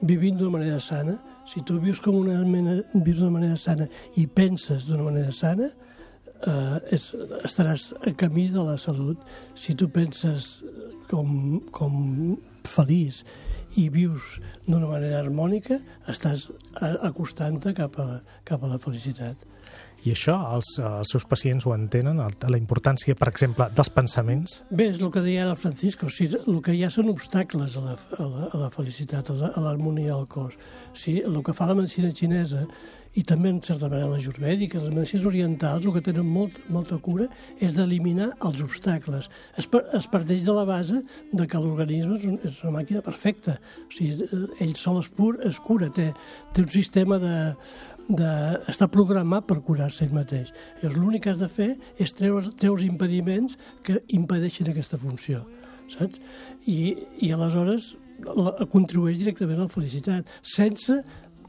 vivint 0.03 0.39
d'una 0.39 0.59
manera 0.59 0.81
sana. 0.81 1.19
Si 1.49 1.63
tu 1.65 1.79
vius 1.81 2.01
com 2.05 2.19
una 2.19 2.37
mena, 2.45 2.81
vius 2.95 3.21
d'una 3.21 3.37
manera 3.39 3.57
sana 3.57 3.87
i 4.21 4.27
penses 4.27 4.89
d'una 4.89 5.07
manera 5.07 5.33
sana, 5.33 5.71
eh, 6.47 6.79
és, 6.97 7.11
estaràs 7.45 7.93
a 8.03 8.13
camí 8.19 8.49
de 8.53 8.65
la 8.65 8.77
salut. 8.81 9.23
Si 9.55 9.77
tu 9.79 9.89
penses 9.89 10.59
com, 11.09 11.61
com 11.71 12.37
feliç 12.69 13.23
i 13.77 13.89
vius 13.93 14.39
d'una 14.67 14.89
manera 14.89 15.21
harmònica, 15.21 15.81
estàs 16.09 16.49
acostant-te 16.81 17.75
cap, 17.77 17.99
a, 18.01 18.21
cap 18.49 18.65
a 18.65 18.73
la 18.73 18.81
felicitat. 18.83 19.45
I 20.07 20.13
això 20.15 20.37
els, 20.55 20.69
els 20.79 21.11
seus 21.11 21.25
pacients 21.27 21.67
ho 21.67 21.73
entenen, 21.75 22.21
la 22.23 22.59
importància, 22.61 23.17
per 23.19 23.29
exemple, 23.33 23.67
dels 23.75 23.91
pensaments? 23.91 24.61
Bé, 24.71 24.87
és 24.93 25.01
el 25.03 25.11
que 25.15 25.23
deia 25.25 25.49
el 25.49 25.57
Francisco, 25.59 26.07
o 26.07 26.15
sigui, 26.15 26.39
el 26.39 26.61
que 26.65 26.77
hi 26.77 26.85
ha 26.87 26.91
són 26.95 27.11
obstacles 27.11 27.75
a 27.77 27.83
la, 27.83 27.97
a 27.99 28.29
la, 28.29 28.45
a 28.53 28.61
la 28.63 28.71
felicitat, 28.75 29.33
a 29.35 29.65
l'harmonia 29.65 30.15
del 30.15 30.29
cos. 30.31 30.55
O 30.93 30.97
sigui, 30.97 31.25
el 31.27 31.43
que 31.43 31.57
fa 31.57 31.67
la 31.69 31.77
medicina 31.79 32.13
xinesa 32.15 32.63
i 33.17 33.25
també, 33.27 33.49
en 33.51 33.61
certa 33.65 33.89
manera, 33.89 34.11
la 34.13 34.21
jurvèdica, 34.23 34.81
les 34.83 34.95
medicines 34.95 35.27
orientals, 35.27 35.85
el 35.85 35.95
que 35.95 36.03
tenen 36.05 36.27
molt, 36.29 36.59
molta 36.73 36.99
cura 37.03 37.29
és 37.65 37.75
d'eliminar 37.77 38.31
els 38.47 38.63
obstacles. 38.65 39.31
Es, 39.57 39.69
es 39.97 40.09
parteix 40.13 40.45
de 40.47 40.55
la 40.55 40.65
base 40.69 41.01
de 41.33 41.47
que 41.49 41.61
l'organisme 41.63 42.19
és, 42.19 42.27
és 42.51 42.65
una 42.65 42.79
màquina 42.79 43.03
perfecta. 43.05 43.59
O 43.87 43.93
sigui, 43.97 44.29
ell 44.61 44.75
sol 44.79 45.01
es, 45.03 45.09
pur, 45.09 45.37
es 45.49 45.61
cura, 45.63 45.89
té, 45.95 46.11
té 46.55 46.65
un 46.67 46.73
sistema 46.73 47.21
de, 47.23 47.37
de, 48.09 48.33
està 48.71 48.89
programat 48.93 49.47
per 49.49 49.61
curar-se 49.65 50.05
ell 50.07 50.17
mateix. 50.17 50.53
Llavors 50.83 50.99
l'únic 50.99 51.25
que 51.27 51.33
has 51.35 51.41
de 51.41 51.49
fer 51.53 51.71
és 52.01 52.13
treure, 52.17 52.53
treure 52.61 52.81
els 52.81 52.89
impediments 52.89 53.57
que 53.87 54.01
impedeixen 54.17 54.71
aquesta 54.73 55.01
funció, 55.01 55.45
saps? 55.95 56.21
I, 56.67 56.95
i 57.25 57.33
aleshores 57.33 57.95
la, 58.25 58.55
contribueix 58.73 59.19
directament 59.21 59.61
a 59.61 59.67
la 59.67 59.73
felicitat, 59.73 60.31
sense 60.43 61.01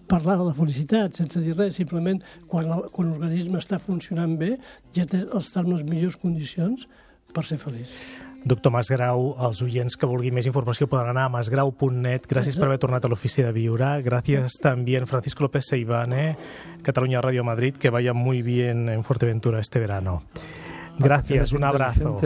parlar 0.09 0.37
de 0.39 0.47
la 0.49 0.55
felicitat, 0.57 1.19
sense 1.19 1.41
dir 1.43 1.55
res, 1.57 1.77
simplement 1.77 2.21
quan, 2.49 2.69
l'organisme 2.69 3.61
està 3.61 3.79
funcionant 3.81 4.35
bé 4.39 4.55
ja 4.95 5.05
té, 5.09 5.23
està 5.37 5.63
en 5.63 5.75
les 5.75 5.85
millors 5.87 6.17
condicions 6.19 6.87
per 7.33 7.45
ser 7.45 7.59
feliç. 7.61 7.93
Doctor 8.39 8.71
Masgrau, 8.71 9.33
els 9.43 9.59
oients 9.65 9.97
que 9.99 10.07
vulguin 10.07 10.33
més 10.37 10.47
informació 10.47 10.87
poden 10.87 11.11
anar 11.11 11.25
a 11.27 11.33
masgrau.net. 11.33 12.27
Gràcies 12.31 12.55
per 12.55 12.69
haver 12.69 12.79
tornat 12.79 13.03
a 13.03 13.11
l'ofici 13.11 13.43
de 13.43 13.51
Viure. 13.51 13.89
Gràcies 14.05 14.55
també 14.63 14.95
a 14.95 15.03
Francisco 15.09 15.43
López 15.43 15.67
Seivane, 15.67 16.31
Catalunya 16.85 17.21
Radio 17.25 17.43
Madrid, 17.43 17.75
que 17.75 17.91
vaya 17.91 18.13
muy 18.13 18.41
bien 18.41 18.87
en 18.87 19.03
Fuerteventura 19.03 19.59
este 19.59 19.79
verano. 19.79 20.21
Gracias, 20.99 21.53
un 21.53 21.63
abrazo. 21.63 22.19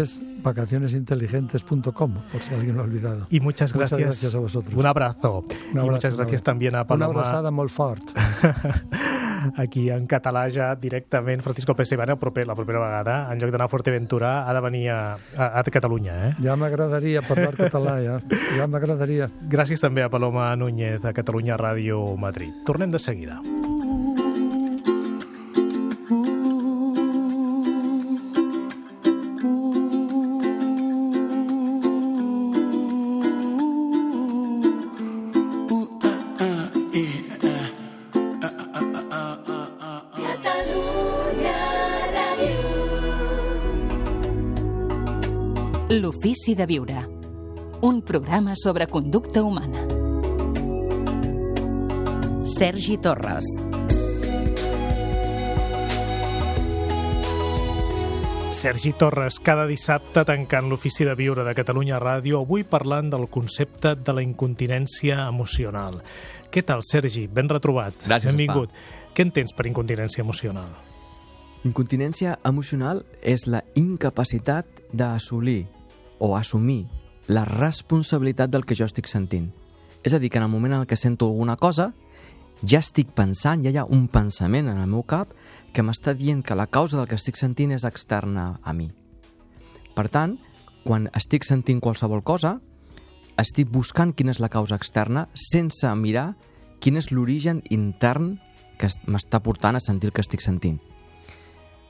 Vacacionesinteligentes.com, 0.43 2.13
por 2.31 2.41
si 2.41 2.53
alguien 2.53 2.75
lo 2.75 2.81
ha 2.81 2.85
olvidado. 2.85 3.27
Y 3.29 3.39
muchas 3.39 3.71
gracias. 3.73 3.99
Muchas 3.99 4.09
gracias 4.09 4.35
a 4.35 4.39
vosotros. 4.39 4.73
Un 4.75 4.85
abrazo. 4.85 5.45
Un 5.71 5.79
abrazo 5.79 5.87
y 5.87 5.89
muchas 5.89 6.17
gracias 6.17 6.41
una 6.41 6.45
también 6.45 6.75
a 6.75 6.85
Paloma. 6.85 7.09
Una 7.09 7.19
abraçada 7.19 7.51
molt 7.51 7.71
fort. 7.71 8.03
Aquí 9.57 9.89
en 9.91 10.07
català 10.07 10.45
ja 10.51 10.73
directament 10.79 11.43
Francisco 11.43 11.75
Pesebana, 11.75 12.15
proper, 12.19 12.47
la 12.47 12.55
propera 12.55 12.79
vegada, 12.79 13.17
en 13.33 13.41
lloc 13.41 13.51
d'anar 13.51 13.67
a 13.67 13.71
Fuerteventura, 13.71 14.47
ha 14.47 14.53
de 14.53 14.61
venir 14.63 14.89
a, 14.91 15.17
a, 15.35 15.59
a 15.59 15.63
Catalunya. 15.63 16.15
Eh? 16.29 16.31
Ja 16.43 16.55
m'agradaria 16.55 17.23
parlar 17.27 17.55
català, 17.57 17.97
ja. 18.03 18.19
Ja 18.57 18.67
m'agradaria. 18.67 19.29
Gràcies 19.49 19.83
també 19.83 20.05
a 20.05 20.11
Paloma 20.13 20.53
Núñez, 20.55 21.03
a 21.03 21.13
Catalunya 21.13 21.59
Ràdio 21.59 22.15
Madrid. 22.17 22.55
Tornem 22.65 22.91
de 22.93 22.99
seguida. 22.99 23.41
L'ofici 46.43 46.59
de 46.59 46.65
viure. 46.65 47.01
Un 47.87 48.01
programa 48.01 48.51
sobre 48.53 48.87
conducta 48.87 49.41
humana. 49.41 49.79
Sergi 52.43 52.97
Torres. 52.97 53.45
Sergi 58.51 58.91
Torres, 58.91 59.39
cada 59.39 59.63
dissabte 59.65 60.25
tancant 60.27 60.67
l'ofici 60.67 61.07
de 61.07 61.13
viure 61.15 61.45
de 61.47 61.53
Catalunya 61.55 62.01
Ràdio, 62.03 62.41
avui 62.43 62.65
parlant 62.67 63.13
del 63.13 63.29
concepte 63.31 63.93
de 63.95 64.11
la 64.11 64.25
incontinència 64.25 65.29
emocional. 65.29 66.01
Què 66.51 66.65
tal, 66.67 66.83
Sergi? 66.83 67.29
Ben 67.31 67.47
retrobat. 67.47 68.01
Gràcies, 68.03 68.33
Benvingut. 68.33 68.73
Què 69.15 69.23
entens 69.23 69.55
per 69.55 69.69
incontinència 69.71 70.27
emocional? 70.27 70.75
Incontinència 71.63 72.35
emocional 72.43 73.05
és 73.21 73.47
la 73.47 73.63
incapacitat 73.79 74.83
d'assolir 74.91 75.61
o 76.19 76.35
assumir 76.37 76.85
la 77.27 77.45
responsabilitat 77.45 78.51
del 78.51 78.65
que 78.65 78.75
jo 78.75 78.85
estic 78.85 79.07
sentint. 79.07 79.51
És 80.03 80.13
a 80.13 80.19
dir, 80.19 80.29
que 80.29 80.37
en 80.37 80.47
el 80.47 80.51
moment 80.51 80.75
en 80.75 80.87
què 80.87 80.97
sento 80.99 81.29
alguna 81.29 81.55
cosa, 81.55 81.93
ja 82.63 82.79
estic 82.79 83.11
pensant, 83.15 83.63
ja 83.63 83.71
hi 83.71 83.79
ha 83.79 83.87
un 83.87 84.07
pensament 84.11 84.67
en 84.71 84.79
el 84.79 84.89
meu 84.91 85.03
cap 85.03 85.31
que 85.73 85.83
m'està 85.83 86.13
dient 86.15 86.43
que 86.43 86.55
la 86.55 86.67
causa 86.67 86.99
del 86.99 87.07
que 87.07 87.19
estic 87.19 87.39
sentint 87.39 87.71
és 87.75 87.87
externa 87.87 88.59
a 88.63 88.73
mi. 88.73 88.89
Per 89.95 90.07
tant, 90.09 90.37
quan 90.83 91.07
estic 91.15 91.47
sentint 91.47 91.79
qualsevol 91.83 92.23
cosa, 92.23 92.57
estic 93.39 93.69
buscant 93.71 94.13
quina 94.13 94.33
és 94.33 94.41
la 94.43 94.51
causa 94.51 94.77
externa 94.77 95.27
sense 95.33 95.89
mirar 95.95 96.33
quin 96.83 96.99
és 96.99 97.09
l'origen 97.11 97.61
intern 97.71 98.35
que 98.77 98.89
m'està 99.07 99.39
portant 99.39 99.77
a 99.77 99.81
sentir 99.83 100.09
el 100.09 100.15
que 100.15 100.23
estic 100.23 100.43
sentint. 100.43 100.79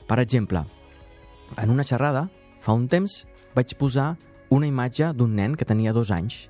Per 0.06 0.20
exemple, 0.20 0.62
en 1.58 1.70
una 1.70 1.84
xerrada, 1.84 2.28
fa 2.60 2.76
un 2.76 2.86
temps, 2.88 3.24
vaig 3.54 3.74
posar 3.78 4.14
una 4.50 4.68
imatge 4.68 5.12
d'un 5.16 5.34
nen 5.34 5.56
que 5.56 5.66
tenia 5.68 5.94
dos 5.94 6.10
anys 6.14 6.44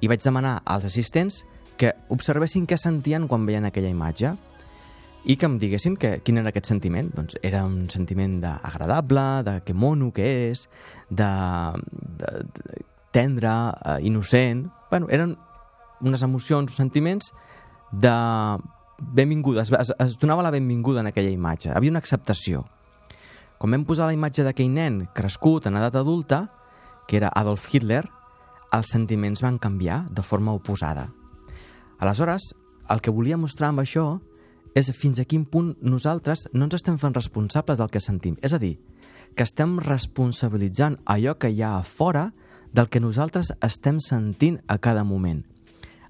i 0.00 0.08
vaig 0.10 0.22
demanar 0.24 0.60
als 0.64 0.86
assistents 0.88 1.42
que 1.78 1.92
observessin 2.14 2.66
què 2.66 2.78
sentien 2.78 3.28
quan 3.28 3.46
veien 3.46 3.66
aquella 3.66 3.90
imatge 3.90 4.34
i 5.24 5.36
que 5.38 5.46
em 5.46 5.56
diguessin 5.58 5.96
que, 5.96 6.16
quin 6.26 6.40
era 6.40 6.50
aquest 6.50 6.66
sentiment. 6.66 7.12
Doncs 7.14 7.38
era 7.46 7.62
un 7.64 7.86
sentiment 7.90 8.40
agradable, 8.50 9.42
de 9.46 9.60
que 9.62 9.74
mono 9.74 10.10
que 10.14 10.26
és, 10.50 10.66
de, 11.10 11.30
de, 12.18 12.32
de 12.58 12.84
tendre, 13.14 13.52
eh, 13.84 13.98
innocent... 14.08 14.66
Bueno, 14.90 15.06
eren 15.14 15.36
unes 16.02 16.22
emocions, 16.26 16.74
sentiments 16.74 17.30
de 17.92 18.12
benvinguda, 18.98 19.62
es, 19.62 19.70
es, 19.72 19.92
es 19.98 20.18
donava 20.18 20.42
la 20.42 20.50
benvinguda 20.50 21.00
en 21.00 21.12
aquella 21.12 21.30
imatge. 21.30 21.70
Havia 21.70 21.94
una 21.94 22.02
acceptació. 22.02 22.66
Quan 23.62 23.76
vam 23.76 23.84
posar 23.86 24.08
la 24.08 24.14
imatge 24.16 24.42
d'aquell 24.42 24.72
nen 24.74 24.96
crescut 25.14 25.68
en 25.68 25.76
edat 25.78 25.94
adulta, 25.94 26.48
que 27.06 27.14
era 27.20 27.28
Adolf 27.30 27.68
Hitler, 27.70 28.00
els 28.74 28.88
sentiments 28.90 29.38
van 29.44 29.60
canviar 29.62 30.00
de 30.10 30.24
forma 30.26 30.50
oposada. 30.50 31.04
Aleshores, 32.02 32.48
el 32.90 32.98
que 32.98 33.14
volia 33.14 33.38
mostrar 33.38 33.68
amb 33.70 33.84
això 33.84 34.18
és 34.74 34.90
fins 34.98 35.20
a 35.22 35.26
quin 35.30 35.44
punt 35.46 35.76
nosaltres 35.78 36.48
no 36.50 36.66
ens 36.66 36.74
estem 36.80 36.98
fent 36.98 37.14
responsables 37.14 37.78
del 37.78 37.92
que 37.94 38.02
sentim. 38.02 38.34
És 38.42 38.50
a 38.50 38.58
dir, 38.58 38.80
que 39.38 39.46
estem 39.46 39.78
responsabilitzant 39.78 40.98
allò 41.06 41.36
que 41.38 41.52
hi 41.54 41.62
ha 41.62 41.76
a 41.76 41.86
fora 41.86 42.32
del 42.74 42.90
que 42.90 42.98
nosaltres 42.98 43.54
estem 43.62 44.02
sentint 44.02 44.58
a 44.66 44.80
cada 44.82 45.06
moment. 45.06 45.44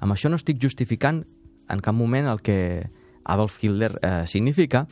Amb 0.01 0.17
això 0.17 0.33
no 0.33 0.41
estic 0.41 0.57
justificant 0.57 1.27
en 1.69 1.85
cap 1.85 1.93
moment 1.93 2.33
el 2.33 2.41
que 2.41 2.89
Adolf 3.25 3.59
Hitler 3.63 3.99
eh, 4.03 4.23
significa, 4.27 4.87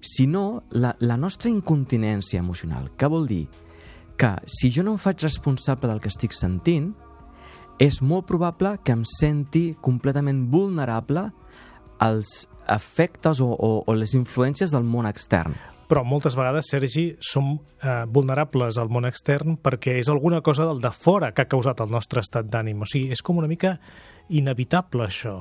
sinó 0.00 0.64
la, 0.70 0.94
la 1.00 1.16
nostra 1.16 1.50
incontinència 1.50 2.40
emocional. 2.40 2.90
Què 2.96 3.08
vol 3.10 3.26
dir? 3.28 3.46
Que 4.16 4.36
si 4.48 4.70
jo 4.72 4.84
no 4.86 4.96
em 4.96 5.00
faig 5.02 5.22
responsable 5.24 5.90
del 5.90 6.00
que 6.00 6.12
estic 6.12 6.34
sentint, 6.36 6.92
és 7.78 8.00
molt 8.00 8.26
probable 8.28 8.76
que 8.84 8.94
em 8.96 9.04
senti 9.04 9.70
completament 9.84 10.46
vulnerable 10.52 11.28
als 12.00 12.46
efectes 12.72 13.40
o, 13.40 13.48
o, 13.52 13.72
o 13.86 13.96
les 13.96 14.14
influències 14.16 14.72
del 14.72 14.84
món 14.84 15.08
extern. 15.08 15.54
Però 15.86 16.02
moltes 16.02 16.34
vegades, 16.34 16.66
Sergi, 16.72 17.12
som 17.22 17.52
eh, 17.54 18.04
vulnerables 18.10 18.78
al 18.82 18.90
món 18.90 19.06
extern 19.06 19.54
perquè 19.62 19.94
és 20.00 20.10
alguna 20.10 20.40
cosa 20.42 20.66
del 20.66 20.80
de 20.82 20.90
fora 20.90 21.30
que 21.32 21.44
ha 21.44 21.50
causat 21.52 21.80
el 21.84 21.92
nostre 21.94 22.24
estat 22.24 22.48
d'ànim. 22.50 22.82
O 22.82 22.88
sigui, 22.90 23.12
és 23.14 23.22
com 23.22 23.38
una 23.38 23.50
mica 23.50 23.76
inevitable, 24.34 25.06
això. 25.06 25.38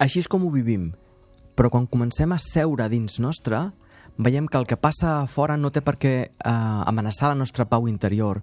Així 0.00 0.22
és 0.22 0.30
com 0.32 0.46
ho 0.46 0.54
vivim. 0.54 0.88
Però 1.56 1.70
quan 1.70 1.86
comencem 1.90 2.32
a 2.32 2.38
seure 2.38 2.88
dins 2.88 3.18
nostre, 3.20 3.70
veiem 4.16 4.46
que 4.46 4.58
el 4.58 4.66
que 4.66 4.76
passa 4.76 5.20
a 5.20 5.26
fora 5.26 5.56
no 5.56 5.70
té 5.70 5.80
per 5.80 5.96
què 6.00 6.14
eh, 6.28 6.30
amenaçar 6.50 7.32
la 7.32 7.40
nostra 7.40 7.66
pau 7.68 7.88
interior. 7.88 8.42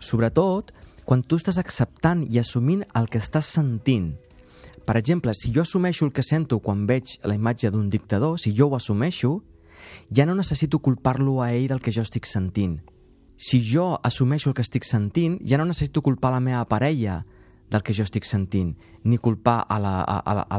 Sobretot, 0.00 0.72
quan 1.04 1.22
tu 1.22 1.38
estàs 1.38 1.58
acceptant 1.58 2.24
i 2.28 2.38
assumint 2.38 2.84
el 2.98 3.08
que 3.10 3.20
estàs 3.22 3.48
sentint. 3.56 4.12
Per 4.86 4.96
exemple, 4.98 5.34
si 5.34 5.52
jo 5.54 5.62
assumeixo 5.62 6.06
el 6.06 6.12
que 6.12 6.24
sento 6.26 6.58
quan 6.58 6.86
veig 6.86 7.18
la 7.22 7.36
imatge 7.38 7.70
d'un 7.70 7.88
dictador, 7.90 8.38
si 8.38 8.54
jo 8.56 8.68
ho 8.68 8.76
assumeixo, 8.76 9.40
ja 10.10 10.26
no 10.26 10.34
necessito 10.34 10.80
culpar-lo 10.80 11.40
a 11.42 11.52
ell 11.52 11.68
del 11.70 11.82
que 11.82 11.92
jo 11.94 12.02
estic 12.02 12.26
sentint. 12.26 12.80
Si 13.36 13.62
jo 13.62 13.98
assumeixo 14.02 14.50
el 14.50 14.54
que 14.54 14.62
estic 14.62 14.86
sentint, 14.86 15.38
ja 15.46 15.58
no 15.58 15.66
necessito 15.66 16.02
culpar 16.02 16.32
la 16.32 16.40
meva 16.40 16.64
parella 16.68 17.22
del 17.70 17.82
que 17.82 17.94
jo 17.94 18.04
estic 18.04 18.26
sentint, 18.28 18.76
ni 19.04 19.18
culpar 19.18 19.62
a 19.68 19.78
la, 19.80 19.94
a, 20.02 20.18
a, 20.20 20.46
a, 20.46 20.58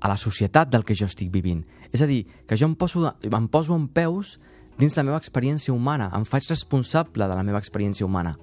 a 0.00 0.08
la 0.10 0.18
societat 0.20 0.70
del 0.70 0.84
que 0.84 0.96
jo 0.96 1.08
estic 1.08 1.30
vivint. 1.32 1.64
És 1.92 2.02
a 2.02 2.08
dir, 2.10 2.24
que 2.46 2.56
jo 2.56 2.68
em 2.68 2.74
poso, 2.74 3.06
em 3.22 3.48
poso 3.48 3.76
en 3.76 3.88
peus 3.88 4.38
dins 4.78 4.96
la 4.96 5.04
meva 5.06 5.20
experiència 5.20 5.74
humana, 5.74 6.10
em 6.16 6.24
faig 6.26 6.48
responsable 6.50 7.28
de 7.28 7.36
la 7.36 7.44
meva 7.46 7.60
experiència 7.62 8.06
humana. 8.06 8.36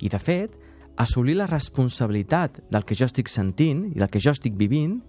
I, 0.00 0.08
de 0.08 0.18
fet, 0.18 0.54
assolir 0.96 1.36
la 1.36 1.48
responsabilitat 1.50 2.62
del 2.70 2.86
que 2.86 2.96
jo 2.96 3.08
estic 3.08 3.28
sentint 3.28 3.88
i 3.92 3.98
del 3.98 4.10
que 4.10 4.22
jo 4.22 4.32
estic 4.34 4.56
vivint 4.56 5.00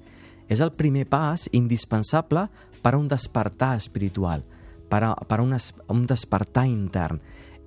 és 0.51 0.61
el 0.61 0.73
primer 0.77 1.05
pas 1.09 1.47
indispensable 1.53 2.47
per 2.81 2.93
a 2.93 2.99
un 2.99 3.07
despertar 3.09 3.75
espiritual, 3.79 4.43
per 4.89 5.01
a, 5.03 5.13
per 5.15 5.39
a 5.39 5.43
un, 5.45 5.55
es, 5.57 5.71
un 5.89 6.05
despertar 6.05 6.67
intern. 6.69 7.21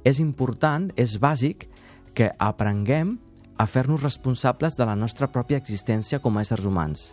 És 0.06 0.20
important, 0.22 0.92
és 0.96 1.18
bàsic, 1.18 1.66
que 2.14 2.30
aprenguem 2.38 3.16
a 3.58 3.66
fer-nos 3.66 4.02
responsables 4.02 4.76
de 4.78 4.86
la 4.86 4.94
nostra 4.94 5.28
pròpia 5.30 5.58
existència 5.58 6.22
com 6.22 6.38
a 6.38 6.44
éssers 6.46 6.66
humans. 6.66 7.08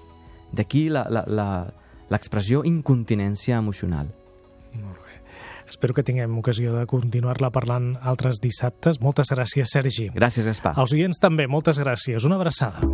D'aquí 0.56 0.88
l'expressió 0.89 2.64
incontinència 2.66 3.60
emocional. 3.60 4.14
Molt 4.76 5.01
bé. 5.03 5.20
Espero 5.68 5.95
que 5.97 6.03
tinguem 6.06 6.38
ocasió 6.38 6.76
de 6.76 6.86
continuar-la 6.89 7.49
parlant 7.51 7.95
altres 8.01 8.39
dissabtes. 8.43 9.01
Moltes 9.01 9.34
gràcies, 9.34 9.74
Sergi. 9.74 10.12
Gràcies, 10.14 10.45
Gaspar. 10.45 10.76
Als 10.78 10.93
oients 10.93 11.20
també, 11.20 11.49
moltes 11.49 11.82
gràcies. 11.82 12.28
Una 12.30 12.38
abraçada. 12.38 12.86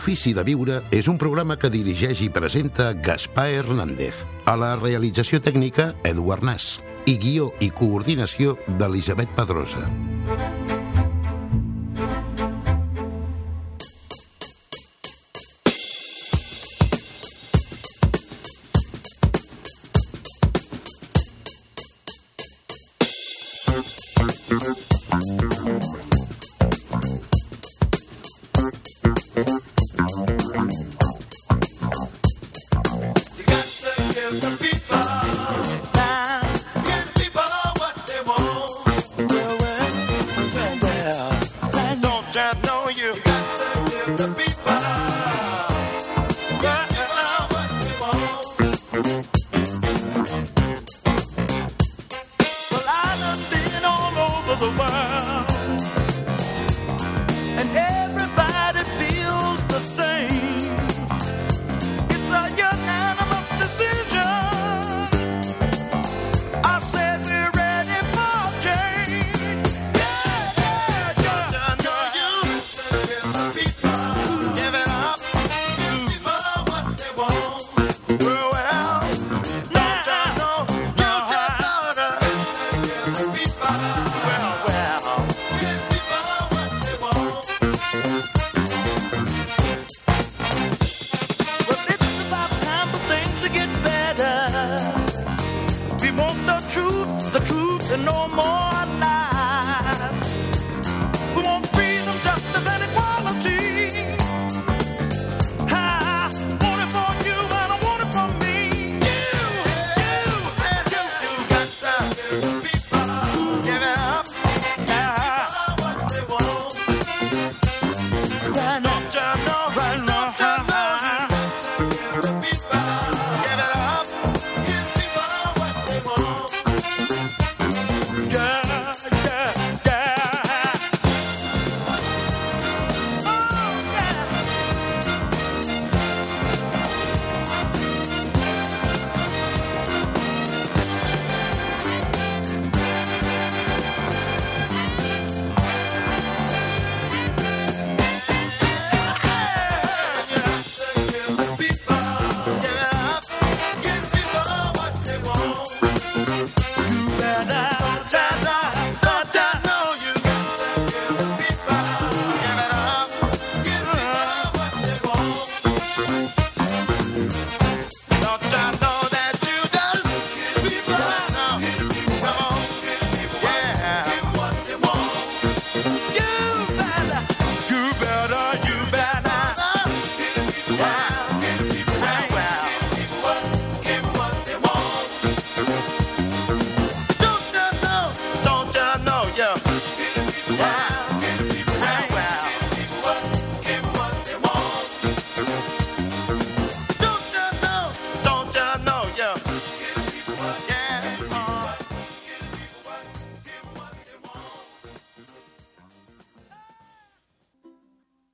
L'Ofici 0.00 0.30
de 0.32 0.40
Viure 0.48 0.78
és 0.96 1.10
un 1.12 1.18
programa 1.20 1.58
que 1.60 1.68
dirigeix 1.68 2.22
i 2.24 2.30
presenta 2.32 2.86
Gaspar 3.04 3.50
Hernández. 3.58 4.22
A 4.48 4.54
la 4.56 4.70
realització 4.80 5.42
tècnica, 5.44 5.90
Eduard 6.08 6.46
Nas. 6.48 6.70
I 7.04 7.18
guió 7.20 7.50
i 7.60 7.68
coordinació 7.68 8.56
d'Elisabet 8.80 9.36
Pedrosa. 9.36 9.90